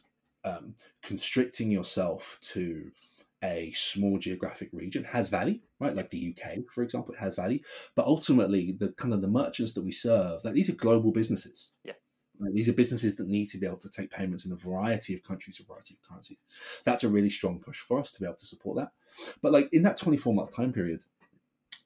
um, 0.44 0.74
constricting 1.04 1.70
yourself 1.70 2.40
to 2.42 2.92
a 3.44 3.72
small 3.72 4.18
geographic 4.18 4.70
region 4.74 5.04
has 5.04 5.30
value, 5.30 5.60
right? 5.80 5.96
Like 5.96 6.10
the 6.10 6.36
UK, 6.36 6.60
for 6.74 6.84
example, 6.84 7.14
it 7.14 7.20
has 7.20 7.36
value. 7.36 7.60
But 7.96 8.06
ultimately, 8.06 8.74
the 8.78 8.92
kind 8.94 9.14
of 9.14 9.22
the 9.22 9.28
merchants 9.28 9.74
that 9.74 9.84
we 9.84 9.92
serve, 9.92 10.44
like 10.44 10.54
these 10.54 10.70
are 10.70 10.76
global 10.76 11.12
businesses. 11.12 11.74
Yeah. 11.84 11.94
Right? 12.40 12.54
These 12.54 12.70
are 12.70 12.74
businesses 12.74 13.16
that 13.18 13.28
need 13.28 13.50
to 13.50 13.58
be 13.58 13.66
able 13.66 13.78
to 13.78 13.90
take 13.90 14.12
payments 14.12 14.46
in 14.46 14.52
a 14.52 14.56
variety 14.56 15.14
of 15.14 15.24
countries, 15.24 15.60
a 15.60 15.66
variety 15.66 15.96
of 15.96 16.10
currencies. 16.10 16.44
That's 16.84 17.04
a 17.04 17.10
really 17.10 17.30
strong 17.30 17.60
push 17.60 17.80
for 17.80 18.00
us 18.00 18.12
to 18.14 18.20
be 18.20 18.26
able 18.26 18.38
to 18.38 18.46
support 18.46 18.78
that. 18.78 18.92
But 19.42 19.52
like 19.52 19.70
in 19.72 19.84
that 19.84 19.98
24 19.98 20.34
month 20.34 20.56
time 20.56 20.72
period 20.72 21.04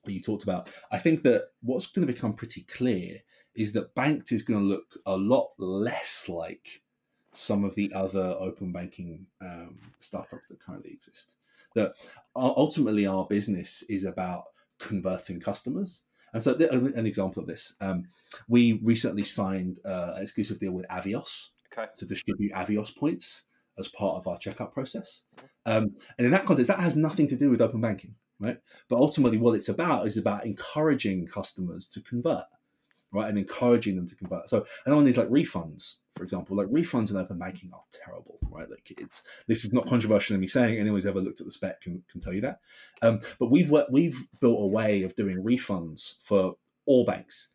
that 0.06 0.14
you 0.14 0.22
talked 0.22 0.44
about, 0.44 0.70
I 0.92 1.00
think 1.00 1.24
that 1.24 1.50
what's 1.62 1.88
going 1.88 2.06
to 2.06 2.14
become 2.14 2.34
pretty 2.34 2.62
clear 2.62 3.18
is 3.56 3.74
that 3.74 3.94
banked 3.96 4.32
is 4.32 4.42
going 4.42 4.60
to 4.60 4.66
look 4.66 4.98
a 5.06 5.16
lot 5.16 5.52
less 5.58 6.28
like 6.28 6.82
some 7.32 7.64
of 7.64 7.74
the 7.76 7.92
other 7.94 8.36
open 8.40 8.72
banking 8.72 9.26
um, 9.42 9.80
startups 10.00 10.48
that 10.50 10.60
currently 10.60 10.92
exist 10.92 11.36
that 11.76 11.94
ultimately 12.36 13.06
our 13.06 13.26
business 13.26 13.84
is 13.90 14.06
about 14.06 14.46
converting 14.80 15.40
customers. 15.40 16.02
And 16.34 16.42
so, 16.42 16.56
an 16.56 17.06
example 17.06 17.42
of 17.42 17.48
this, 17.48 17.76
um, 17.80 18.06
we 18.48 18.80
recently 18.84 19.24
signed 19.24 19.80
uh, 19.86 20.14
an 20.16 20.24
exclusive 20.24 20.60
deal 20.60 20.72
with 20.72 20.88
Avios 20.88 21.50
okay. 21.72 21.90
to 21.96 22.06
distribute 22.06 22.54
Avios 22.54 22.96
points 22.96 23.44
as 23.78 23.88
part 23.88 24.18
of 24.18 24.28
our 24.28 24.38
checkout 24.38 24.74
process. 24.74 25.24
Um, 25.66 25.96
and 26.18 26.26
in 26.26 26.32
that 26.32 26.46
context, 26.46 26.68
that 26.68 26.80
has 26.80 26.96
nothing 26.96 27.28
to 27.28 27.36
do 27.36 27.50
with 27.50 27.62
open 27.62 27.82
banking, 27.82 28.16
right? 28.40 28.58
But 28.90 28.98
ultimately, 28.98 29.38
what 29.38 29.56
it's 29.56 29.70
about 29.70 30.08
is 30.08 30.18
about 30.18 30.46
encouraging 30.46 31.28
customers 31.28 31.88
to 31.90 32.02
convert 32.02 32.46
right, 33.14 33.30
and 33.30 33.38
encouraging 33.38 33.96
them 33.96 34.08
to 34.08 34.16
convert. 34.16 34.50
So, 34.50 34.66
and 34.86 34.94
on 34.94 35.06
these 35.06 35.18
like 35.18 35.30
refunds, 35.30 35.98
for 36.16 36.24
example, 36.24 36.58
like 36.58 36.68
refunds 36.68 37.12
in 37.12 37.18
open 37.18 37.38
banking 37.38 37.72
are 37.74 37.84
terrible, 37.92 38.40
right? 38.50 38.70
Like 38.70 38.92
it's 38.98 39.24
this 39.48 39.64
is 39.64 39.74
not 39.74 39.88
controversial 39.88 40.36
in 40.36 40.42
me 40.42 40.48
saying 40.48 40.80
anyone 40.80 41.00
who's 41.00 41.06
ever 41.06 41.22
looked 41.22 41.40
at 41.40 41.46
the 41.46 41.52
spec 41.52 41.82
can, 41.82 42.04
can 42.12 42.22
tell 42.22 42.34
you 42.34 42.42
that. 42.42 42.60
Um, 43.02 43.22
but 43.40 43.52
we've 43.52 43.72
we've 43.90 44.28
built 44.40 44.62
a 44.62 44.68
way 44.68 45.04
of 45.04 45.16
doing 45.16 45.38
refunds 45.44 46.16
for 46.22 46.56
all 46.86 47.06
banks, 47.06 47.50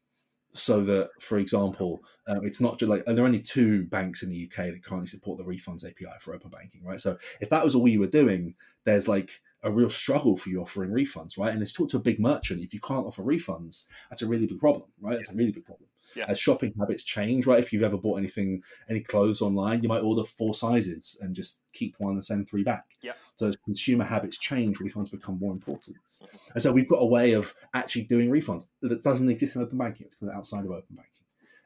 so 0.58 0.82
that, 0.82 1.10
for 1.20 1.38
example, 1.38 2.02
um, 2.26 2.44
it's 2.44 2.60
not 2.60 2.78
just 2.78 2.90
like 2.90 3.02
and 3.06 3.16
there 3.16 3.24
are 3.24 3.28
only 3.28 3.40
two 3.40 3.86
banks 3.86 4.22
in 4.22 4.30
the 4.30 4.50
UK 4.50 4.66
that 4.66 4.84
currently 4.84 5.08
support 5.08 5.38
the 5.38 5.44
refunds 5.44 5.84
API 5.84 6.18
for 6.20 6.34
open 6.34 6.50
banking, 6.50 6.84
right? 6.84 7.00
So 7.00 7.16
if 7.40 7.48
that 7.50 7.64
was 7.64 7.74
all 7.74 7.88
you 7.88 8.00
were 8.00 8.06
doing, 8.06 8.54
there's 8.84 9.08
like 9.08 9.40
a 9.62 9.70
real 9.70 9.90
struggle 9.90 10.36
for 10.36 10.50
you 10.50 10.60
offering 10.60 10.90
refunds, 10.90 11.38
right? 11.38 11.52
And 11.52 11.62
it's 11.62 11.72
talk 11.72 11.90
to 11.90 11.96
a 11.96 12.00
big 12.00 12.20
merchant. 12.20 12.60
If 12.60 12.72
you 12.72 12.80
can't 12.80 13.06
offer 13.06 13.22
refunds, 13.22 13.84
that's 14.10 14.22
a 14.22 14.26
really 14.26 14.46
big 14.46 14.58
problem, 14.58 14.88
right? 15.00 15.18
It's 15.18 15.30
a 15.30 15.34
really 15.34 15.52
big 15.52 15.64
problem. 15.64 15.88
Yeah. 16.14 16.24
As 16.28 16.38
shopping 16.38 16.72
habits 16.78 17.02
change, 17.02 17.46
right? 17.46 17.58
If 17.58 17.72
you've 17.72 17.82
ever 17.82 17.96
bought 17.96 18.18
anything, 18.18 18.62
any 18.88 19.00
clothes 19.00 19.40
online, 19.40 19.82
you 19.82 19.88
might 19.88 20.00
order 20.00 20.24
four 20.24 20.54
sizes 20.54 21.16
and 21.20 21.34
just 21.34 21.62
keep 21.72 21.96
one 21.98 22.14
and 22.14 22.24
send 22.24 22.48
three 22.48 22.64
back. 22.64 22.86
Yeah. 23.02 23.12
So 23.36 23.48
as 23.48 23.56
consumer 23.56 24.04
habits 24.04 24.38
change, 24.38 24.78
refunds 24.78 25.10
become 25.10 25.38
more 25.38 25.52
important. 25.52 25.96
Mhm. 26.20 26.28
And 26.54 26.62
so 26.62 26.72
we've 26.72 26.88
got 26.88 27.02
a 27.02 27.06
way 27.06 27.32
of 27.32 27.54
actually 27.74 28.02
doing 28.04 28.30
refunds 28.30 28.66
that 28.82 29.02
doesn't 29.02 29.28
exist 29.28 29.56
in 29.56 29.62
open 29.62 29.78
banking. 29.78 30.06
It's 30.06 30.16
kind 30.16 30.30
of 30.32 30.38
outside 30.38 30.64
of 30.64 30.70
open 30.70 30.96
banking. 30.96 31.12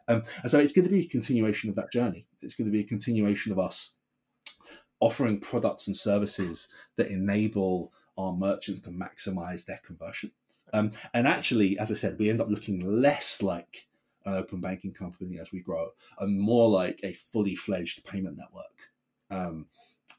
Um, 0.09 0.25
and 0.43 0.51
so 0.51 0.59
it's 0.59 0.73
going 0.73 0.85
to 0.85 0.91
be 0.91 1.01
a 1.01 1.09
continuation 1.09 1.71
of 1.71 1.77
that 1.77 1.93
journey. 1.93 2.27
It's 2.43 2.55
going 2.55 2.67
to 2.67 2.73
be 2.73 2.81
a 2.81 2.85
continuation 2.85 3.53
of 3.53 3.59
us 3.59 3.95
offering 5.01 5.41
products 5.41 5.87
and 5.87 5.97
services 5.97 6.69
that 6.97 7.09
enable 7.09 7.93
our 8.19 8.33
merchants 8.33 8.81
to 8.83 8.91
maximize 8.91 9.65
their 9.65 9.81
conversion. 9.85 10.31
Um, 10.73 10.93
and 11.13 11.27
actually, 11.27 11.79
as 11.79 11.91
I 11.91 11.95
said, 11.95 12.19
we 12.19 12.31
end 12.31 12.41
up 12.41 12.49
looking 12.49 12.81
less 12.81 13.43
like 13.43 13.89
an 14.25 14.35
open 14.35 14.61
banking 14.61 14.93
company 14.93 15.39
as 15.39 15.53
we 15.53 15.61
grow, 15.61 15.91
and 16.21 16.41
more 16.41 16.69
like 16.69 17.01
a 17.03 17.13
fully 17.13 17.55
fledged 17.55 18.05
payment 18.05 18.37
network 18.37 18.91
um, 19.31 19.67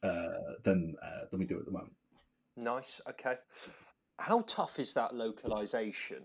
uh, 0.01 0.55
than 0.63 0.95
uh, 1.01 1.25
than 1.29 1.39
we 1.39 1.45
do 1.45 1.59
at 1.59 1.65
the 1.65 1.71
moment. 1.71 1.93
Nice. 2.55 3.01
Okay. 3.09 3.35
How 4.19 4.41
tough 4.41 4.79
is 4.79 4.93
that 4.93 5.15
localization? 5.15 6.23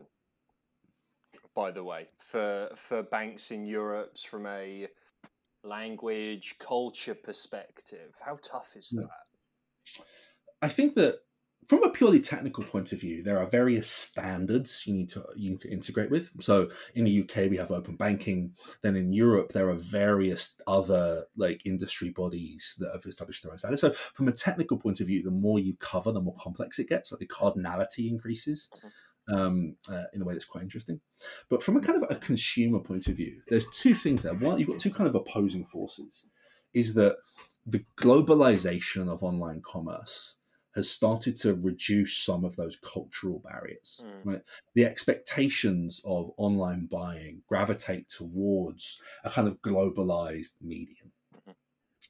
By 1.54 1.70
the 1.70 1.82
way, 1.82 2.08
for 2.18 2.70
for 2.76 3.02
banks 3.02 3.50
in 3.50 3.66
Europe 3.66 4.18
from 4.18 4.46
a 4.46 4.88
language 5.64 6.56
culture 6.58 7.14
perspective, 7.14 8.14
how 8.20 8.38
tough 8.42 8.76
is 8.76 8.92
Yeah. 8.92 9.02
that? 9.02 10.04
I 10.62 10.68
think 10.68 10.94
that 10.94 11.20
from 11.68 11.84
a 11.84 11.90
purely 11.90 12.18
technical 12.18 12.64
point 12.64 12.92
of 12.92 13.00
view, 13.00 13.22
there 13.22 13.38
are 13.38 13.46
various 13.46 13.90
standards 13.90 14.84
you 14.86 14.94
need 14.94 15.10
to 15.10 15.22
you 15.36 15.50
need 15.50 15.60
to 15.60 15.70
integrate 15.70 16.10
with. 16.10 16.30
So 16.40 16.70
in 16.94 17.04
the 17.04 17.20
UK, 17.22 17.50
we 17.50 17.58
have 17.58 17.70
open 17.70 17.94
banking. 17.94 18.54
Then 18.80 18.96
in 18.96 19.12
Europe, 19.12 19.52
there 19.52 19.68
are 19.68 19.74
various 19.74 20.56
other 20.66 21.26
like 21.36 21.60
industry 21.66 22.08
bodies 22.08 22.74
that 22.78 22.92
have 22.92 23.04
established 23.04 23.42
their 23.42 23.52
own 23.52 23.58
standards. 23.58 23.82
So 23.82 23.92
from 24.14 24.28
a 24.28 24.32
technical 24.32 24.78
point 24.78 25.00
of 25.00 25.08
view, 25.08 25.22
the 25.22 25.30
more 25.30 25.58
you 25.58 25.74
cover, 25.78 26.10
the 26.10 26.22
more 26.22 26.36
complex 26.40 26.78
it 26.78 26.88
gets. 26.88 27.12
Like 27.12 27.20
the 27.20 27.26
cardinality 27.26 28.08
increases. 28.08 28.70
Um, 29.30 29.76
uh, 29.92 30.04
in 30.14 30.22
a 30.22 30.24
way 30.24 30.32
that's 30.32 30.46
quite 30.46 30.62
interesting, 30.62 31.02
but 31.50 31.62
from 31.62 31.76
a 31.76 31.82
kind 31.82 32.02
of 32.02 32.10
a 32.10 32.18
consumer 32.18 32.78
point 32.78 33.08
of 33.08 33.16
view, 33.16 33.42
there's 33.48 33.68
two 33.68 33.94
things 33.94 34.22
there. 34.22 34.32
One, 34.32 34.58
you've 34.58 34.68
got 34.68 34.78
two 34.78 34.90
kind 34.90 35.06
of 35.06 35.14
opposing 35.14 35.66
forces. 35.66 36.26
Is 36.72 36.94
that 36.94 37.16
the 37.66 37.84
globalization 37.98 39.06
of 39.06 39.22
online 39.22 39.60
commerce 39.60 40.37
has 40.78 40.90
started 40.90 41.36
to 41.38 41.54
reduce 41.54 42.16
some 42.16 42.44
of 42.44 42.56
those 42.56 42.76
cultural 42.76 43.40
barriers. 43.40 44.06
Mm. 44.06 44.24
Right, 44.24 44.42
the 44.74 44.84
expectations 44.86 46.00
of 46.04 46.32
online 46.38 46.86
buying 46.86 47.42
gravitate 47.48 48.08
towards 48.08 49.00
a 49.24 49.30
kind 49.30 49.48
of 49.48 49.60
globalized 49.62 50.54
medium, 50.62 51.12
Mhm. 51.32 51.54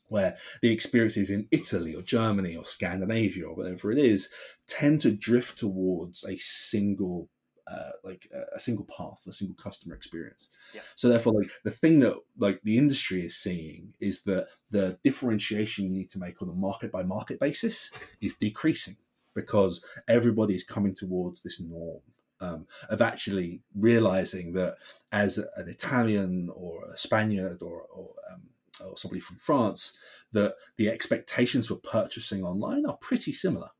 where 0.09 0.39
the 0.63 0.73
experiences 0.73 1.31
in 1.31 1.47
Italy 1.51 1.95
or 1.95 2.03
Germany 2.03 2.57
or 2.57 2.65
Scandinavia 2.65 3.47
or 3.47 3.55
whatever 3.55 3.91
it 3.93 3.99
is 3.99 4.29
tend 4.67 5.01
to 5.03 5.13
drift 5.15 5.59
towards 5.59 6.25
a 6.25 6.39
single. 6.39 7.29
Uh, 7.71 7.91
like 8.03 8.27
a, 8.33 8.57
a 8.57 8.59
single 8.59 8.87
path, 8.87 9.27
a 9.29 9.33
single 9.33 9.57
customer 9.63 9.95
experience. 9.95 10.49
Yeah. 10.75 10.81
So 10.97 11.09
therefore, 11.11 11.35
like 11.35 11.51
the 11.65 11.71
thing 11.71 12.01
that 12.01 12.15
like 12.39 12.63
the 12.63 12.79
industry 12.79 13.27
is 13.27 13.37
seeing 13.37 13.93
is 14.01 14.23
that 14.23 14.47
the 14.71 14.97
differentiation 15.05 15.85
you 15.85 15.91
need 15.91 16.09
to 16.11 16.19
make 16.19 16.41
on 16.41 16.49
a 16.49 16.55
market 16.55 16.91
by 16.91 17.03
market 17.03 17.39
basis 17.39 17.91
is 18.23 18.33
decreasing 18.35 18.97
because 19.35 19.83
everybody 20.09 20.55
is 20.55 20.65
coming 20.65 20.95
towards 20.95 21.43
this 21.43 21.61
norm 21.61 22.01
um, 22.41 22.67
of 22.89 23.03
actually 23.03 23.61
realizing 23.75 24.53
that 24.55 24.77
as 25.13 25.39
an 25.39 25.69
Italian 25.69 26.51
or 26.55 26.91
a 26.91 26.97
Spaniard 26.97 27.63
or, 27.63 27.83
or, 27.83 28.11
um, 28.33 28.43
or 28.85 28.97
somebody 28.97 29.21
from 29.21 29.37
France, 29.37 29.97
that 30.33 30.55
the 30.77 30.89
expectations 30.89 31.67
for 31.67 31.77
purchasing 31.77 32.45
online 32.45 32.87
are 32.87 32.97
pretty 32.97 33.33
similar. 33.33 33.71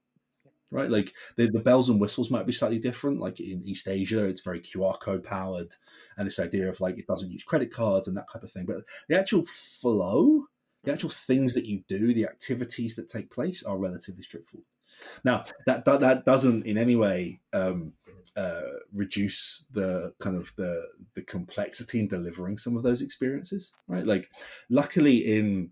Right, 0.71 0.91
like 0.91 1.15
the, 1.37 1.51
the 1.51 1.61
bells 1.61 1.89
and 1.89 1.99
whistles 1.99 2.31
might 2.31 2.45
be 2.45 2.53
slightly 2.53 2.79
different. 2.79 3.21
Like 3.21 3.41
in 3.41 3.65
East 3.65 3.89
Asia, 3.89 4.27
it's 4.27 4.43
very 4.43 4.61
QR 4.61 5.01
code 5.01 5.25
powered, 5.25 5.75
and 6.19 6.27
this 6.27 6.39
idea 6.39 6.69
of 6.69 6.79
like 6.81 6.99
it 6.99 7.07
doesn't 7.07 7.31
use 7.31 7.43
credit 7.43 7.73
cards 7.73 8.07
and 8.07 8.15
that 8.19 8.31
type 8.31 8.43
of 8.43 8.53
thing. 8.53 8.67
But 8.67 8.85
the 9.09 9.19
actual 9.19 9.47
flow 9.47 10.47
the 10.85 10.93
actual 10.93 11.11
things 11.11 11.55
that 11.55 11.67
you 11.67 11.83
do, 11.89 12.15
the 12.15 12.25
activities 12.25 12.97
that 12.97 13.09
take 13.09 13.31
place, 13.31 13.63
are 13.63 13.79
relatively 13.79 14.23
straightforward. 14.23 14.67
Now, 15.25 15.45
that 15.67 15.85
that, 15.85 16.01
that 16.01 16.25
doesn't 16.25 16.67
in 16.67 16.79
any 16.79 16.97
way 16.97 17.41
um, 17.53 17.93
uh, 18.37 18.63
reduce 18.93 19.67
the 19.73 20.13
kind 20.19 20.37
of 20.37 20.53
the 20.57 20.87
the 21.15 21.23
complexity 21.23 22.01
in 22.01 22.09
delivering 22.09 22.59
some 22.59 22.77
of 22.77 22.83
those 22.83 23.03
experiences, 23.03 23.73
right? 23.87 24.07
Like, 24.07 24.31
luckily 24.71 25.19
in 25.19 25.71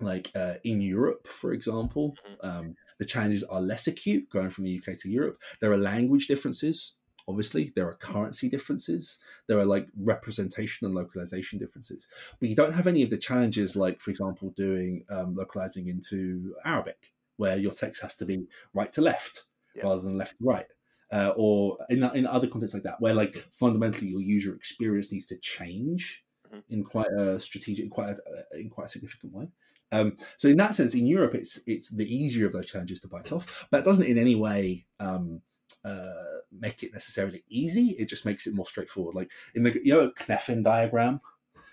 like 0.00 0.30
uh, 0.34 0.54
in 0.64 0.80
Europe, 0.80 1.26
for 1.26 1.52
example, 1.52 2.14
um, 2.42 2.76
the 2.98 3.04
challenges 3.04 3.44
are 3.44 3.60
less 3.60 3.86
acute 3.86 4.28
going 4.30 4.50
from 4.50 4.64
the 4.64 4.78
UK 4.78 4.96
to 4.98 5.10
Europe. 5.10 5.38
There 5.60 5.72
are 5.72 5.78
language 5.78 6.26
differences. 6.26 6.94
Obviously, 7.26 7.72
there 7.76 7.86
are 7.88 7.94
currency 7.94 8.48
differences. 8.48 9.18
There 9.48 9.58
are 9.58 9.66
like 9.66 9.86
representation 9.96 10.86
and 10.86 10.94
localization 10.94 11.58
differences 11.58 12.08
but 12.40 12.48
you 12.48 12.56
don't 12.56 12.72
have 12.74 12.86
any 12.86 13.02
of 13.02 13.10
the 13.10 13.16
challenges 13.18 13.76
like 13.76 14.00
for 14.00 14.10
example 14.10 14.50
doing 14.56 15.04
um, 15.10 15.34
localizing 15.34 15.88
into 15.88 16.54
arabic 16.64 17.12
where 17.36 17.56
your 17.56 17.72
text 17.72 18.02
has 18.02 18.16
to 18.16 18.24
be 18.26 18.46
right 18.74 18.90
to 18.92 19.00
left 19.00 19.44
Yeah. 19.74 19.84
rather 19.84 20.00
than 20.02 20.16
left 20.18 20.38
to 20.38 20.44
right 20.44 20.66
uh, 21.12 21.32
or 21.36 21.76
in, 21.88 22.02
in 22.14 22.26
other 22.26 22.46
contexts 22.48 22.74
like 22.74 22.82
that 22.84 23.00
where 23.00 23.14
like 23.14 23.36
fundamentally 23.52 24.08
your 24.08 24.20
user 24.22 24.54
experience 24.54 25.12
needs 25.12 25.26
to 25.26 25.36
change 25.36 26.24
Mhm. 26.52 26.62
in 26.70 26.82
quite 26.84 27.12
a 27.12 27.38
strategic 27.38 27.90
quite 27.90 28.16
a, 28.16 28.58
in 28.58 28.70
quite 28.70 28.86
a 28.86 28.88
significant 28.88 29.32
way 29.34 29.48
um, 29.92 30.16
so 30.36 30.48
in 30.48 30.56
that 30.56 30.74
sense 30.74 30.94
in 30.94 31.06
europe 31.06 31.34
it's 31.34 31.60
it's 31.66 31.88
the 31.90 32.04
easier 32.14 32.46
of 32.46 32.52
those 32.52 32.66
challenges 32.66 33.00
to 33.00 33.08
bite 33.08 33.32
off 33.32 33.66
but 33.70 33.80
it 33.80 33.84
doesn't 33.84 34.06
in 34.06 34.18
any 34.18 34.34
way 34.34 34.84
um, 35.00 35.40
uh, 35.84 36.12
make 36.52 36.82
it 36.82 36.92
necessarily 36.92 37.42
easy 37.48 37.90
it 37.98 38.08
just 38.08 38.24
makes 38.24 38.46
it 38.46 38.54
more 38.54 38.66
straightforward 38.66 39.14
like 39.14 39.30
in 39.54 39.62
the 39.62 39.78
you 39.84 39.92
know 39.94 40.00
a 40.00 40.12
Cynefin 40.12 40.62
diagram 40.62 41.20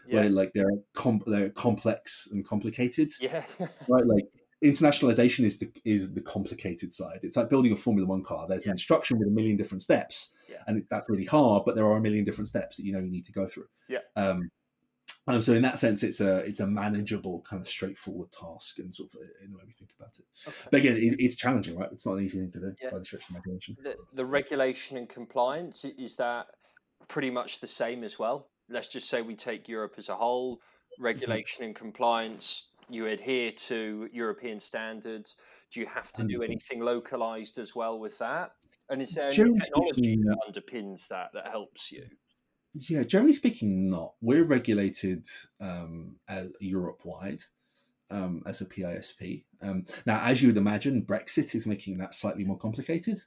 Yeah. 0.07 0.21
where 0.21 0.29
like 0.29 0.51
they're 0.53 0.69
com- 0.93 1.23
they're 1.25 1.49
complex 1.49 2.27
and 2.31 2.45
complicated, 2.45 3.11
Yeah. 3.19 3.43
right? 3.89 4.05
Like 4.05 4.25
internationalization 4.63 5.45
is 5.45 5.57
the 5.59 5.71
is 5.83 6.13
the 6.13 6.21
complicated 6.21 6.93
side. 6.93 7.19
It's 7.23 7.35
like 7.37 7.49
building 7.49 7.71
a 7.71 7.75
Formula 7.75 8.07
One 8.07 8.23
car. 8.23 8.47
There's 8.47 8.65
Yeah. 8.65 8.71
an 8.71 8.75
instruction 8.75 9.17
with 9.17 9.27
a 9.27 9.31
million 9.31 9.57
different 9.57 9.81
steps, 9.81 10.29
Yeah. 10.49 10.61
and 10.67 10.77
it, 10.77 10.85
that's 10.89 11.09
really 11.09 11.25
hard. 11.25 11.63
But 11.65 11.75
there 11.75 11.85
are 11.85 11.97
a 11.97 12.01
million 12.01 12.23
different 12.25 12.47
steps 12.49 12.77
that 12.77 12.83
you 12.85 12.93
know 12.93 12.99
you 12.99 13.09
need 13.09 13.25
to 13.25 13.31
go 13.31 13.47
through. 13.47 13.67
Yeah. 13.89 13.99
Um, 14.15 14.51
um, 15.27 15.41
so 15.41 15.53
in 15.53 15.61
that 15.63 15.79
sense, 15.79 16.03
it's 16.03 16.21
a 16.21 16.37
it's 16.39 16.59
a 16.59 16.67
manageable 16.67 17.43
kind 17.49 17.61
of 17.61 17.67
straightforward 17.67 18.31
task, 18.31 18.79
and 18.79 18.93
sort 18.93 19.09
of 19.13 19.21
uh, 19.21 19.43
in 19.43 19.51
the 19.51 19.57
way 19.57 19.63
we 19.65 19.73
think 19.73 19.91
about 19.99 20.13
it. 20.19 20.25
Okay. 20.47 20.67
But 20.71 20.79
again, 20.81 20.97
it, 20.97 21.15
it's 21.19 21.35
challenging, 21.35 21.77
right? 21.77 21.89
It's 21.91 22.05
not 22.05 22.17
an 22.17 22.25
easy 22.25 22.39
thing 22.39 22.51
to 22.51 22.59
do 22.59 22.73
Yeah. 22.81 22.91
by 22.91 22.99
the 22.99 23.05
stretch 23.05 23.29
of 23.29 23.35
imagination. 23.35 23.75
the, 23.83 23.95
the 24.13 24.25
regulation 24.25 24.97
and 24.97 25.09
compliance 25.09 25.85
is 25.85 26.15
that 26.17 26.47
pretty 27.07 27.29
much 27.29 27.59
the 27.59 27.67
same 27.67 28.03
as 28.03 28.17
well 28.17 28.49
let's 28.69 28.87
just 28.87 29.09
say 29.09 29.21
we 29.21 29.35
take 29.35 29.67
europe 29.67 29.93
as 29.97 30.09
a 30.09 30.15
whole 30.15 30.59
regulation 30.99 31.63
and 31.63 31.75
compliance 31.75 32.69
you 32.89 33.05
adhere 33.05 33.51
to 33.51 34.09
european 34.11 34.59
standards 34.59 35.35
do 35.71 35.79
you 35.79 35.85
have 35.85 36.11
to 36.13 36.23
do 36.23 36.41
anything 36.41 36.79
localized 36.79 37.59
as 37.59 37.75
well 37.75 37.99
with 37.99 38.17
that 38.17 38.51
and 38.89 39.01
is 39.01 39.11
there 39.11 39.25
any 39.27 39.59
technology 39.59 40.17
that 40.23 40.37
underpins 40.49 41.07
that 41.07 41.29
that 41.33 41.47
helps 41.47 41.91
you 41.91 42.05
Yeah, 42.77 43.03
generally 43.03 43.33
speaking, 43.33 43.89
not. 43.89 44.15
We're 44.21 44.43
regulated 44.43 45.27
um, 45.61 46.17
as 46.27 46.51
Europe 46.59 47.01
wide 47.05 47.41
um, 48.11 48.43
as 48.45 48.59
a 48.59 48.65
PISP. 48.65 49.45
Um, 49.61 49.85
now, 50.05 50.21
as 50.21 50.41
you 50.41 50.49
would 50.49 50.57
imagine, 50.57 51.05
Brexit 51.05 51.55
is 51.55 51.65
making 51.65 51.97
that 51.99 52.13
slightly 52.13 52.43
more 52.43 52.57
complicated. 52.57 53.21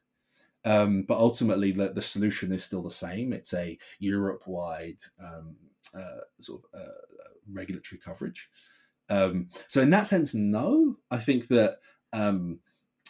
Um, 0.66 1.04
but 1.08 1.16
ultimately, 1.16 1.72
the, 1.72 1.92
the 1.94 2.02
solution 2.02 2.52
is 2.52 2.62
still 2.62 2.82
the 2.82 2.90
same. 2.90 3.32
It's 3.32 3.54
a 3.54 3.78
Europe 4.00 4.42
wide 4.46 5.00
um, 5.22 5.56
uh, 5.94 6.20
sort 6.40 6.62
of 6.74 6.80
uh, 6.80 6.92
regulatory 7.50 8.00
coverage. 8.04 8.50
Um, 9.08 9.48
so, 9.66 9.80
in 9.80 9.88
that 9.90 10.06
sense, 10.06 10.34
no. 10.34 10.96
I 11.10 11.18
think 11.18 11.48
that 11.48 11.78
um, 12.12 12.60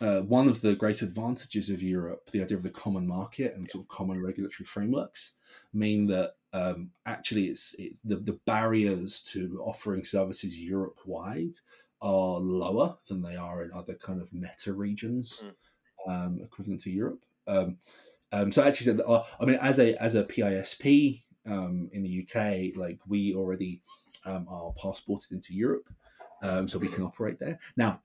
uh, 0.00 0.20
one 0.20 0.48
of 0.48 0.60
the 0.60 0.74
great 0.76 1.02
advantages 1.02 1.70
of 1.70 1.82
Europe, 1.82 2.30
the 2.30 2.42
idea 2.42 2.56
of 2.56 2.62
the 2.62 2.70
common 2.70 3.06
market 3.06 3.54
and 3.54 3.68
sort 3.68 3.84
of 3.84 3.88
common 3.88 4.22
regulatory 4.22 4.66
frameworks, 4.66 5.34
mean 5.72 6.06
that 6.06 6.34
um, 6.52 6.90
actually 7.06 7.46
it's, 7.46 7.74
it's 7.78 7.98
the, 8.04 8.16
the 8.16 8.38
barriers 8.46 9.22
to 9.22 9.60
offering 9.64 10.04
services 10.04 10.58
Europe 10.58 10.98
wide 11.04 11.54
are 12.00 12.38
lower 12.38 12.96
than 13.08 13.20
they 13.20 13.36
are 13.36 13.62
in 13.62 13.72
other 13.72 13.94
kind 13.94 14.22
of 14.22 14.32
meta 14.32 14.72
regions 14.72 15.42
um, 16.06 16.38
equivalent 16.42 16.80
to 16.82 16.90
Europe. 16.90 17.24
Um, 17.46 17.78
um, 18.32 18.52
so 18.52 18.62
actually, 18.62 18.86
said, 18.86 19.00
uh, 19.06 19.22
I 19.40 19.44
mean, 19.46 19.58
as 19.60 19.78
a 19.78 20.00
as 20.02 20.14
a 20.14 20.24
PISP 20.24 21.22
um, 21.46 21.88
in 21.92 22.02
the 22.02 22.26
UK, 22.26 22.76
like 22.76 22.98
we 23.06 23.34
already 23.34 23.82
um, 24.26 24.46
are 24.48 24.72
passported 24.80 25.32
into 25.32 25.54
Europe, 25.54 25.88
um, 26.42 26.68
so 26.68 26.78
we 26.78 26.88
can 26.88 27.04
operate 27.04 27.38
there. 27.38 27.58
Now, 27.76 28.02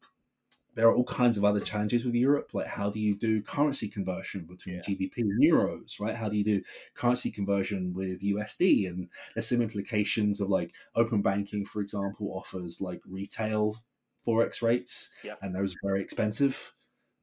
there 0.76 0.88
are 0.88 0.94
all 0.94 1.04
kinds 1.04 1.38
of 1.38 1.46
other 1.46 1.60
challenges 1.60 2.04
with 2.04 2.16
Europe, 2.16 2.52
like 2.54 2.68
how 2.68 2.90
do 2.90 3.00
you 3.00 3.16
do 3.16 3.42
currency 3.42 3.88
conversion 3.88 4.46
between 4.46 4.76
yeah. 4.76 4.82
GBP 4.82 5.18
and 5.18 5.44
euros, 5.44 6.00
right? 6.00 6.16
How 6.16 6.30
do 6.30 6.38
you 6.38 6.44
do 6.44 6.62
currency 6.96 7.32
conversion 7.32 7.94
with 7.94 8.22
USD? 8.22 8.88
And 8.88 9.10
there's 9.34 9.48
some 9.48 9.62
implications 9.62 10.42
of 10.42 10.50
like 10.50 10.74
open 10.96 11.22
banking, 11.22 11.66
for 11.66 11.82
example, 11.82 12.34
offers 12.36 12.82
like 12.82 13.02
retail 13.08 13.76
forex 14.26 14.62
rates, 14.62 15.10
yeah. 15.24 15.36
and 15.42 15.54
those 15.54 15.74
are 15.74 15.90
very 15.90 16.02
expensive. 16.02 16.74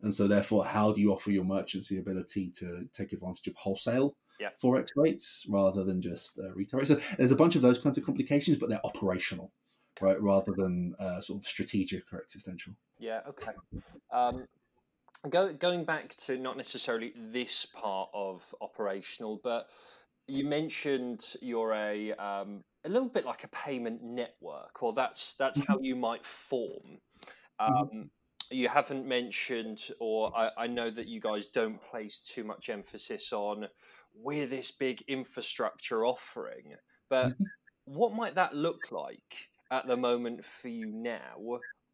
And 0.02 0.14
so, 0.14 0.28
therefore, 0.28 0.64
how 0.64 0.92
do 0.92 1.00
you 1.00 1.12
offer 1.12 1.30
your 1.30 1.44
merchants 1.44 1.88
the 1.88 1.98
ability 1.98 2.50
to 2.58 2.88
take 2.92 3.12
advantage 3.12 3.46
of 3.48 3.54
wholesale 3.56 4.16
yeah. 4.38 4.48
forex 4.62 4.88
rates 4.96 5.44
rather 5.50 5.84
than 5.84 6.00
just 6.00 6.38
uh, 6.38 6.52
retail 6.54 6.78
rates? 6.80 6.90
So 6.90 7.00
there's 7.18 7.32
a 7.32 7.36
bunch 7.36 7.56
of 7.56 7.62
those 7.62 7.78
kinds 7.78 7.98
of 7.98 8.04
complications, 8.04 8.56
but 8.56 8.70
they're 8.70 8.84
operational 8.84 9.52
right, 10.00 10.20
rather 10.20 10.52
than 10.52 10.94
uh, 10.98 11.20
sort 11.20 11.40
of 11.40 11.46
strategic 11.46 12.12
or 12.12 12.20
existential. 12.22 12.74
Yeah. 12.98 13.20
Okay. 13.28 13.52
Um, 14.12 14.46
go, 15.28 15.52
going 15.52 15.84
back 15.84 16.16
to 16.26 16.36
not 16.36 16.56
necessarily 16.56 17.12
this 17.16 17.66
part 17.66 18.10
of 18.12 18.42
operational, 18.60 19.40
but 19.42 19.68
you 20.26 20.44
mentioned 20.44 21.24
you're 21.40 21.72
a 21.72 22.12
um, 22.12 22.62
a 22.84 22.88
little 22.88 23.08
bit 23.08 23.24
like 23.24 23.44
a 23.44 23.48
payment 23.48 24.02
network, 24.02 24.82
or 24.82 24.92
that's 24.92 25.34
that's 25.38 25.58
mm-hmm. 25.58 25.72
how 25.72 25.78
you 25.80 25.96
might 25.96 26.24
form. 26.24 26.98
Mm-hmm. 27.60 27.72
Um, 27.72 27.86
mm-hmm. 27.86 28.02
You 28.52 28.68
haven't 28.68 29.06
mentioned, 29.06 29.80
or 30.00 30.36
I, 30.36 30.50
I 30.58 30.66
know 30.66 30.90
that 30.90 31.06
you 31.06 31.20
guys 31.20 31.46
don't 31.46 31.80
place 31.90 32.18
too 32.18 32.42
much 32.42 32.68
emphasis 32.68 33.32
on 33.32 33.68
we're 34.14 34.46
this 34.46 34.70
big 34.70 35.02
infrastructure 35.08 36.04
offering, 36.04 36.74
but 37.08 37.28
mm-hmm. 37.28 37.44
what 37.84 38.14
might 38.14 38.34
that 38.34 38.54
look 38.54 38.90
like? 38.90 39.49
At 39.70 39.86
the 39.86 39.96
moment 39.96 40.44
for 40.44 40.68
you 40.68 40.86
now, 40.86 41.36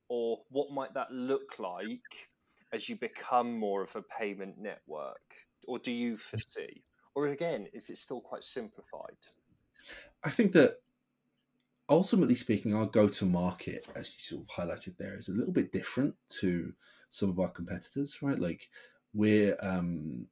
or 0.09 0.39
what 0.51 0.73
might 0.73 0.95
that 0.95 1.11
look 1.11 1.59
like 1.59 2.29
as 2.73 2.89
you 2.89 2.97
become 2.97 3.59
more 3.59 3.83
of 3.83 3.95
a 3.95 4.03
payment 4.19 4.59
network? 4.59 5.35
Or 5.67 5.79
do 5.79 5.91
you 5.93 6.17
foresee? 6.17 6.83
Or 7.15 7.29
again, 7.29 7.67
is 7.73 7.91
it 7.91 7.99
still 7.99 8.21
quite 8.21 8.43
simplified? 8.43 9.17
I 10.23 10.31
think 10.31 10.53
that 10.53 10.81
ultimately 11.89 12.35
speaking, 12.35 12.75
our 12.75 12.87
go 12.87 13.09
to 13.09 13.25
market, 13.25 13.87
as 13.95 14.11
you 14.11 14.37
sort 14.37 14.43
of 14.43 14.49
highlighted 14.49 14.97
there, 14.97 15.17
is 15.17 15.29
a 15.29 15.33
little 15.33 15.53
bit 15.53 15.73
different 15.73 16.15
to 16.41 16.73
some 17.11 17.31
of 17.31 17.39
our 17.39 17.49
competitors, 17.49 18.19
right? 18.23 18.39
Like 18.39 18.69
we're 19.15 19.57
um, 19.61 20.27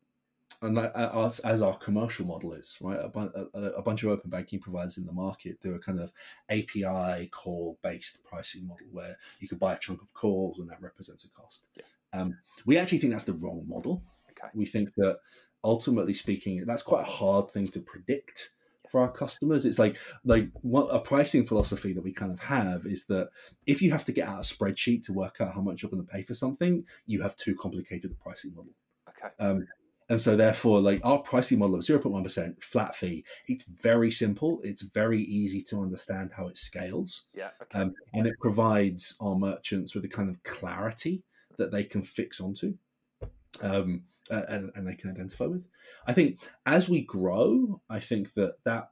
and 0.63 0.79
as, 0.79 1.39
as 1.41 1.63
our 1.63 1.77
commercial 1.79 2.27
model 2.27 2.53
is, 2.53 2.77
right? 2.81 2.99
A, 2.99 3.41
a, 3.55 3.61
a, 3.77 3.83
bunch 3.83 4.03
of 4.03 4.11
open 4.11 4.31
banking 4.31 4.59
providers 4.59 4.99
in 4.99 5.07
the 5.07 5.13
market 5.13 5.61
do 5.61 5.75
a 5.75 5.79
kind 5.79 6.01
of 6.01 6.13
API 6.51 7.29
call 7.29 7.79
based 7.83 8.23
pricing 8.25 8.67
model 8.67 8.87
where 8.91 9.17
you 9.41 9.49
could 9.49 9.59
buy 9.59 9.75
a 9.75 9.79
chunk 9.79 10.03
of 10.03 10.13
calls 10.15 10.59
and 10.59 10.69
that 10.71 10.81
represents 10.81 11.25
a 11.25 11.31
cost. 11.31 11.67
Yeah. 11.77 11.83
Um, 12.13 12.37
we 12.67 12.79
actually 12.79 12.99
think 12.99 13.13
that's 13.13 13.25
the 13.25 13.35
wrong 13.35 13.65
model. 13.67 14.03
Okay. 14.31 14.49
We 14.55 14.67
think 14.67 14.95
that 14.97 15.19
ultimately 15.63 16.15
speaking, 16.15 16.65
that's 16.67 16.83
quite 16.83 17.03
a 17.03 17.11
hard 17.11 17.51
thing 17.51 17.69
to 17.69 17.81
predict 17.81 18.51
for 18.89 19.01
our 19.01 19.11
customers. 19.11 19.67
It's 19.67 19.79
like 19.79 19.97
like 20.25 20.51
what 20.63 20.87
a 20.87 21.01
pricing 21.01 21.47
philosophy 21.47 21.93
that 21.93 22.05
we 22.05 22.13
kind 22.13 22.31
of 22.31 22.39
have 22.41 22.87
is 22.87 23.07
that 23.07 23.31
if 23.67 23.83
you 23.83 23.91
have 23.91 24.05
to 24.05 24.13
get 24.13 24.29
out 24.29 24.39
a 24.39 24.55
spreadsheet 24.55 25.05
to 25.07 25.13
work 25.13 25.41
out 25.41 25.55
how 25.55 25.61
much 25.61 25.83
you're 25.83 25.91
going 25.91 26.05
to 26.05 26.13
pay 26.13 26.23
for 26.23 26.35
something, 26.35 26.85
you 27.07 27.23
have 27.23 27.35
too 27.37 27.57
complicated 27.57 28.13
a 28.13 28.15
pricing 28.15 28.55
model. 28.55 28.73
Okay. 29.09 29.35
Um, 29.41 29.67
and 30.09 30.21
so, 30.21 30.37
therefore, 30.37 30.81
like 30.81 31.01
our 31.03 31.19
pricing 31.19 31.59
model 31.59 31.77
of 31.77 31.83
0.1% 31.83 32.63
flat 32.63 32.95
fee, 32.95 33.25
it's 33.49 33.65
very 33.65 34.11
simple. 34.11 34.61
It's 34.63 34.83
very 34.83 35.23
easy 35.23 35.63
to 35.63 35.81
understand 35.81 36.31
how 36.31 36.47
it 36.49 36.59
scales. 36.59 37.25
Yeah. 37.35 37.51
Okay. 37.63 37.79
Um, 37.79 37.95
and 38.13 38.27
it 38.27 38.35
provides 38.41 39.17
our 39.21 39.35
merchants 39.35 39.95
with 39.95 40.05
a 40.05 40.09
kind 40.09 40.29
of 40.29 40.43
clarity 40.43 41.23
that 41.57 41.73
they 41.73 41.85
can 41.85 42.03
fix 42.03 42.41
onto 42.41 42.75
um, 43.63 44.03
and, 44.31 44.71
and 44.75 44.87
they 44.87 44.95
can 44.95 45.11
identify 45.11 45.47
with. 45.47 45.65
I 46.07 46.13
think 46.13 46.39
as 46.67 46.89
we 46.89 47.03
grow, 47.03 47.81
I 47.89 48.01
think 48.01 48.35
that 48.35 48.57
that, 48.65 48.89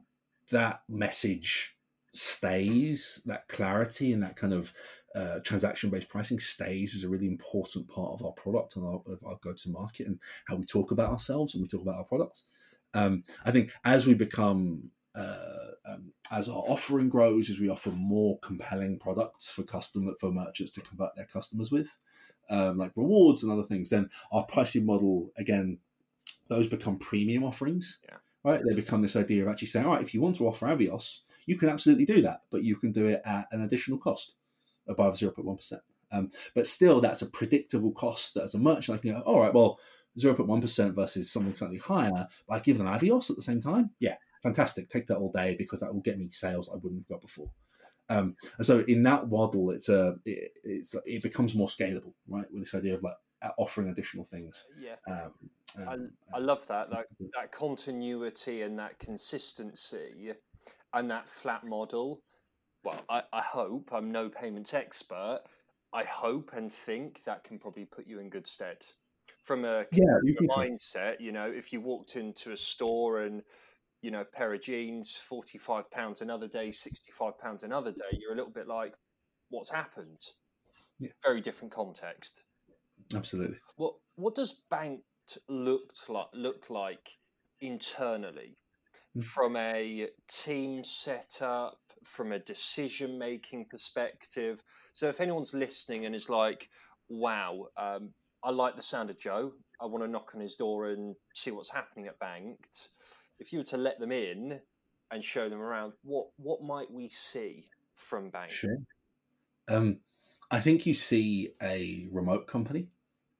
that 0.49 0.81
message 0.89 1.75
stays, 2.13 3.21
that 3.25 3.47
clarity 3.47 4.13
and 4.13 4.23
that 4.23 4.35
kind 4.35 4.53
of 4.53 4.73
uh, 5.15 5.39
transaction 5.43 5.89
based 5.89 6.09
pricing 6.09 6.39
stays 6.39 6.95
as 6.95 7.03
a 7.03 7.09
really 7.09 7.27
important 7.27 7.87
part 7.87 8.13
of 8.13 8.25
our 8.25 8.31
product 8.31 8.75
and 8.75 8.85
our, 8.85 9.01
our 9.25 9.37
go 9.43 9.53
to 9.53 9.69
market 9.69 10.07
and 10.07 10.19
how 10.47 10.55
we 10.55 10.65
talk 10.65 10.91
about 10.91 11.11
ourselves 11.11 11.53
and 11.53 11.61
we 11.61 11.67
talk 11.67 11.81
about 11.81 11.97
our 11.97 12.03
products. 12.03 12.45
Um, 12.93 13.23
I 13.45 13.51
think 13.51 13.71
as 13.85 14.05
we 14.05 14.13
become 14.13 14.91
uh, 15.15 15.71
um, 15.85 16.11
as 16.31 16.49
our 16.49 16.63
offering 16.67 17.09
grows, 17.09 17.49
as 17.49 17.59
we 17.59 17.69
offer 17.69 17.91
more 17.91 18.39
compelling 18.39 18.97
products 18.97 19.49
for 19.49 19.63
customer 19.63 20.13
for 20.19 20.31
merchants 20.31 20.71
to 20.71 20.81
convert 20.81 21.15
their 21.15 21.25
customers 21.25 21.71
with, 21.71 21.95
um, 22.49 22.77
like 22.77 22.91
rewards 22.95 23.43
and 23.43 23.51
other 23.51 23.63
things, 23.63 23.89
then 23.89 24.09
our 24.31 24.43
pricing 24.43 24.85
model 24.85 25.31
again, 25.37 25.77
those 26.47 26.67
become 26.67 26.97
premium 26.97 27.43
offerings. 27.43 27.99
Yeah. 28.09 28.17
Right, 28.45 28.61
they 28.67 28.75
become 28.75 29.01
this 29.01 29.15
idea 29.15 29.43
of 29.43 29.47
actually 29.47 29.69
saying, 29.69 29.85
all 29.85 29.93
right, 29.93 30.01
if 30.01 30.13
you 30.13 30.19
want 30.19 30.35
to 30.35 30.47
offer 30.49 30.65
Avios, 30.65 31.19
you 31.45 31.55
can 31.55 31.69
absolutely 31.69 32.03
do 32.03 32.21
that, 32.23 32.41
but 32.51 32.61
you 32.61 32.75
can 32.75 32.91
do 32.91 33.07
it 33.07 33.21
at 33.23 33.47
an 33.53 33.61
additional 33.61 33.97
cost 33.97 34.35
above 34.87 35.15
0.1%. 35.15 35.73
Um, 36.11 36.29
but 36.53 36.67
still, 36.67 37.01
that's 37.01 37.23
a 37.23 37.25
predictable 37.25 37.91
cost 37.91 38.35
that 38.35 38.43
as 38.43 38.53
a 38.53 38.59
merchant, 38.59 38.99
I 38.99 39.01
can 39.01 39.13
go, 39.13 39.19
all 39.21 39.41
right, 39.41 39.53
well, 39.53 39.79
0.1% 40.17 40.93
versus 40.93 41.31
something 41.31 41.55
slightly 41.55 41.79
higher, 41.79 42.27
but 42.47 42.55
I 42.55 42.59
give 42.59 42.77
them 42.77 42.87
Avios 42.87 43.29
at 43.29 43.35
the 43.35 43.41
same 43.41 43.59
time. 43.61 43.89
Yeah, 43.99 44.15
fantastic. 44.43 44.89
Take 44.89 45.07
that 45.07 45.17
all 45.17 45.31
day 45.31 45.55
because 45.57 45.79
that 45.79 45.93
will 45.93 46.01
get 46.01 46.19
me 46.19 46.29
sales 46.31 46.69
I 46.69 46.75
wouldn't 46.75 47.01
have 47.01 47.07
got 47.07 47.21
before. 47.21 47.49
Um, 48.09 48.35
and 48.57 48.65
so 48.65 48.79
in 48.87 49.01
that 49.03 49.29
model, 49.29 49.71
it's 49.71 49.89
a 49.89 50.15
it, 50.25 50.51
it's 50.63 50.93
it 51.05 51.23
becomes 51.23 51.55
more 51.55 51.67
scalable, 51.67 52.13
right? 52.27 52.45
With 52.51 52.63
this 52.63 52.75
idea 52.75 52.95
of 52.95 53.01
like 53.03 53.15
offering 53.57 53.89
additional 53.89 54.25
things. 54.25 54.65
Yeah. 54.79 54.95
Um, 55.07 55.31
um, 55.87 56.11
I, 56.33 56.37
I 56.37 56.39
love 56.39 56.67
that 56.67 56.89
that 56.91 57.05
that 57.33 57.51
continuity 57.51 58.61
and 58.61 58.77
that 58.77 58.99
consistency 58.99 60.33
and 60.93 61.09
that 61.09 61.27
flat 61.27 61.65
model 61.65 62.21
well, 62.83 63.01
I, 63.09 63.23
I 63.31 63.41
hope 63.41 63.89
I'm 63.91 64.11
no 64.11 64.29
payments 64.29 64.73
expert. 64.73 65.41
I 65.93 66.03
hope 66.03 66.51
and 66.55 66.71
think 66.71 67.21
that 67.25 67.43
can 67.43 67.59
probably 67.59 67.85
put 67.85 68.07
you 68.07 68.19
in 68.19 68.29
good 68.29 68.47
stead. 68.47 68.77
From 69.45 69.65
a, 69.65 69.85
yeah, 69.91 70.05
mindset, 70.49 71.19
you 71.19 71.31
know, 71.31 71.51
if 71.51 71.73
you 71.73 71.81
walked 71.81 72.15
into 72.15 72.51
a 72.51 72.57
store 72.57 73.21
and 73.21 73.43
you 74.01 74.11
know, 74.11 74.25
pair 74.33 74.53
of 74.53 74.61
jeans, 74.61 75.17
forty-five 75.29 75.89
pounds 75.89 76.21
another 76.21 76.47
day, 76.47 76.71
sixty-five 76.71 77.39
pounds 77.39 77.63
another 77.63 77.91
day, 77.91 78.19
you're 78.19 78.33
a 78.33 78.35
little 78.35 78.51
bit 78.51 78.67
like, 78.67 78.93
what's 79.49 79.69
happened? 79.69 80.19
Yeah. 80.99 81.11
Very 81.23 81.39
different 81.39 81.73
context. 81.73 82.41
Absolutely. 83.15 83.59
What 83.77 83.93
What 84.15 84.35
does 84.35 84.61
Banked 84.69 85.37
looked 85.47 86.09
like 86.09 86.27
look 86.33 86.69
like 86.69 87.11
internally, 87.61 88.57
mm. 89.15 89.23
from 89.23 89.55
a 89.55 90.09
team 90.27 90.83
setup, 90.83 91.79
from 92.03 92.31
a 92.31 92.39
decision 92.39 93.17
making 93.17 93.65
perspective. 93.69 94.63
So 94.93 95.07
if 95.07 95.21
anyone's 95.21 95.53
listening 95.53 96.05
and 96.05 96.15
is 96.15 96.29
like, 96.29 96.69
wow, 97.09 97.67
um, 97.77 98.11
I 98.43 98.51
like 98.51 98.75
the 98.75 98.81
sound 98.81 99.09
of 99.09 99.17
Joe, 99.17 99.53
I 99.81 99.85
want 99.85 100.03
to 100.03 100.09
knock 100.09 100.31
on 100.35 100.41
his 100.41 100.55
door 100.55 100.89
and 100.89 101.15
see 101.33 101.51
what's 101.51 101.69
happening 101.69 102.07
at 102.07 102.19
Banked. 102.19 102.89
If 103.39 103.51
you 103.51 103.59
were 103.59 103.65
to 103.65 103.77
let 103.77 103.99
them 103.99 104.11
in 104.11 104.59
and 105.11 105.23
show 105.23 105.49
them 105.49 105.61
around, 105.61 105.93
what 106.03 106.27
what 106.37 106.61
might 106.61 106.91
we 106.91 107.09
see 107.09 107.67
from 107.95 108.29
Banked? 108.29 108.53
Sure. 108.53 108.77
Um, 109.67 109.99
I 110.51 110.59
think 110.59 110.85
you 110.85 110.93
see 110.93 111.53
a 111.61 112.07
remote 112.11 112.47
company 112.47 112.87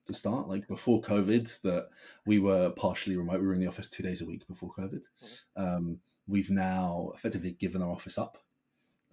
to 0.05 0.13
start. 0.13 0.47
Like 0.47 0.67
before 0.67 1.01
COVID, 1.01 1.61
that 1.61 1.89
we 2.25 2.39
were 2.39 2.71
partially 2.71 3.17
remote. 3.17 3.41
We 3.41 3.47
were 3.47 3.53
in 3.53 3.59
the 3.59 3.67
office 3.67 3.89
two 3.89 4.03
days 4.03 4.21
a 4.21 4.25
week 4.25 4.47
before 4.47 4.71
COVID. 4.77 5.01
Mm-hmm. 5.01 5.63
Um, 5.63 5.99
we've 6.27 6.49
now 6.49 7.11
effectively 7.15 7.51
given 7.51 7.81
our 7.81 7.91
office 7.91 8.17
up 8.17 8.37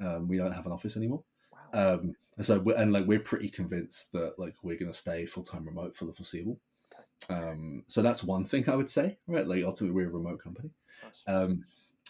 um, 0.00 0.28
we 0.28 0.36
don't 0.36 0.52
have 0.52 0.66
an 0.66 0.72
office 0.72 0.96
anymore. 0.96 1.22
Wow. 1.52 1.94
Um, 1.94 2.14
and 2.36 2.46
so, 2.46 2.58
we're, 2.58 2.76
and 2.76 2.92
like 2.92 3.06
we're 3.06 3.20
pretty 3.20 3.48
convinced 3.48 4.12
that 4.12 4.38
like 4.38 4.54
we're 4.62 4.78
going 4.78 4.92
to 4.92 4.98
stay 4.98 5.26
full 5.26 5.42
time 5.42 5.64
remote 5.64 5.94
for 5.94 6.06
the 6.06 6.12
foreseeable. 6.12 6.58
Okay. 6.92 7.34
Um, 7.34 7.84
so 7.88 8.02
that's 8.02 8.24
one 8.24 8.44
thing 8.44 8.68
I 8.68 8.76
would 8.76 8.90
say, 8.90 9.18
right? 9.26 9.46
Like 9.46 9.64
ultimately, 9.64 9.94
we're 9.94 10.08
a 10.08 10.12
remote 10.12 10.42
company. 10.42 10.70
Nice. 11.02 11.34
Um, 11.34 11.64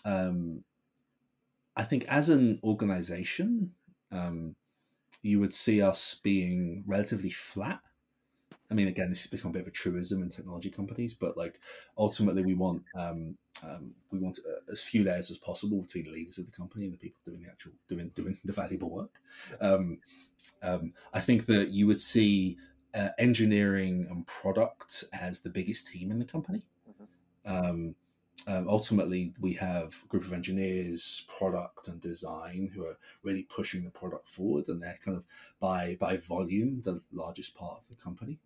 um, 0.04 0.64
I 1.76 1.84
think 1.84 2.04
as 2.08 2.28
an 2.28 2.60
organization, 2.62 3.72
um, 4.12 4.54
you 5.22 5.40
would 5.40 5.54
see 5.54 5.82
us 5.82 6.20
being 6.22 6.84
relatively 6.86 7.30
flat 7.30 7.80
I 8.70 8.74
mean, 8.74 8.88
again, 8.88 9.08
this 9.08 9.22
has 9.22 9.30
become 9.30 9.50
a 9.50 9.54
bit 9.54 9.62
of 9.62 9.68
a 9.68 9.72
truism 9.72 10.22
in 10.22 10.28
technology 10.28 10.70
companies, 10.70 11.12
but 11.12 11.36
like 11.36 11.60
ultimately, 11.98 12.44
we 12.44 12.54
want 12.54 12.82
um, 12.94 13.36
um, 13.64 13.92
we 14.10 14.18
want 14.18 14.38
uh, 14.48 14.72
as 14.72 14.82
few 14.82 15.04
layers 15.04 15.30
as 15.30 15.38
possible 15.38 15.82
between 15.82 16.04
the 16.04 16.12
leaders 16.12 16.38
of 16.38 16.46
the 16.46 16.52
company 16.52 16.84
and 16.84 16.94
the 16.94 16.98
people 16.98 17.20
doing 17.26 17.42
the 17.42 17.50
actual 17.50 17.72
doing 17.88 18.10
doing 18.14 18.38
the 18.44 18.52
valuable 18.52 18.90
work. 18.90 19.12
Um, 19.60 19.98
um, 20.62 20.92
I 21.12 21.20
think 21.20 21.46
that 21.46 21.70
you 21.70 21.86
would 21.86 22.00
see 22.00 22.58
uh, 22.94 23.08
engineering 23.18 24.06
and 24.10 24.26
product 24.26 25.04
as 25.12 25.40
the 25.40 25.50
biggest 25.50 25.88
team 25.88 26.10
in 26.10 26.18
the 26.18 26.24
company. 26.24 26.62
Mm-hmm. 26.88 27.56
Um, 27.56 27.94
um, 28.46 28.68
ultimately 28.68 29.34
we 29.40 29.52
have 29.54 29.94
a 30.02 30.06
group 30.08 30.24
of 30.24 30.32
engineers 30.32 31.26
product 31.38 31.88
and 31.88 32.00
design 32.00 32.70
who 32.72 32.86
are 32.86 32.96
really 33.22 33.42
pushing 33.54 33.84
the 33.84 33.90
product 33.90 34.28
forward 34.28 34.68
and 34.68 34.82
they're 34.82 34.98
kind 35.04 35.16
of 35.16 35.24
by 35.60 35.96
by 36.00 36.16
volume 36.16 36.80
the 36.82 37.00
largest 37.12 37.54
part 37.54 37.78
of 37.78 37.84
the 37.88 38.02
company 38.02 38.38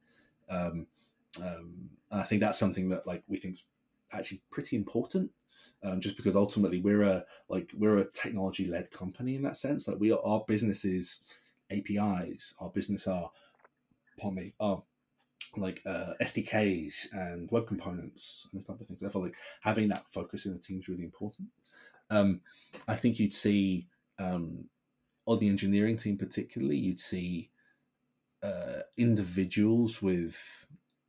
um, 0.48 0.86
um, 1.42 1.90
i 2.10 2.22
think 2.22 2.40
that's 2.40 2.58
something 2.58 2.88
that 2.88 3.06
like 3.06 3.22
we 3.28 3.36
think 3.36 3.54
is 3.54 3.64
actually 4.12 4.40
pretty 4.50 4.76
important 4.76 5.30
um, 5.82 6.00
just 6.00 6.16
because 6.16 6.36
ultimately 6.36 6.80
we're 6.80 7.02
a 7.02 7.24
like 7.48 7.70
we're 7.76 7.98
a 7.98 8.10
technology 8.12 8.66
led 8.66 8.90
company 8.90 9.34
in 9.34 9.42
that 9.42 9.56
sense 9.56 9.86
like 9.88 9.98
we 9.98 10.12
are 10.12 10.20
our 10.24 10.44
business 10.46 10.84
is 10.84 11.20
apis 11.70 12.54
our 12.58 12.70
business 12.70 13.06
are 13.06 13.30
pardon 14.18 14.36
me 14.36 14.54
our 14.60 14.82
like 15.56 15.82
uh, 15.86 16.14
SDKs 16.20 17.12
and 17.12 17.50
web 17.50 17.66
components 17.66 18.46
and 18.50 18.60
this 18.60 18.66
type 18.66 18.80
of 18.80 18.86
things. 18.86 19.00
Therefore, 19.00 19.22
like 19.22 19.36
having 19.60 19.88
that 19.88 20.04
focus 20.10 20.46
in 20.46 20.52
the 20.52 20.58
team 20.58 20.78
is 20.80 20.88
really 20.88 21.04
important. 21.04 21.48
Um, 22.10 22.40
I 22.88 22.96
think 22.96 23.18
you'd 23.18 23.32
see 23.32 23.88
um, 24.18 24.64
on 25.26 25.38
the 25.38 25.48
engineering 25.48 25.96
team, 25.96 26.16
particularly, 26.16 26.76
you'd 26.76 26.98
see 26.98 27.50
uh, 28.44 28.82
individuals 28.96 30.02
with 30.02 30.68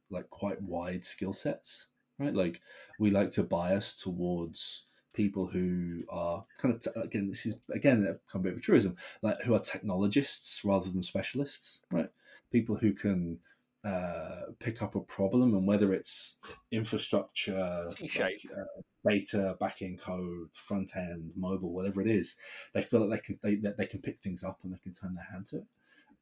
like 0.10 0.30
quite 0.30 0.62
wide 0.62 1.04
skill 1.04 1.34
sets, 1.34 1.88
right? 2.20 2.34
Like 2.34 2.62
we 3.00 3.12
like 3.12 3.32
to 3.32 3.44
bias 3.44 3.94
towards 3.96 4.86
people 5.14 5.48
who 5.48 6.04
are 6.10 6.46
kind 6.58 6.76
of 6.76 6.82
t- 6.82 7.00
again 7.00 7.30
this 7.30 7.46
is 7.46 7.56
again 7.72 8.04
a 8.04 8.16
kind 8.30 8.36
of 8.36 8.44
bit 8.44 8.52
of 8.52 8.60
a 8.60 8.62
truism 8.62 8.98
like 9.22 9.42
who 9.44 9.54
are 9.54 9.62
technologists 9.62 10.66
rather 10.66 10.90
than 10.92 11.02
specialists 11.02 11.84
right 11.90 12.10
people 12.52 12.76
who 12.76 12.92
can 12.92 13.40
uh, 13.86 14.42
pick 14.60 14.82
up 14.82 14.96
a 14.96 15.00
problem, 15.02 15.54
and 15.54 15.68
whether 15.68 15.94
it's 15.94 16.38
infrastructure, 16.72 17.96
like, 18.16 18.42
uh, 18.58 18.82
data, 19.08 19.56
backend 19.62 20.00
code, 20.00 20.50
front 20.54 20.96
end, 20.96 21.32
mobile, 21.36 21.72
whatever 21.72 22.02
it 22.02 22.08
is, 22.08 22.36
they 22.74 22.82
feel 22.82 23.02
that 23.02 23.16
they 23.16 23.20
can 23.20 23.40
they, 23.44 23.56
they 23.56 23.86
can 23.86 24.02
pick 24.02 24.20
things 24.22 24.44
up 24.44 24.60
and 24.64 24.74
they 24.74 24.80
can 24.80 24.92
turn 24.94 25.14
their 25.14 25.28
hand 25.32 25.46
to 25.46 25.58
it. 25.58 25.66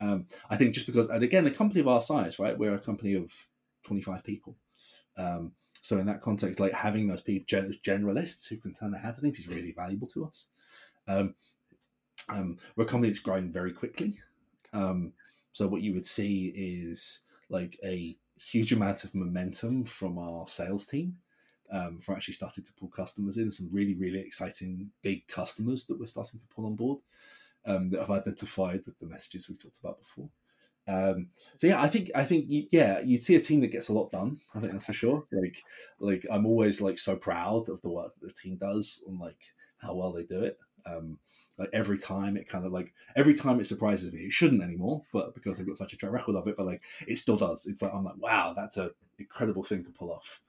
Um, 0.02 0.28
I 0.50 0.56
think 0.56 0.74
just 0.74 0.86
because, 0.86 1.10
and 1.10 1.24
again, 1.24 1.46
a 1.46 1.52
company 1.52 1.82
of 1.82 1.88
our 1.88 2.02
size, 2.02 2.40
right? 2.40 2.58
We're 2.58 2.76
a 2.76 2.80
company 2.80 3.14
of 3.16 3.32
twenty 3.84 4.02
five 4.02 4.24
people. 4.24 4.56
Um, 5.18 5.54
so 5.74 6.00
in 6.00 6.06
that 6.08 6.22
context, 6.22 6.60
like 6.60 6.74
having 6.74 7.08
those 7.08 7.22
people, 7.22 7.46
generalists 7.46 8.48
who 8.48 8.58
can 8.58 8.74
turn 8.74 8.92
their 8.92 9.02
hand 9.02 9.16
to 9.16 9.22
things, 9.22 9.40
is 9.40 9.48
really 9.48 9.74
valuable 9.74 10.08
to 10.08 10.26
us. 10.26 10.48
Um, 11.08 11.36
um, 12.30 12.58
we're 12.76 12.86
a 12.86 12.88
company 12.88 13.10
that's 13.10 13.20
growing 13.20 13.52
very 13.52 13.74
quickly. 13.74 14.20
Um, 14.72 15.14
so 15.52 15.68
what 15.68 15.82
you 15.82 15.94
would 15.94 16.06
see 16.06 16.54
is 16.56 17.24
like 17.50 17.78
a 17.84 18.18
huge 18.38 18.72
amount 18.72 19.04
of 19.04 19.14
momentum 19.14 19.84
from 19.86 20.18
our 20.18 20.48
sales 20.48 20.86
team 20.86 21.18
um, 21.72 22.00
for 22.00 22.16
actually 22.16 22.34
starting 22.34 22.64
to 22.64 22.74
pull 22.74 22.88
customers 22.88 23.38
in. 23.38 23.52
Some 23.52 23.70
really, 23.72 23.96
really 23.96 24.20
exciting 24.20 24.90
big 25.02 25.28
customers 25.28 25.86
that 25.86 26.00
we're 26.00 26.08
starting 26.08 26.40
to 26.40 26.48
pull 26.48 26.66
on 26.66 26.76
board 26.76 27.00
um, 27.66 27.90
that 27.90 28.02
I've 28.02 28.10
identified 28.10 28.82
with 28.86 28.98
the 29.00 29.08
messages 29.08 29.50
we 29.50 29.56
talked 29.56 29.78
about 29.78 30.00
before. 30.00 30.30
Um, 30.88 31.30
so 31.58 31.68
yeah, 31.68 31.82
I 31.82 31.88
think 31.88 32.12
I 32.14 32.26
think 32.26 32.46
yeah, 32.50 33.00
you'd 33.00 33.24
see 33.24 33.36
a 33.36 33.40
team 33.40 33.62
that 33.62 33.72
gets 33.72 33.90
a 33.90 33.94
lot 33.94 34.12
done. 34.12 34.40
I 34.54 34.60
think 34.60 34.74
that's 34.74 34.86
for 34.86 34.94
sure. 34.94 35.24
Like 35.32 35.64
like 36.00 36.26
I'm 36.30 36.46
always 36.46 36.82
like 36.82 36.98
so 36.98 37.16
proud 37.16 37.70
of 37.70 37.82
the 37.82 37.90
work 37.90 38.14
that 38.20 38.28
the 38.28 38.34
team 38.34 38.58
does 38.58 39.02
and 39.08 39.20
like 39.20 39.38
how 39.78 39.96
well 39.96 40.12
they 40.12 40.24
do 40.24 40.44
it. 40.44 40.58
Um, 40.86 41.18
like 41.58 41.70
every 41.72 41.98
time 41.98 42.36
it 42.36 42.50
kind 42.50 42.66
of 42.66 42.72
like 42.72 42.94
every 43.16 43.34
time 43.34 43.60
it 43.60 43.68
surprises 43.68 44.12
me. 44.12 44.22
It 44.22 44.34
shouldn't 44.34 44.64
anymore, 44.64 45.04
but 45.14 45.34
because 45.36 45.58
they've 45.58 45.68
got 45.68 45.78
such 45.78 45.94
a 45.94 45.98
track 45.98 46.12
record 46.12 46.36
of 46.36 46.48
it, 46.48 46.58
but 46.58 46.66
like 46.66 46.82
it 47.08 47.18
still 47.18 47.38
does. 47.38 47.66
It's 47.66 47.82
like 47.82 47.94
I'm 47.94 48.04
like, 48.04 48.18
wow, 48.18 48.54
that's 48.56 48.78
a 48.78 48.92
incredible 49.20 49.64
thing 49.64 49.84
to 49.84 49.92
pull 49.92 50.12
off. 50.12 50.42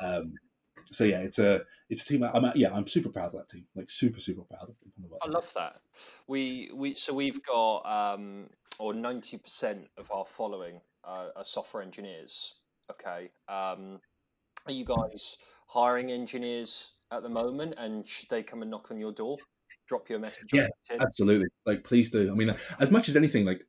Um, 0.00 0.34
so 0.92 1.04
yeah, 1.04 1.20
it's 1.20 1.38
a 1.38 1.62
it's 1.88 2.02
a 2.02 2.06
team. 2.06 2.22
I'm 2.22 2.52
yeah, 2.54 2.72
I'm 2.72 2.86
super 2.86 3.08
proud 3.08 3.26
of 3.26 3.32
that 3.32 3.48
team. 3.48 3.64
Like 3.74 3.90
super 3.90 4.20
super 4.20 4.42
proud 4.42 4.62
of 4.62 4.74
them. 4.80 5.10
I 5.22 5.28
love 5.28 5.50
that. 5.54 5.80
We 6.26 6.70
we 6.74 6.94
so 6.94 7.12
we've 7.12 7.42
got 7.44 7.78
um 7.86 8.46
or 8.78 8.94
ninety 8.94 9.38
percent 9.38 9.88
of 9.96 10.10
our 10.10 10.24
following 10.24 10.80
uh, 11.04 11.28
are 11.36 11.44
software 11.44 11.82
engineers. 11.82 12.54
Okay, 12.90 13.30
um, 13.48 14.00
are 14.66 14.72
you 14.72 14.84
guys 14.84 15.38
hiring 15.66 16.12
engineers 16.12 16.92
at 17.10 17.22
the 17.22 17.28
moment, 17.28 17.74
and 17.78 18.06
should 18.06 18.28
they 18.28 18.42
come 18.42 18.62
and 18.62 18.70
knock 18.70 18.90
on 18.90 18.98
your 18.98 19.12
door? 19.12 19.38
drop 19.86 20.10
you 20.10 20.16
a 20.16 20.18
message. 20.18 20.48
Yeah, 20.52 20.68
absolutely. 21.00 21.46
Like, 21.64 21.84
please 21.84 22.10
do. 22.10 22.30
I 22.30 22.34
mean, 22.34 22.54
as 22.80 22.90
much 22.90 23.08
as 23.08 23.16
anything, 23.16 23.44
like 23.44 23.66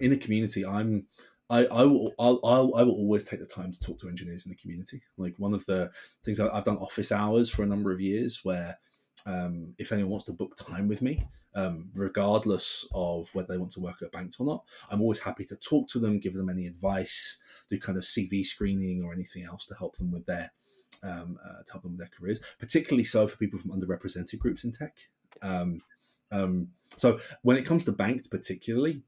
in 0.00 0.10
the 0.10 0.16
community, 0.16 0.64
I'm. 0.64 1.06
I, 1.50 1.64
I 1.66 1.84
will 1.84 2.12
I'll, 2.18 2.40
I'll, 2.44 2.74
I 2.76 2.82
will 2.82 2.94
always 2.94 3.24
take 3.24 3.40
the 3.40 3.46
time 3.46 3.72
to 3.72 3.80
talk 3.80 3.98
to 4.00 4.08
engineers 4.08 4.46
in 4.46 4.50
the 4.50 4.56
community. 4.56 5.02
Like 5.16 5.34
one 5.38 5.54
of 5.54 5.64
the 5.66 5.90
things 6.24 6.40
I, 6.40 6.54
have 6.54 6.64
done 6.64 6.76
office 6.78 7.10
hours 7.10 7.48
for 7.48 7.62
a 7.62 7.66
number 7.66 7.92
of 7.92 8.00
years, 8.00 8.40
where 8.42 8.78
um, 9.26 9.74
if 9.78 9.92
anyone 9.92 10.10
wants 10.10 10.26
to 10.26 10.32
book 10.32 10.56
time 10.56 10.88
with 10.88 11.00
me, 11.00 11.22
um, 11.54 11.90
regardless 11.94 12.86
of 12.92 13.30
whether 13.32 13.48
they 13.48 13.58
want 13.58 13.72
to 13.72 13.80
work 13.80 14.02
at 14.02 14.12
Banked 14.12 14.36
or 14.38 14.46
not, 14.46 14.64
I'm 14.90 15.00
always 15.00 15.20
happy 15.20 15.44
to 15.46 15.56
talk 15.56 15.88
to 15.88 15.98
them, 15.98 16.20
give 16.20 16.34
them 16.34 16.50
any 16.50 16.66
advice, 16.66 17.38
do 17.68 17.78
kind 17.78 17.96
of 17.96 18.04
CV 18.04 18.44
screening 18.44 19.02
or 19.02 19.12
anything 19.12 19.44
else 19.44 19.66
to 19.66 19.74
help 19.74 19.96
them 19.96 20.12
with 20.12 20.26
their 20.26 20.52
um, 21.02 21.38
uh, 21.44 21.62
to 21.64 21.72
help 21.72 21.82
them 21.82 21.92
with 21.92 22.00
their 22.00 22.10
careers. 22.16 22.40
Particularly 22.58 23.04
so 23.04 23.26
for 23.26 23.36
people 23.36 23.58
from 23.58 23.70
underrepresented 23.70 24.38
groups 24.38 24.64
in 24.64 24.72
tech. 24.72 24.94
Um, 25.40 25.80
um, 26.30 26.68
so 26.96 27.20
when 27.42 27.56
it 27.56 27.64
comes 27.64 27.84
to 27.86 27.92
Banked, 27.92 28.30
particularly, 28.30 29.02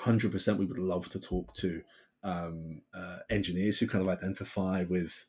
hundred 0.00 0.32
percent, 0.32 0.58
we 0.58 0.66
would 0.66 0.78
love 0.78 1.08
to 1.10 1.20
talk 1.20 1.54
to 1.56 1.82
um, 2.22 2.82
uh, 2.94 3.18
engineers 3.30 3.78
who 3.78 3.86
kind 3.86 4.02
of 4.02 4.08
identify 4.08 4.84
with 4.84 5.26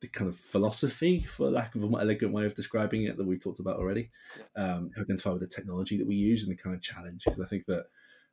the 0.00 0.08
kind 0.08 0.28
of 0.28 0.38
philosophy, 0.38 1.22
for 1.22 1.50
lack 1.50 1.74
of 1.74 1.82
a 1.82 1.86
more 1.86 2.00
elegant 2.00 2.32
way 2.32 2.44
of 2.44 2.54
describing 2.54 3.04
it, 3.04 3.16
that 3.16 3.26
we 3.26 3.38
talked 3.38 3.60
about 3.60 3.78
already. 3.78 4.10
Um, 4.56 4.90
identify 4.98 5.30
with 5.30 5.40
the 5.40 5.46
technology 5.46 5.96
that 5.96 6.06
we 6.06 6.16
use 6.16 6.42
and 6.42 6.52
the 6.52 6.60
kind 6.60 6.74
of 6.74 6.82
challenge. 6.82 7.22
Because 7.24 7.40
I 7.40 7.46
think 7.46 7.66
that 7.66 7.86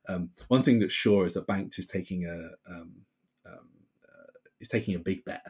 um, 0.08 0.30
one 0.48 0.62
thing 0.62 0.78
that's 0.78 0.92
sure 0.92 1.26
is 1.26 1.34
that 1.34 1.46
Banked 1.46 1.78
is 1.78 1.86
taking 1.86 2.26
a 2.26 2.70
um, 2.70 2.92
um, 3.46 3.68
uh, 4.06 4.32
is 4.60 4.68
taking 4.68 4.94
a 4.94 4.98
big 4.98 5.24
bet 5.24 5.42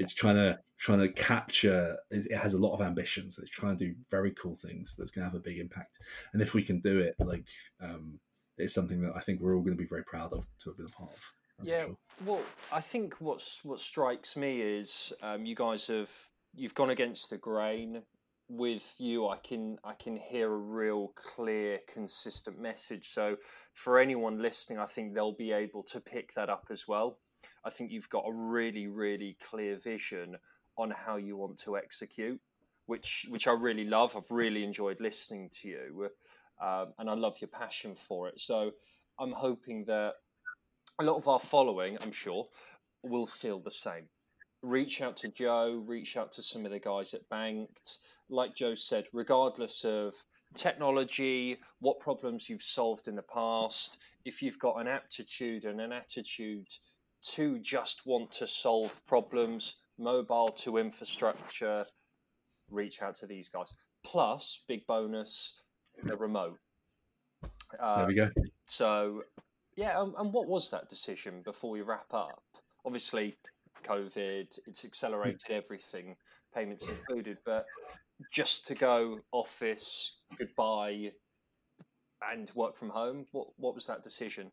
it's 0.00 0.14
trying 0.14 0.36
to 0.36 0.58
trying 0.78 1.00
to 1.00 1.12
capture. 1.12 1.96
It 2.10 2.34
has 2.34 2.54
a 2.54 2.58
lot 2.58 2.72
of 2.72 2.80
ambitions. 2.80 3.38
It's 3.38 3.50
trying 3.50 3.76
to 3.76 3.88
do 3.88 3.94
very 4.10 4.30
cool 4.32 4.56
things 4.56 4.94
that's 4.96 5.10
going 5.10 5.24
to 5.24 5.30
have 5.30 5.38
a 5.38 5.42
big 5.42 5.58
impact. 5.58 5.98
And 6.32 6.40
if 6.40 6.54
we 6.54 6.62
can 6.62 6.80
do 6.80 7.00
it, 7.00 7.14
like 7.18 7.44
um, 7.82 8.18
it's 8.60 8.74
something 8.74 9.00
that 9.02 9.12
I 9.16 9.20
think 9.20 9.40
we're 9.40 9.54
all 9.54 9.62
going 9.62 9.76
to 9.76 9.82
be 9.82 9.88
very 9.88 10.04
proud 10.04 10.32
of 10.32 10.46
to 10.62 10.70
have 10.70 10.76
been 10.76 10.86
a 10.86 10.90
part 10.90 11.10
of. 11.10 11.66
Yeah. 11.66 11.84
Sure. 11.84 11.96
Well, 12.24 12.42
I 12.72 12.80
think 12.80 13.14
what's 13.20 13.60
what 13.64 13.80
strikes 13.80 14.36
me 14.36 14.60
is 14.60 15.12
um, 15.22 15.44
you 15.44 15.54
guys 15.54 15.86
have 15.88 16.10
you've 16.54 16.74
gone 16.74 16.90
against 16.90 17.30
the 17.30 17.38
grain 17.38 18.02
with 18.52 18.82
you 18.98 19.28
i 19.28 19.36
can 19.36 19.78
i 19.84 19.92
can 19.92 20.16
hear 20.16 20.52
a 20.52 20.56
real 20.56 21.12
clear 21.14 21.78
consistent 21.86 22.58
message 22.58 23.08
so 23.14 23.36
for 23.74 24.00
anyone 24.00 24.42
listening 24.42 24.76
i 24.76 24.86
think 24.86 25.14
they'll 25.14 25.36
be 25.36 25.52
able 25.52 25.84
to 25.84 26.00
pick 26.00 26.34
that 26.34 26.50
up 26.50 26.66
as 26.68 26.88
well 26.88 27.16
I 27.64 27.70
think 27.70 27.90
you've 27.90 28.08
got 28.08 28.24
a 28.26 28.32
really, 28.32 28.86
really 28.86 29.36
clear 29.48 29.76
vision 29.76 30.36
on 30.76 30.90
how 30.90 31.16
you 31.16 31.36
want 31.36 31.58
to 31.60 31.76
execute, 31.76 32.40
which 32.86 33.26
which 33.28 33.46
I 33.46 33.52
really 33.52 33.84
love. 33.84 34.16
I've 34.16 34.30
really 34.30 34.64
enjoyed 34.64 35.00
listening 35.00 35.50
to 35.60 35.68
you, 35.68 36.10
um, 36.62 36.92
and 36.98 37.08
I 37.08 37.14
love 37.14 37.36
your 37.40 37.48
passion 37.48 37.96
for 38.08 38.28
it. 38.28 38.38
So 38.38 38.72
I'm 39.18 39.32
hoping 39.32 39.84
that 39.86 40.14
a 41.00 41.04
lot 41.04 41.16
of 41.16 41.28
our 41.28 41.40
following, 41.40 41.98
I'm 42.02 42.12
sure, 42.12 42.46
will 43.02 43.26
feel 43.26 43.60
the 43.60 43.70
same. 43.70 44.04
Reach 44.62 45.00
out 45.00 45.16
to 45.18 45.28
Joe, 45.28 45.82
reach 45.86 46.16
out 46.16 46.32
to 46.32 46.42
some 46.42 46.66
of 46.66 46.72
the 46.72 46.78
guys 46.78 47.14
at 47.14 47.28
Banked. 47.30 47.98
Like 48.28 48.54
Joe 48.54 48.74
said, 48.74 49.06
regardless 49.12 49.84
of 49.84 50.14
technology, 50.54 51.58
what 51.80 52.00
problems 52.00 52.48
you've 52.48 52.62
solved 52.62 53.08
in 53.08 53.16
the 53.16 53.22
past, 53.22 53.96
if 54.24 54.42
you've 54.42 54.58
got 54.58 54.80
an 54.80 54.86
aptitude 54.86 55.64
and 55.64 55.80
an 55.80 55.92
attitude 55.92 56.66
to 57.22 57.58
just 57.60 58.02
want 58.04 58.30
to 58.32 58.46
solve 58.46 59.00
problems, 59.06 59.76
mobile 59.98 60.48
to 60.48 60.78
infrastructure, 60.78 61.86
reach 62.70 63.02
out 63.02 63.16
to 63.16 63.26
these 63.26 63.48
guys. 63.48 63.74
Plus, 64.04 64.62
big 64.68 64.86
bonus, 64.86 65.54
the 66.04 66.16
remote. 66.16 66.58
Uh, 67.78 67.98
there 67.98 68.06
we 68.06 68.14
go. 68.14 68.30
So, 68.66 69.22
yeah, 69.76 69.98
um, 69.98 70.14
and 70.18 70.32
what 70.32 70.48
was 70.48 70.70
that 70.70 70.88
decision 70.90 71.42
before 71.44 71.70
we 71.70 71.82
wrap 71.82 72.12
up? 72.12 72.42
Obviously, 72.84 73.36
COVID, 73.84 74.58
it's 74.66 74.84
accelerated 74.84 75.42
everything, 75.50 76.16
payments 76.54 76.86
included, 76.88 77.38
but 77.44 77.66
just 78.32 78.66
to 78.66 78.74
go 78.74 79.20
office, 79.32 80.16
goodbye, 80.38 81.12
and 82.30 82.50
work 82.54 82.76
from 82.76 82.90
home, 82.90 83.26
what, 83.32 83.48
what 83.56 83.74
was 83.74 83.86
that 83.86 84.02
decision? 84.02 84.50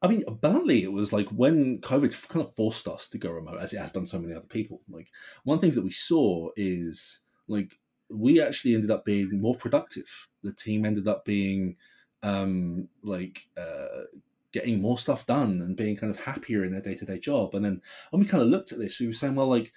I 0.00 0.06
mean, 0.06 0.22
bluntly, 0.40 0.84
it 0.84 0.92
was 0.92 1.12
like 1.12 1.28
when 1.28 1.80
COVID 1.80 2.28
kind 2.28 2.44
of 2.44 2.54
forced 2.54 2.86
us 2.86 3.08
to 3.08 3.18
go 3.18 3.30
remote, 3.30 3.60
as 3.60 3.72
it 3.72 3.78
has 3.78 3.92
done 3.92 4.06
so 4.06 4.18
many 4.18 4.32
other 4.32 4.46
people. 4.46 4.80
Like 4.88 5.08
one 5.42 5.56
of 5.56 5.60
the 5.60 5.66
things 5.66 5.74
that 5.74 5.84
we 5.84 5.90
saw 5.90 6.50
is 6.56 7.20
like 7.48 7.78
we 8.10 8.40
actually 8.40 8.74
ended 8.74 8.90
up 8.90 9.04
being 9.04 9.40
more 9.40 9.56
productive. 9.56 10.28
The 10.42 10.52
team 10.52 10.84
ended 10.84 11.08
up 11.08 11.24
being 11.24 11.76
um, 12.22 12.88
like 13.02 13.48
uh, 13.56 14.04
getting 14.52 14.80
more 14.80 14.98
stuff 14.98 15.26
done 15.26 15.60
and 15.60 15.76
being 15.76 15.96
kind 15.96 16.14
of 16.14 16.20
happier 16.20 16.64
in 16.64 16.72
their 16.72 16.80
day 16.80 16.94
to 16.94 17.04
day 17.04 17.18
job. 17.18 17.54
And 17.54 17.64
then 17.64 17.82
when 18.10 18.20
we 18.20 18.28
kind 18.28 18.42
of 18.42 18.48
looked 18.48 18.72
at 18.72 18.78
this, 18.78 18.98
we 18.98 19.06
were 19.06 19.12
saying, 19.12 19.34
well, 19.34 19.48
like 19.48 19.72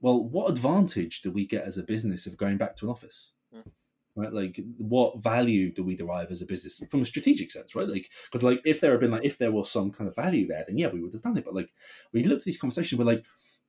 well, 0.00 0.22
what 0.22 0.50
advantage 0.50 1.22
do 1.22 1.30
we 1.30 1.46
get 1.46 1.64
as 1.64 1.78
a 1.78 1.82
business 1.82 2.26
of 2.26 2.36
going 2.36 2.58
back 2.58 2.76
to 2.76 2.86
an 2.86 2.90
office? 2.90 3.32
Mm. 3.54 3.70
Right, 4.14 4.32
like 4.32 4.58
what 4.78 5.22
value 5.22 5.70
do 5.70 5.84
we 5.84 5.94
derive 5.94 6.30
as 6.30 6.40
a 6.40 6.46
business 6.46 6.82
from 6.90 7.02
a 7.02 7.04
strategic 7.04 7.50
sense, 7.50 7.74
right? 7.74 7.88
Like, 7.88 8.08
because 8.30 8.42
like 8.42 8.62
if 8.64 8.80
there 8.80 8.92
had 8.92 9.00
been 9.00 9.10
like 9.10 9.26
if 9.26 9.36
there 9.36 9.52
was 9.52 9.70
some 9.70 9.92
kind 9.92 10.08
of 10.08 10.16
value 10.16 10.46
there, 10.46 10.64
then 10.66 10.78
yeah, 10.78 10.88
we 10.88 11.02
would 11.02 11.12
have 11.12 11.22
done 11.22 11.36
it. 11.36 11.44
But 11.44 11.54
like 11.54 11.70
we 12.12 12.22
looked 12.22 12.42
at 12.42 12.46
these 12.46 12.58
conversations, 12.58 12.98
we're 12.98 13.04
like, 13.04 13.24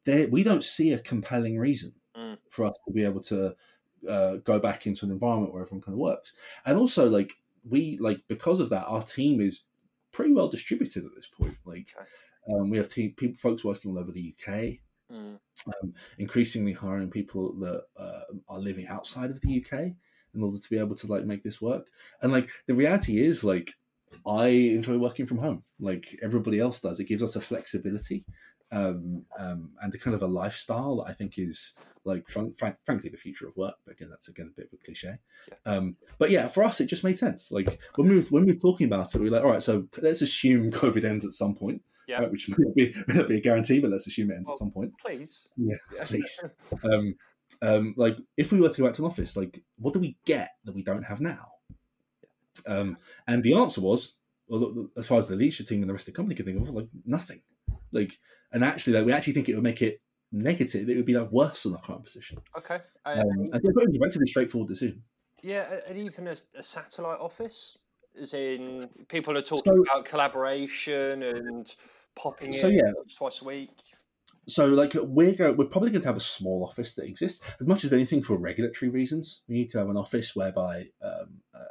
there 0.06 0.30
we 0.30 0.44
don't 0.44 0.64
see 0.64 0.94
a 0.94 1.00
compelling 1.00 1.58
reason 1.58 1.94
Mm. 2.18 2.38
for 2.50 2.66
us 2.66 2.76
to 2.88 2.94
be 2.94 3.04
able 3.04 3.22
to 3.22 3.56
uh, 4.08 4.38
go 4.38 4.60
back 4.60 4.88
into 4.88 5.06
an 5.06 5.12
environment 5.12 5.54
where 5.54 5.64
everyone 5.64 5.82
kind 5.82 5.94
of 5.94 6.00
works. 6.00 6.34
And 6.66 6.78
also, 6.78 7.10
like 7.10 7.34
we 7.68 7.98
like 8.00 8.22
because 8.28 8.60
of 8.60 8.70
that, 8.70 8.86
our 8.86 9.02
team 9.02 9.42
is 9.42 9.64
pretty 10.12 10.34
well 10.34 10.48
distributed 10.48 11.06
at 11.06 11.16
this 11.16 11.28
point. 11.28 11.58
Like 11.66 11.88
um, 12.50 12.70
we 12.70 12.78
have 12.78 12.90
team 12.90 13.14
people, 13.18 13.38
folks 13.38 13.64
working 13.64 13.92
all 13.92 14.00
over 14.00 14.12
the 14.12 14.34
UK, 14.38 14.80
Mm. 15.12 15.40
um, 15.68 15.94
increasingly 16.18 16.74
hiring 16.74 17.10
people 17.10 17.54
that 17.60 17.84
uh, 17.98 18.24
are 18.50 18.60
living 18.60 18.88
outside 18.88 19.30
of 19.30 19.40
the 19.40 19.64
UK 19.64 19.94
in 20.36 20.44
order 20.44 20.58
to 20.60 20.70
be 20.70 20.78
able 20.78 20.96
to 20.96 21.08
like 21.08 21.24
make 21.24 21.44
this 21.44 21.62
work. 21.62 21.88
And 22.22 22.32
like 22.34 22.50
the 22.68 22.76
reality 22.76 23.24
is, 23.24 23.42
like 23.42 23.74
I 24.26 24.48
enjoy 24.48 24.98
working 24.98 25.26
from 25.26 25.38
home, 25.38 25.64
like 25.80 26.20
everybody 26.22 26.60
else 26.60 26.82
does. 26.82 27.00
It 27.00 27.06
gives 27.06 27.24
us 27.24 27.38
a 27.38 27.42
flexibility 27.42 28.26
um, 28.72 29.24
um, 29.40 29.72
and 29.82 29.94
a 29.96 29.98
kind 29.98 30.14
of 30.16 30.24
a 30.24 30.28
lifestyle 30.28 30.98
that 30.98 31.10
I 31.10 31.14
think 31.14 31.40
is 31.40 31.76
like 32.08 32.28
fran- 32.30 32.54
fran- 32.58 32.78
frankly 32.86 33.10
the 33.10 33.18
future 33.18 33.48
of 33.48 33.56
work. 33.56 33.76
But 33.86 33.94
again, 33.96 34.10
that's 34.10 34.28
again 34.30 34.52
a 34.52 34.56
bit 34.60 34.70
of 34.72 34.80
a 34.80 34.84
cliche. 34.84 35.16
Yeah. 35.48 35.72
Um, 35.72 35.96
but 36.18 36.32
yeah, 36.32 36.48
for 36.48 36.64
us, 36.64 36.80
it 36.82 36.88
just 36.88 37.04
made 37.04 37.18
sense. 37.18 37.52
Like 37.52 37.80
when 37.96 38.08
we 38.10 38.16
were, 38.16 38.22
when 38.30 38.46
we 38.46 38.54
were 38.54 38.60
talking 38.60 38.88
about 38.88 39.14
it, 39.14 39.20
we 39.22 39.30
were 39.30 39.36
like, 39.36 39.46
all 39.46 39.52
right, 39.52 39.62
so 39.64 39.88
let's 40.02 40.22
assume 40.22 40.72
COVID 40.84 41.04
ends 41.04 41.26
at 41.26 41.34
some 41.34 41.54
point. 41.56 41.82
Yeah. 42.08 42.20
right, 42.20 42.32
which 42.32 42.50
may 42.58 42.58
not 42.60 42.76
be, 42.76 42.94
may 43.08 43.16
not 43.16 43.28
be 43.28 43.38
a 43.38 43.42
guarantee, 43.42 43.80
but 43.82 43.92
let's 43.92 44.08
assume 44.08 44.32
it 44.32 44.36
ends 44.36 44.48
Well, 44.48 44.56
at 44.56 44.60
some 44.60 44.72
point. 44.72 44.94
Please. 45.06 45.48
Yeah, 45.58 45.76
Yeah. 45.94 46.04
please. 46.06 46.44
um, 46.84 47.16
um, 47.62 47.94
like 47.98 48.18
if 48.38 48.52
we 48.52 48.60
were 48.62 48.70
to 48.70 48.82
go 48.82 48.88
back 48.88 48.96
to 48.96 49.04
an 49.04 49.12
office, 49.12 49.36
like 49.38 49.62
what 49.78 49.94
do 49.94 50.00
we 50.00 50.18
get 50.26 50.52
that 50.66 50.74
we 50.74 50.84
don't 50.84 51.04
have 51.04 51.20
now? 51.22 51.48
Um, 52.66 52.98
and 53.28 53.44
the 53.44 53.54
answer 53.54 53.82
was, 53.82 54.16
well, 54.48 54.88
as 54.98 55.06
far 55.06 55.20
as 55.20 55.28
the 55.28 55.36
leadership 55.36 55.68
team 55.68 55.82
and 55.82 55.90
the 55.90 55.94
rest 55.94 56.08
of 56.08 56.14
the 56.14 56.18
company 56.18 56.36
can 56.36 56.46
think 56.46 56.62
of, 56.62 56.74
like 56.74 56.88
nothing. 57.06 57.42
Like, 57.92 58.18
and 58.52 58.64
actually, 58.64 58.94
like 58.94 59.06
we 59.06 59.12
actually 59.14 59.34
think 59.34 59.50
it 59.50 59.56
would 59.56 59.64
make 59.64 59.82
it 59.82 60.02
negative. 60.32 60.90
It 60.90 60.96
would 60.96 61.06
be 61.06 61.14
like 61.14 61.32
worse 61.32 61.64
than 61.64 61.74
the 61.74 61.80
current 61.80 62.04
position. 62.04 62.38
Okay. 62.58 62.80
Uh, 63.06 63.10
Um, 63.20 63.50
and 63.52 63.56
it 63.56 63.62
was 63.64 63.96
a 63.96 64.00
relatively 64.00 64.28
straightforward 64.28 64.68
decision. 64.70 65.04
Yeah, 65.44 65.80
and 65.88 65.98
even 65.98 66.28
a, 66.28 66.36
a 66.56 66.64
satellite 66.64 67.20
office, 67.20 67.78
as 68.20 68.34
in 68.34 68.90
people 69.08 69.38
are 69.38 69.42
talking 69.42 69.74
So- 69.74 69.82
about 69.82 70.06
collaboration 70.06 71.24
and 71.24 71.74
popping 72.16 72.54
So, 72.54 72.68
in 72.70 72.76
yeah. 72.76 72.92
twice 73.18 73.42
a 73.42 73.46
week. 73.46 73.72
So, 74.50 74.66
like, 74.68 74.94
we're 74.96 75.34
go- 75.36 75.52
we're 75.52 75.66
probably 75.68 75.90
going 75.92 76.02
to 76.02 76.08
have 76.08 76.18
a 76.18 76.22
small 76.22 76.64
office 76.64 76.96
that 76.96 77.06
exists 77.06 77.42
as 77.60 77.68
much 77.68 77.84
as 77.84 77.92
anything 77.94 78.24
for 78.24 78.38
regulatory 78.38 78.90
reasons. 78.90 79.44
We 79.48 79.56
need 79.56 79.70
to 79.72 79.78
have 79.78 79.90
an 79.90 79.98
office 79.98 80.36
whereby 80.36 80.90
um, 81.02 81.42
uh, 81.54 81.64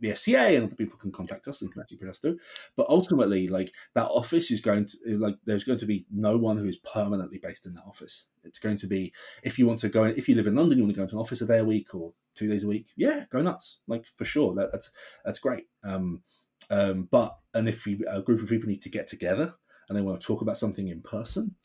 the, 0.00 0.08
FCA 0.08 0.56
and 0.56 0.64
other 0.64 0.74
people 0.74 0.98
can 0.98 1.12
contact 1.12 1.48
us 1.48 1.62
and 1.62 1.72
can 1.72 1.80
actually 1.80 1.98
put 1.98 2.08
us 2.08 2.18
through. 2.18 2.38
But 2.76 2.88
ultimately, 2.88 3.48
like 3.48 3.72
that 3.94 4.06
office 4.06 4.50
is 4.50 4.60
going 4.60 4.86
to 4.86 5.18
like 5.18 5.36
there's 5.44 5.64
going 5.64 5.78
to 5.78 5.86
be 5.86 6.06
no 6.10 6.36
one 6.36 6.56
who 6.56 6.68
is 6.68 6.78
permanently 6.78 7.38
based 7.38 7.66
in 7.66 7.74
that 7.74 7.84
office. 7.86 8.28
It's 8.44 8.58
going 8.58 8.76
to 8.78 8.86
be 8.86 9.12
if 9.42 9.58
you 9.58 9.66
want 9.66 9.80
to 9.80 9.88
go 9.88 10.04
in, 10.04 10.16
if 10.16 10.28
you 10.28 10.34
live 10.34 10.46
in 10.46 10.54
London, 10.54 10.78
you 10.78 10.84
want 10.84 10.94
to 10.94 10.98
go 10.98 11.02
into 11.04 11.16
an 11.16 11.20
office 11.20 11.40
a 11.40 11.46
day 11.46 11.58
a 11.58 11.64
week 11.64 11.94
or 11.94 12.12
two 12.34 12.48
days 12.48 12.64
a 12.64 12.68
week. 12.68 12.88
Yeah, 12.96 13.24
go 13.30 13.40
nuts, 13.40 13.80
like 13.86 14.06
for 14.16 14.24
sure. 14.24 14.54
That, 14.54 14.72
that's 14.72 14.90
that's 15.24 15.38
great. 15.38 15.64
Um, 15.84 16.22
um, 16.70 17.08
but 17.10 17.36
and 17.54 17.68
if 17.68 17.86
you, 17.86 18.04
a 18.08 18.22
group 18.22 18.42
of 18.42 18.48
people 18.48 18.68
need 18.68 18.82
to 18.82 18.90
get 18.90 19.08
together 19.08 19.54
and 19.88 19.96
they 19.96 20.02
want 20.02 20.20
to 20.20 20.26
talk 20.26 20.40
about 20.40 20.56
something 20.56 20.88
in 20.88 21.02
person, 21.02 21.56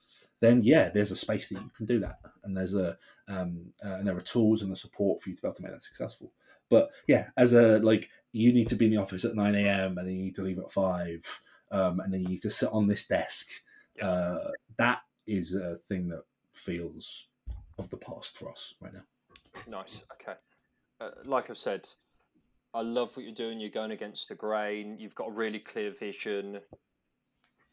then 0.42 0.64
yeah, 0.64 0.90
there's 0.90 1.12
a 1.12 1.16
space 1.16 1.50
that 1.50 1.62
you 1.62 1.72
can 1.76 1.86
do 1.86 2.00
that, 2.00 2.20
and 2.44 2.56
there's 2.56 2.76
a 2.76 2.98
um, 3.28 3.74
uh, 3.84 3.96
and 3.96 4.08
there 4.08 4.16
are 4.16 4.22
tools 4.22 4.62
and 4.62 4.72
the 4.72 4.76
support 4.76 5.22
for 5.22 5.30
you 5.30 5.36
to 5.36 5.42
be 5.42 5.48
able 5.48 5.56
to 5.56 5.64
make 5.64 5.72
that 5.72 5.84
successful. 5.84 6.32
But 6.70 6.90
yeah, 7.08 7.28
as 7.38 7.54
a 7.54 7.80
like, 7.80 8.10
you 8.32 8.52
need 8.54 8.68
to 8.70 8.76
be 8.76 8.86
in 8.86 8.92
the 8.92 9.02
office 9.02 9.26
at 9.26 9.36
nine 9.36 9.56
a.m. 9.56 9.98
and 9.98 10.08
then 10.08 10.16
you 10.16 10.24
need 10.24 10.36
to 10.36 10.44
leave 10.44 10.60
at 10.60 10.72
five, 10.72 11.42
um, 11.72 12.00
and 12.00 12.14
then 12.14 12.22
you 12.22 12.28
need 12.28 12.42
to 12.42 12.52
sit 12.52 12.70
on 12.72 12.88
this 12.88 13.08
desk. 13.08 13.50
Yeah. 13.98 14.08
Uh, 14.08 14.52
that 14.78 15.00
is 15.28 15.56
a 15.56 15.78
thing 15.88 16.10
that 16.10 16.24
feels 16.54 17.28
of 17.78 17.90
the 17.90 17.98
past 17.98 18.38
for 18.38 18.50
us 18.52 18.74
right 18.82 18.94
now. 18.94 19.04
Nice. 19.68 20.04
Okay. 20.14 20.38
Uh, 21.00 21.10
like 21.26 21.50
I've 21.50 21.58
said, 21.58 21.90
I 22.74 22.82
love 22.82 23.16
what 23.16 23.26
you're 23.26 23.36
doing. 23.36 23.60
You're 23.60 23.70
going 23.70 23.92
against 23.92 24.30
the 24.30 24.36
grain. 24.36 24.98
You've 25.00 25.16
got 25.16 25.30
a 25.30 25.32
really 25.32 25.60
clear 25.60 25.94
vision. 25.98 26.60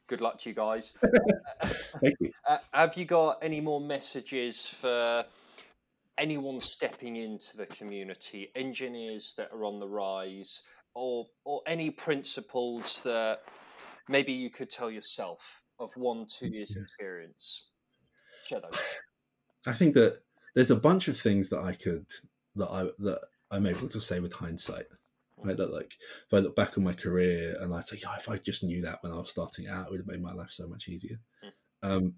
Good 0.08 0.20
luck 0.20 0.38
to 0.40 0.48
you 0.48 0.54
guys. 0.54 0.92
Thank 2.00 2.16
you. 2.20 2.32
Uh, 2.48 2.58
have 2.72 2.96
you 2.96 3.04
got 3.04 3.38
any 3.42 3.60
more 3.60 3.80
messages 3.80 4.66
for 4.66 5.24
anyone 6.18 6.60
stepping 6.60 7.16
into 7.16 7.56
the 7.56 7.66
community, 7.66 8.50
engineers 8.54 9.34
that 9.36 9.50
are 9.52 9.64
on 9.64 9.80
the 9.80 9.88
rise, 9.88 10.62
or 10.94 11.26
or 11.44 11.62
any 11.66 11.90
principles 11.90 13.00
that 13.04 13.42
maybe 14.08 14.32
you 14.32 14.50
could 14.50 14.70
tell 14.70 14.90
yourself 14.90 15.62
of 15.78 15.90
one, 15.96 16.26
two 16.26 16.48
years 16.48 16.74
Yeah. 16.76 16.82
experience? 16.82 17.68
Share 18.46 18.60
those. 18.60 18.78
I 19.66 19.72
think 19.72 19.94
that 19.94 20.22
there's 20.54 20.70
a 20.70 20.76
bunch 20.76 21.08
of 21.08 21.18
things 21.18 21.48
that 21.50 21.60
I 21.60 21.72
could 21.74 22.06
that 22.56 22.70
I 22.70 22.84
that 22.98 23.20
I'm 23.50 23.66
able 23.66 23.88
to 23.88 24.00
say 24.00 24.20
with 24.20 24.32
hindsight. 24.32 24.86
Right, 25.44 25.56
that 25.56 25.72
like 25.72 25.98
if 26.26 26.32
I 26.32 26.38
look 26.38 26.54
back 26.54 26.78
on 26.78 26.84
my 26.84 26.92
career 26.92 27.56
and 27.60 27.74
I 27.74 27.80
say, 27.80 27.98
yeah, 28.00 28.14
if 28.16 28.28
I 28.28 28.36
just 28.38 28.62
knew 28.62 28.80
that 28.82 29.02
when 29.02 29.12
I 29.12 29.16
was 29.16 29.30
starting 29.30 29.66
out, 29.66 29.86
it 29.86 29.90
would 29.90 29.98
have 29.98 30.06
made 30.06 30.22
my 30.22 30.32
life 30.32 30.52
so 30.52 30.68
much 30.68 30.88
easier. 30.88 31.18
Um, 31.82 32.14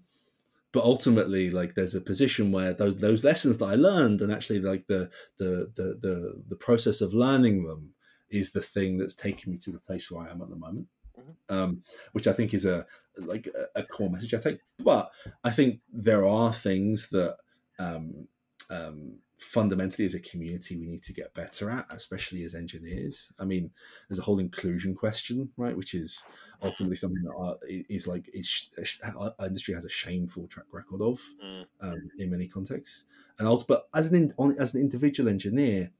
but 0.75 0.83
ultimately, 0.83 1.49
like 1.49 1.73
there's 1.73 1.95
a 1.95 2.01
position 2.01 2.51
where 2.51 2.73
those 2.73 2.97
those 2.97 3.23
lessons 3.23 3.57
that 3.57 3.65
I 3.65 3.75
learned 3.75 4.21
and 4.21 4.29
actually 4.29 4.59
like 4.59 4.85
the 4.87 5.09
the 5.37 5.71
the 5.75 5.97
the, 6.01 6.43
the 6.49 6.55
process 6.57 6.99
of 6.99 7.13
learning 7.13 7.65
them 7.65 7.93
is 8.29 8.51
the 8.51 8.61
thing 8.61 8.97
that's 8.97 9.15
taken 9.15 9.53
me 9.53 9.57
to 9.59 9.71
the 9.71 9.79
place 9.79 10.11
where 10.11 10.27
I 10.27 10.31
am 10.31 10.41
at 10.41 10.49
the 10.49 10.57
moment. 10.57 10.87
Mhm. 11.17 11.35
Um, 11.47 11.83
which 12.11 12.27
I 12.27 12.33
think 12.33 12.53
is 12.53 12.65
a 12.65 12.85
like 13.15 13.47
a, 13.47 13.79
a 13.79 13.83
core 13.83 14.09
message 14.09 14.33
I 14.33 14.37
take. 14.37 14.59
But 14.77 15.09
I 15.45 15.51
think 15.51 15.79
there 15.93 16.27
are 16.27 16.51
things 16.51 17.07
that 17.11 17.37
um, 17.79 18.27
um, 18.69 19.19
fundamentally 19.37 20.05
as 20.05 20.13
a 20.13 20.19
community 20.19 20.77
we 20.77 20.87
need 20.87 21.03
to 21.03 21.13
get 21.13 21.33
better 21.33 21.69
at, 21.69 21.85
especially 21.89 22.43
as 22.43 22.55
engineers. 22.55 23.31
I 23.39 23.45
mean, 23.45 23.71
there's 24.07 24.19
a 24.19 24.23
whole 24.23 24.39
inclusion 24.39 24.95
question, 24.95 25.49
right, 25.57 25.75
which 25.75 25.93
is 25.93 26.25
ultimately 26.63 26.95
something 26.95 27.21
that 27.23 27.35
our, 27.37 27.55
is 27.67 28.07
like 28.07 28.29
is, 28.33 28.69
our 29.15 29.33
industry 29.45 29.73
has 29.73 29.85
a 29.85 29.89
shameful 29.89 30.47
track 30.47 30.67
record 30.71 31.01
of 31.01 31.19
Mm. 31.43 31.65
um, 31.81 32.09
in 32.17 32.29
many 32.29 32.47
contexts. 32.47 33.05
And 33.37 33.47
also, 33.47 33.65
but 33.67 33.87
as 33.93 34.11
an 34.11 34.33
on, 34.37 34.57
as 34.59 34.73
an 34.73 34.81
individual 34.81 35.29
engineer, 35.29 35.91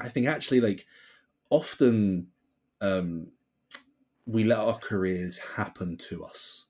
I 0.00 0.08
think 0.08 0.26
actually 0.26 0.60
like 0.60 0.86
often 1.50 2.28
um, 2.80 3.28
we 4.26 4.44
let 4.44 4.58
our 4.58 4.78
careers 4.78 5.38
happen 5.38 5.96
to 5.98 6.24
us. 6.24 6.65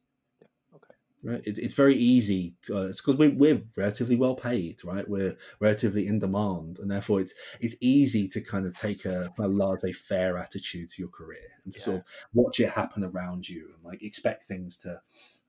Right, 1.26 1.42
it, 1.44 1.58
it's 1.58 1.74
very 1.74 1.96
easy. 1.96 2.54
To, 2.62 2.78
uh, 2.78 2.82
it's 2.82 3.00
because 3.00 3.16
we're, 3.16 3.34
we're 3.34 3.60
relatively 3.76 4.14
well 4.14 4.36
paid, 4.36 4.84
right? 4.84 5.08
We're 5.08 5.36
relatively 5.58 6.06
in 6.06 6.20
demand, 6.20 6.78
and 6.78 6.88
therefore 6.88 7.20
it's 7.20 7.34
it's 7.58 7.74
easy 7.80 8.28
to 8.28 8.40
kind 8.40 8.64
of 8.64 8.74
take 8.74 9.04
a, 9.06 9.28
a 9.40 9.48
laissez-faire 9.48 10.38
attitude 10.38 10.88
to 10.90 11.02
your 11.02 11.08
career 11.08 11.48
and 11.64 11.74
to 11.74 11.80
sort 11.80 11.96
of 11.96 12.02
watch 12.32 12.60
it 12.60 12.70
happen 12.70 13.02
around 13.02 13.48
you 13.48 13.70
and 13.74 13.84
like 13.84 14.04
expect 14.04 14.46
things 14.46 14.76
to 14.78 15.00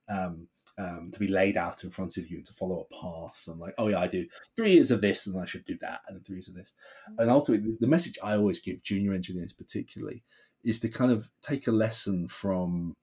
um, 0.09 0.47
um, 0.79 1.11
to 1.11 1.19
be 1.19 1.27
laid 1.27 1.57
out 1.57 1.83
in 1.83 1.91
front 1.91 2.17
of 2.17 2.27
you 2.27 2.37
and 2.37 2.45
to 2.47 2.53
follow 2.53 2.87
a 2.89 2.95
path 3.01 3.45
and 3.47 3.59
like, 3.59 3.75
oh 3.77 3.87
yeah, 3.87 3.99
I 3.99 4.07
do 4.07 4.25
three 4.55 4.71
years 4.71 4.89
of 4.89 5.01
this 5.01 5.27
and 5.27 5.39
I 5.39 5.45
should 5.45 5.65
do 5.65 5.77
that 5.81 6.01
and 6.07 6.25
three 6.25 6.37
years 6.37 6.47
of 6.47 6.55
this. 6.55 6.73
And 7.19 7.29
ultimately, 7.29 7.77
the 7.79 7.87
message 7.87 8.17
I 8.23 8.33
always 8.33 8.59
give 8.59 8.81
junior 8.81 9.13
engineers, 9.13 9.53
particularly, 9.53 10.23
is 10.63 10.79
to 10.79 10.89
kind 10.89 11.11
of 11.11 11.29
take 11.43 11.67
a 11.67 11.71
lesson 11.71 12.27
from 12.27 12.95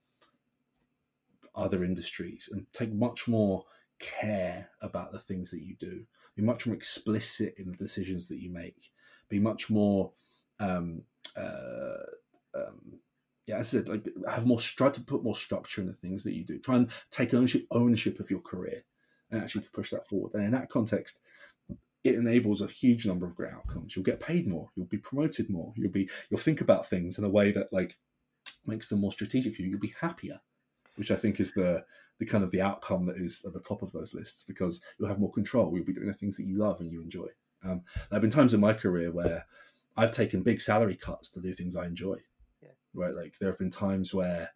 other 1.54 1.84
industries 1.84 2.48
and 2.52 2.66
take 2.72 2.92
much 2.92 3.28
more 3.28 3.64
care 3.98 4.68
about 4.82 5.12
the 5.12 5.18
things 5.18 5.50
that 5.50 5.62
you 5.62 5.76
do. 5.78 6.04
Be 6.36 6.42
much 6.42 6.66
more 6.66 6.74
explicit 6.74 7.54
in 7.58 7.70
the 7.70 7.76
decisions 7.76 8.28
that 8.28 8.40
you 8.40 8.50
make. 8.50 8.90
Be 9.28 9.38
much 9.38 9.70
more, 9.70 10.12
um, 10.58 11.02
uh, 11.36 12.02
um, 12.54 12.98
yeah, 13.46 13.58
as 13.58 13.68
I 13.68 13.78
said, 13.78 13.88
like 13.88 14.08
have 14.28 14.46
more 14.46 14.58
try 14.58 14.90
to 14.90 15.00
put 15.00 15.22
more 15.22 15.36
structure 15.36 15.80
in 15.80 15.86
the 15.86 15.92
things 15.92 16.24
that 16.24 16.34
you 16.34 16.44
do. 16.44 16.58
Try 16.58 16.76
and 16.76 16.90
take 17.10 17.34
ownership 17.34 17.66
ownership 17.70 18.18
of 18.20 18.30
your 18.30 18.40
career 18.40 18.84
and 19.30 19.40
actually 19.40 19.62
to 19.62 19.70
push 19.70 19.90
that 19.90 20.08
forward. 20.08 20.34
And 20.34 20.44
in 20.44 20.50
that 20.52 20.70
context, 20.70 21.20
it 22.04 22.16
enables 22.16 22.60
a 22.60 22.66
huge 22.66 23.06
number 23.06 23.26
of 23.26 23.34
great 23.34 23.52
outcomes. 23.52 23.94
You'll 23.94 24.04
get 24.04 24.20
paid 24.20 24.46
more. 24.46 24.70
You'll 24.74 24.86
be 24.86 24.98
promoted 24.98 25.50
more. 25.50 25.72
You'll 25.76 25.90
be 25.90 26.08
you'll 26.30 26.40
think 26.40 26.60
about 26.60 26.88
things 26.88 27.18
in 27.18 27.24
a 27.24 27.30
way 27.30 27.52
that 27.52 27.72
like 27.72 27.96
makes 28.66 28.88
them 28.88 29.00
more 29.00 29.12
strategic 29.12 29.54
for 29.54 29.62
you. 29.62 29.68
You'll 29.68 29.78
be 29.78 29.94
happier, 30.00 30.40
which 30.96 31.10
I 31.10 31.16
think 31.16 31.40
is 31.40 31.52
the 31.52 31.84
the 32.18 32.26
kind 32.26 32.44
of 32.44 32.50
the 32.50 32.60
outcome 32.62 33.06
that 33.06 33.16
is 33.16 33.44
at 33.44 33.52
the 33.52 33.60
top 33.60 33.82
of 33.82 33.92
those 33.92 34.14
lists 34.14 34.44
because 34.44 34.80
you'll 34.98 35.08
have 35.08 35.18
more 35.18 35.32
control. 35.32 35.74
You'll 35.74 35.84
be 35.84 35.92
doing 35.92 36.06
the 36.06 36.14
things 36.14 36.36
that 36.36 36.46
you 36.46 36.58
love 36.58 36.80
and 36.80 36.90
you 36.92 37.02
enjoy. 37.02 37.28
Um, 37.62 37.82
there 38.10 38.16
have 38.16 38.22
been 38.22 38.30
times 38.30 38.54
in 38.54 38.60
my 38.60 38.72
career 38.72 39.10
where 39.10 39.46
I've 39.96 40.12
taken 40.12 40.42
big 40.42 40.60
salary 40.60 40.96
cuts 40.96 41.30
to 41.30 41.40
do 41.40 41.52
things 41.52 41.76
I 41.76 41.86
enjoy. 41.86 42.18
Yeah. 42.62 42.68
Right, 42.94 43.14
like 43.14 43.34
there 43.40 43.50
have 43.50 43.58
been 43.58 43.70
times 43.70 44.14
where 44.14 44.50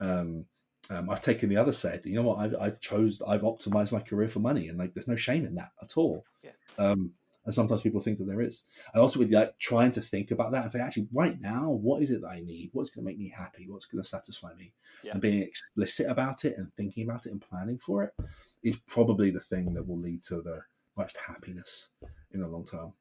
um, 0.00 0.46
Um, 0.88 1.10
I've 1.10 1.20
taken 1.20 1.48
the 1.48 1.56
other 1.56 1.72
side. 1.72 2.02
You 2.04 2.14
know 2.14 2.22
what? 2.22 2.38
I've, 2.38 2.54
I've 2.60 2.80
chose, 2.80 3.20
I've 3.26 3.42
optimized 3.42 3.90
my 3.90 4.00
career 4.00 4.28
for 4.28 4.38
money, 4.40 4.68
and 4.68 4.78
like, 4.78 4.94
there's 4.94 5.08
no 5.08 5.16
shame 5.16 5.44
in 5.44 5.56
that 5.56 5.72
at 5.82 5.96
all. 5.96 6.24
Yeah. 6.44 6.52
Um, 6.78 7.12
and 7.46 7.54
sometimes 7.54 7.80
people 7.80 8.00
think 8.00 8.18
that 8.18 8.26
there 8.26 8.42
is. 8.42 8.64
I 8.94 8.98
also 8.98 9.20
would 9.20 9.30
like 9.30 9.56
trying 9.58 9.92
to 9.92 10.00
think 10.00 10.32
about 10.32 10.50
that 10.52 10.62
and 10.62 10.70
say, 10.70 10.80
actually, 10.80 11.06
right 11.14 11.40
now, 11.40 11.70
what 11.70 12.02
is 12.02 12.10
it 12.10 12.20
that 12.22 12.28
I 12.28 12.40
need? 12.40 12.70
What's 12.72 12.90
going 12.90 13.04
to 13.04 13.10
make 13.10 13.18
me 13.18 13.32
happy? 13.34 13.66
What's 13.68 13.86
going 13.86 14.02
to 14.02 14.08
satisfy 14.08 14.52
me? 14.54 14.72
Yeah. 15.04 15.12
And 15.12 15.22
being 15.22 15.42
explicit 15.42 16.08
about 16.08 16.44
it 16.44 16.58
and 16.58 16.72
thinking 16.74 17.08
about 17.08 17.26
it 17.26 17.32
and 17.32 17.40
planning 17.40 17.78
for 17.78 18.02
it 18.02 18.12
is 18.64 18.76
probably 18.88 19.30
the 19.30 19.40
thing 19.40 19.72
that 19.74 19.86
will 19.86 19.98
lead 19.98 20.24
to 20.24 20.42
the 20.42 20.60
most 20.96 21.16
happiness 21.24 21.90
in 22.32 22.40
the 22.40 22.48
long 22.48 22.66
term. 22.66 22.92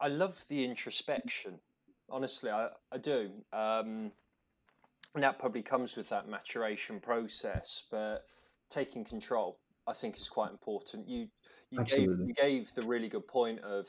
I 0.00 0.08
love 0.08 0.44
the 0.48 0.64
introspection. 0.64 1.58
Honestly, 2.08 2.50
I, 2.50 2.68
I 2.92 2.98
do. 2.98 3.30
Um, 3.52 4.12
and 5.14 5.24
that 5.24 5.40
probably 5.40 5.62
comes 5.62 5.96
with 5.96 6.08
that 6.10 6.28
maturation 6.28 7.00
process, 7.00 7.82
but 7.90 8.26
taking 8.70 9.04
control, 9.04 9.58
I 9.90 9.94
think, 9.94 10.16
is 10.16 10.28
quite 10.28 10.50
important. 10.50 11.08
You 11.08 11.28
you 11.70 11.84
gave 11.84 12.08
you 12.08 12.34
gave 12.34 12.72
the 12.74 12.82
really 12.82 13.08
good 13.08 13.26
point 13.26 13.60
of 13.60 13.86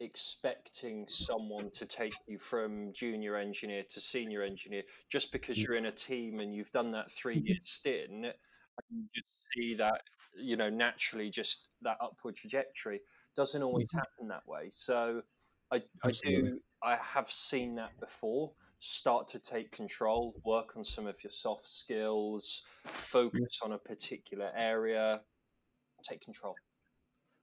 expecting 0.00 1.06
someone 1.08 1.70
to 1.70 1.86
take 1.86 2.14
you 2.26 2.38
from 2.38 2.92
junior 2.92 3.36
engineer 3.36 3.84
to 3.88 4.00
senior 4.00 4.42
engineer 4.42 4.82
just 5.08 5.30
because 5.30 5.56
you're 5.56 5.76
in 5.76 5.86
a 5.86 5.92
team 5.92 6.40
and 6.40 6.52
you've 6.52 6.70
done 6.72 6.90
that 6.90 7.10
three 7.12 7.42
year 7.44 7.58
stint. 7.62 8.26
You 8.90 9.04
just 9.14 9.28
see 9.56 9.74
that 9.76 10.02
you 10.36 10.56
know 10.56 10.68
naturally 10.68 11.30
just 11.30 11.68
that 11.82 11.96
upward 12.00 12.34
trajectory 12.34 13.00
doesn't 13.36 13.62
always 13.62 13.88
mm-hmm. 13.88 13.98
happen 13.98 14.28
that 14.28 14.46
way. 14.46 14.70
So 14.70 15.22
I, 15.72 15.82
I 16.02 16.10
do 16.10 16.58
I 16.82 16.96
have 16.96 17.30
seen 17.30 17.74
that 17.76 17.98
before. 18.00 18.52
Start 18.80 19.28
to 19.28 19.38
take 19.38 19.72
control, 19.72 20.34
work 20.44 20.76
on 20.76 20.84
some 20.84 21.06
of 21.06 21.16
your 21.24 21.30
soft 21.30 21.66
skills, 21.66 22.62
focus 22.84 23.60
on 23.62 23.72
a 23.72 23.78
particular 23.78 24.50
area, 24.54 25.20
take 26.08 26.20
control. 26.20 26.54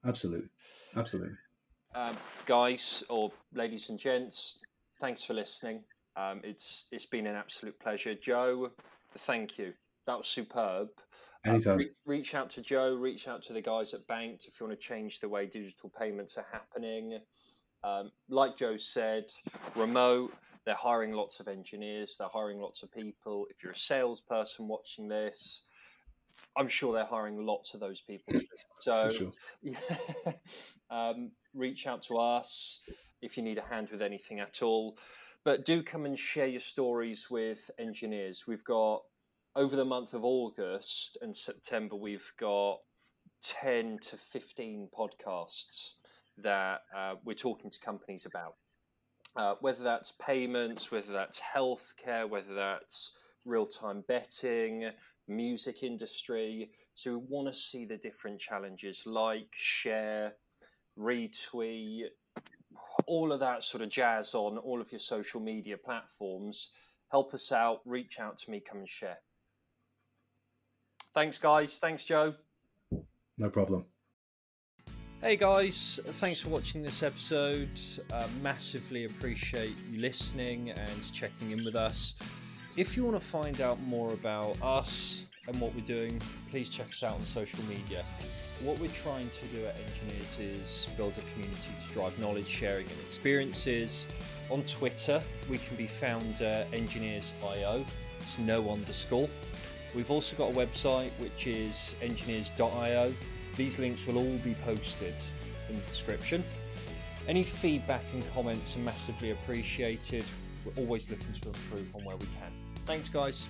Absolutely, 0.05 0.49
absolutely. 0.95 1.35
Um, 1.93 2.15
guys 2.45 3.03
or 3.09 3.31
ladies 3.53 3.89
and 3.89 3.99
gents, 3.99 4.57
thanks 4.99 5.23
for 5.23 5.33
listening. 5.33 5.83
Um, 6.15 6.41
it's 6.43 6.85
it's 6.91 7.05
been 7.05 7.27
an 7.27 7.35
absolute 7.35 7.79
pleasure, 7.79 8.15
Joe. 8.15 8.71
Thank 9.19 9.57
you. 9.57 9.73
That 10.07 10.17
was 10.17 10.27
superb. 10.27 10.89
Um, 11.45 11.55
Anytime. 11.55 11.77
re- 11.77 11.91
reach 12.05 12.33
out 12.35 12.49
to 12.51 12.61
Joe. 12.61 12.95
Reach 12.95 13.27
out 13.27 13.43
to 13.43 13.53
the 13.53 13.61
guys 13.61 13.93
at 13.93 14.05
Banked 14.07 14.45
if 14.45 14.59
you 14.59 14.65
want 14.67 14.79
to 14.79 14.87
change 14.87 15.19
the 15.19 15.29
way 15.29 15.45
digital 15.45 15.91
payments 15.97 16.37
are 16.37 16.45
happening. 16.51 17.19
Um, 17.83 18.11
like 18.29 18.57
Joe 18.57 18.77
said, 18.77 19.25
remote. 19.75 20.33
They're 20.65 20.75
hiring 20.75 21.13
lots 21.13 21.39
of 21.39 21.47
engineers. 21.47 22.15
They're 22.19 22.27
hiring 22.31 22.59
lots 22.59 22.83
of 22.83 22.91
people. 22.91 23.47
If 23.49 23.63
you're 23.63 23.71
a 23.71 23.77
salesperson 23.77 24.67
watching 24.67 25.07
this, 25.07 25.63
I'm 26.57 26.67
sure 26.67 26.93
they're 26.93 27.05
hiring 27.05 27.45
lots 27.45 27.73
of 27.73 27.79
those 27.79 28.01
people. 28.01 28.33
So, 28.79 29.11
sure. 29.11 29.31
yeah, 29.61 30.33
um, 30.89 31.29
reach 31.53 31.85
out 31.85 32.01
to 32.07 32.17
us 32.17 32.79
if 33.21 33.37
you 33.37 33.43
need 33.43 33.59
a 33.59 33.61
hand 33.61 33.89
with 33.91 34.01
anything 34.01 34.39
at 34.39 34.63
all. 34.63 34.97
But 35.45 35.65
do 35.65 35.83
come 35.83 36.05
and 36.05 36.17
share 36.17 36.47
your 36.47 36.61
stories 36.61 37.27
with 37.29 37.69
Enginears. 37.77 38.45
We've 38.47 38.63
got 38.63 39.03
over 39.55 39.75
the 39.75 39.85
month 39.85 40.13
of 40.13 40.23
August 40.23 41.17
and 41.21 41.35
September, 41.35 41.95
we've 41.95 42.31
got 42.39 42.79
10 43.43 43.97
to 43.99 44.17
15 44.17 44.89
podcasts 44.97 45.91
that 46.37 46.81
uh, 46.95 47.15
we're 47.25 47.33
talking 47.33 47.69
to 47.69 47.79
companies 47.79 48.25
about. 48.25 48.55
Uh, 49.35 49.55
whether 49.61 49.83
that's 49.83 50.13
payments, 50.21 50.91
whether 50.91 51.13
that's 51.13 51.39
healthcare, 51.55 52.29
whether 52.29 52.53
that's 52.53 53.11
real 53.45 53.65
time 53.65 54.03
betting, 54.07 54.89
music 55.31 55.83
industry. 55.83 56.71
So 56.93 57.17
we 57.17 57.25
want 57.29 57.53
to 57.53 57.59
see 57.59 57.85
the 57.85 57.97
different 57.97 58.39
challenges 58.39 59.03
like, 59.05 59.49
share, 59.51 60.33
retweet, 60.97 62.03
all 63.07 63.31
of 63.31 63.39
that 63.39 63.63
sort 63.63 63.83
of 63.83 63.89
jazz 63.89 64.35
on 64.35 64.57
all 64.57 64.81
of 64.81 64.91
your 64.91 64.99
social 64.99 65.39
media 65.39 65.77
platforms. 65.77 66.69
Help 67.11 67.33
us 67.33 67.51
out, 67.51 67.81
reach 67.85 68.19
out 68.19 68.37
to 68.39 68.51
me, 68.51 68.61
come 68.61 68.79
and 68.79 68.89
share. 68.89 69.17
Thanks, 71.13 71.37
guys. 71.37 71.77
Thanks, 71.77 72.05
Joe. 72.05 72.35
No 73.37 73.49
problem. 73.49 73.85
Hey 75.21 75.35
guys, 75.35 75.99
thanks 76.03 76.39
for 76.39 76.49
watching 76.49 76.81
this 76.81 77.03
episode. 77.03 77.79
Uh, 78.11 78.27
massively 78.41 79.05
appreciate 79.05 79.75
you 79.91 79.99
listening 79.99 80.71
and 80.71 81.13
checking 81.13 81.51
in 81.51 81.63
with 81.63 81.75
us. 81.75 82.15
If 82.77 82.95
you 82.95 83.03
want 83.03 83.19
to 83.19 83.25
find 83.25 83.59
out 83.59 83.81
more 83.81 84.13
about 84.13 84.55
us 84.61 85.25
and 85.49 85.59
what 85.59 85.75
we're 85.75 85.81
doing, 85.81 86.21
please 86.49 86.69
check 86.69 86.87
us 86.87 87.03
out 87.03 87.15
on 87.15 87.25
social 87.25 87.61
media. 87.65 88.05
What 88.63 88.79
we're 88.79 88.91
trying 88.91 89.29
to 89.29 89.45
do 89.47 89.65
at 89.65 89.75
Enginears 89.75 90.39
is 90.39 90.87
build 90.95 91.13
a 91.17 91.33
community 91.33 91.71
to 91.83 91.89
drive 91.91 92.17
knowledge 92.17 92.47
sharing 92.47 92.85
and 92.85 92.99
experiences. 93.05 94.05
On 94.49 94.63
Twitter, 94.63 95.21
we 95.49 95.57
can 95.57 95.75
be 95.75 95.85
found 95.85 96.41
uh, 96.41 96.63
enginears.io, 96.71 97.85
it's 98.21 98.39
no 98.39 98.69
underscore. 98.69 99.27
We've 99.93 100.11
also 100.11 100.37
got 100.37 100.51
a 100.51 100.53
website 100.53 101.11
which 101.19 101.47
is 101.47 101.97
enginears.io. 102.01 103.13
These 103.57 103.79
links 103.79 104.07
will 104.07 104.17
all 104.17 104.37
be 104.37 104.55
posted 104.63 105.15
in 105.67 105.75
the 105.75 105.81
description. 105.87 106.41
Any 107.27 107.43
feedback 107.43 108.05
and 108.13 108.23
comments 108.33 108.77
are 108.77 108.79
massively 108.79 109.31
appreciated. 109.31 110.23
We're 110.63 110.83
always 110.83 111.09
looking 111.09 111.33
to 111.33 111.49
improve 111.49 111.93
on 111.95 112.05
where 112.05 112.15
we 112.15 112.27
can. 112.39 112.60
Thanks, 112.85 113.09
guys. 113.09 113.47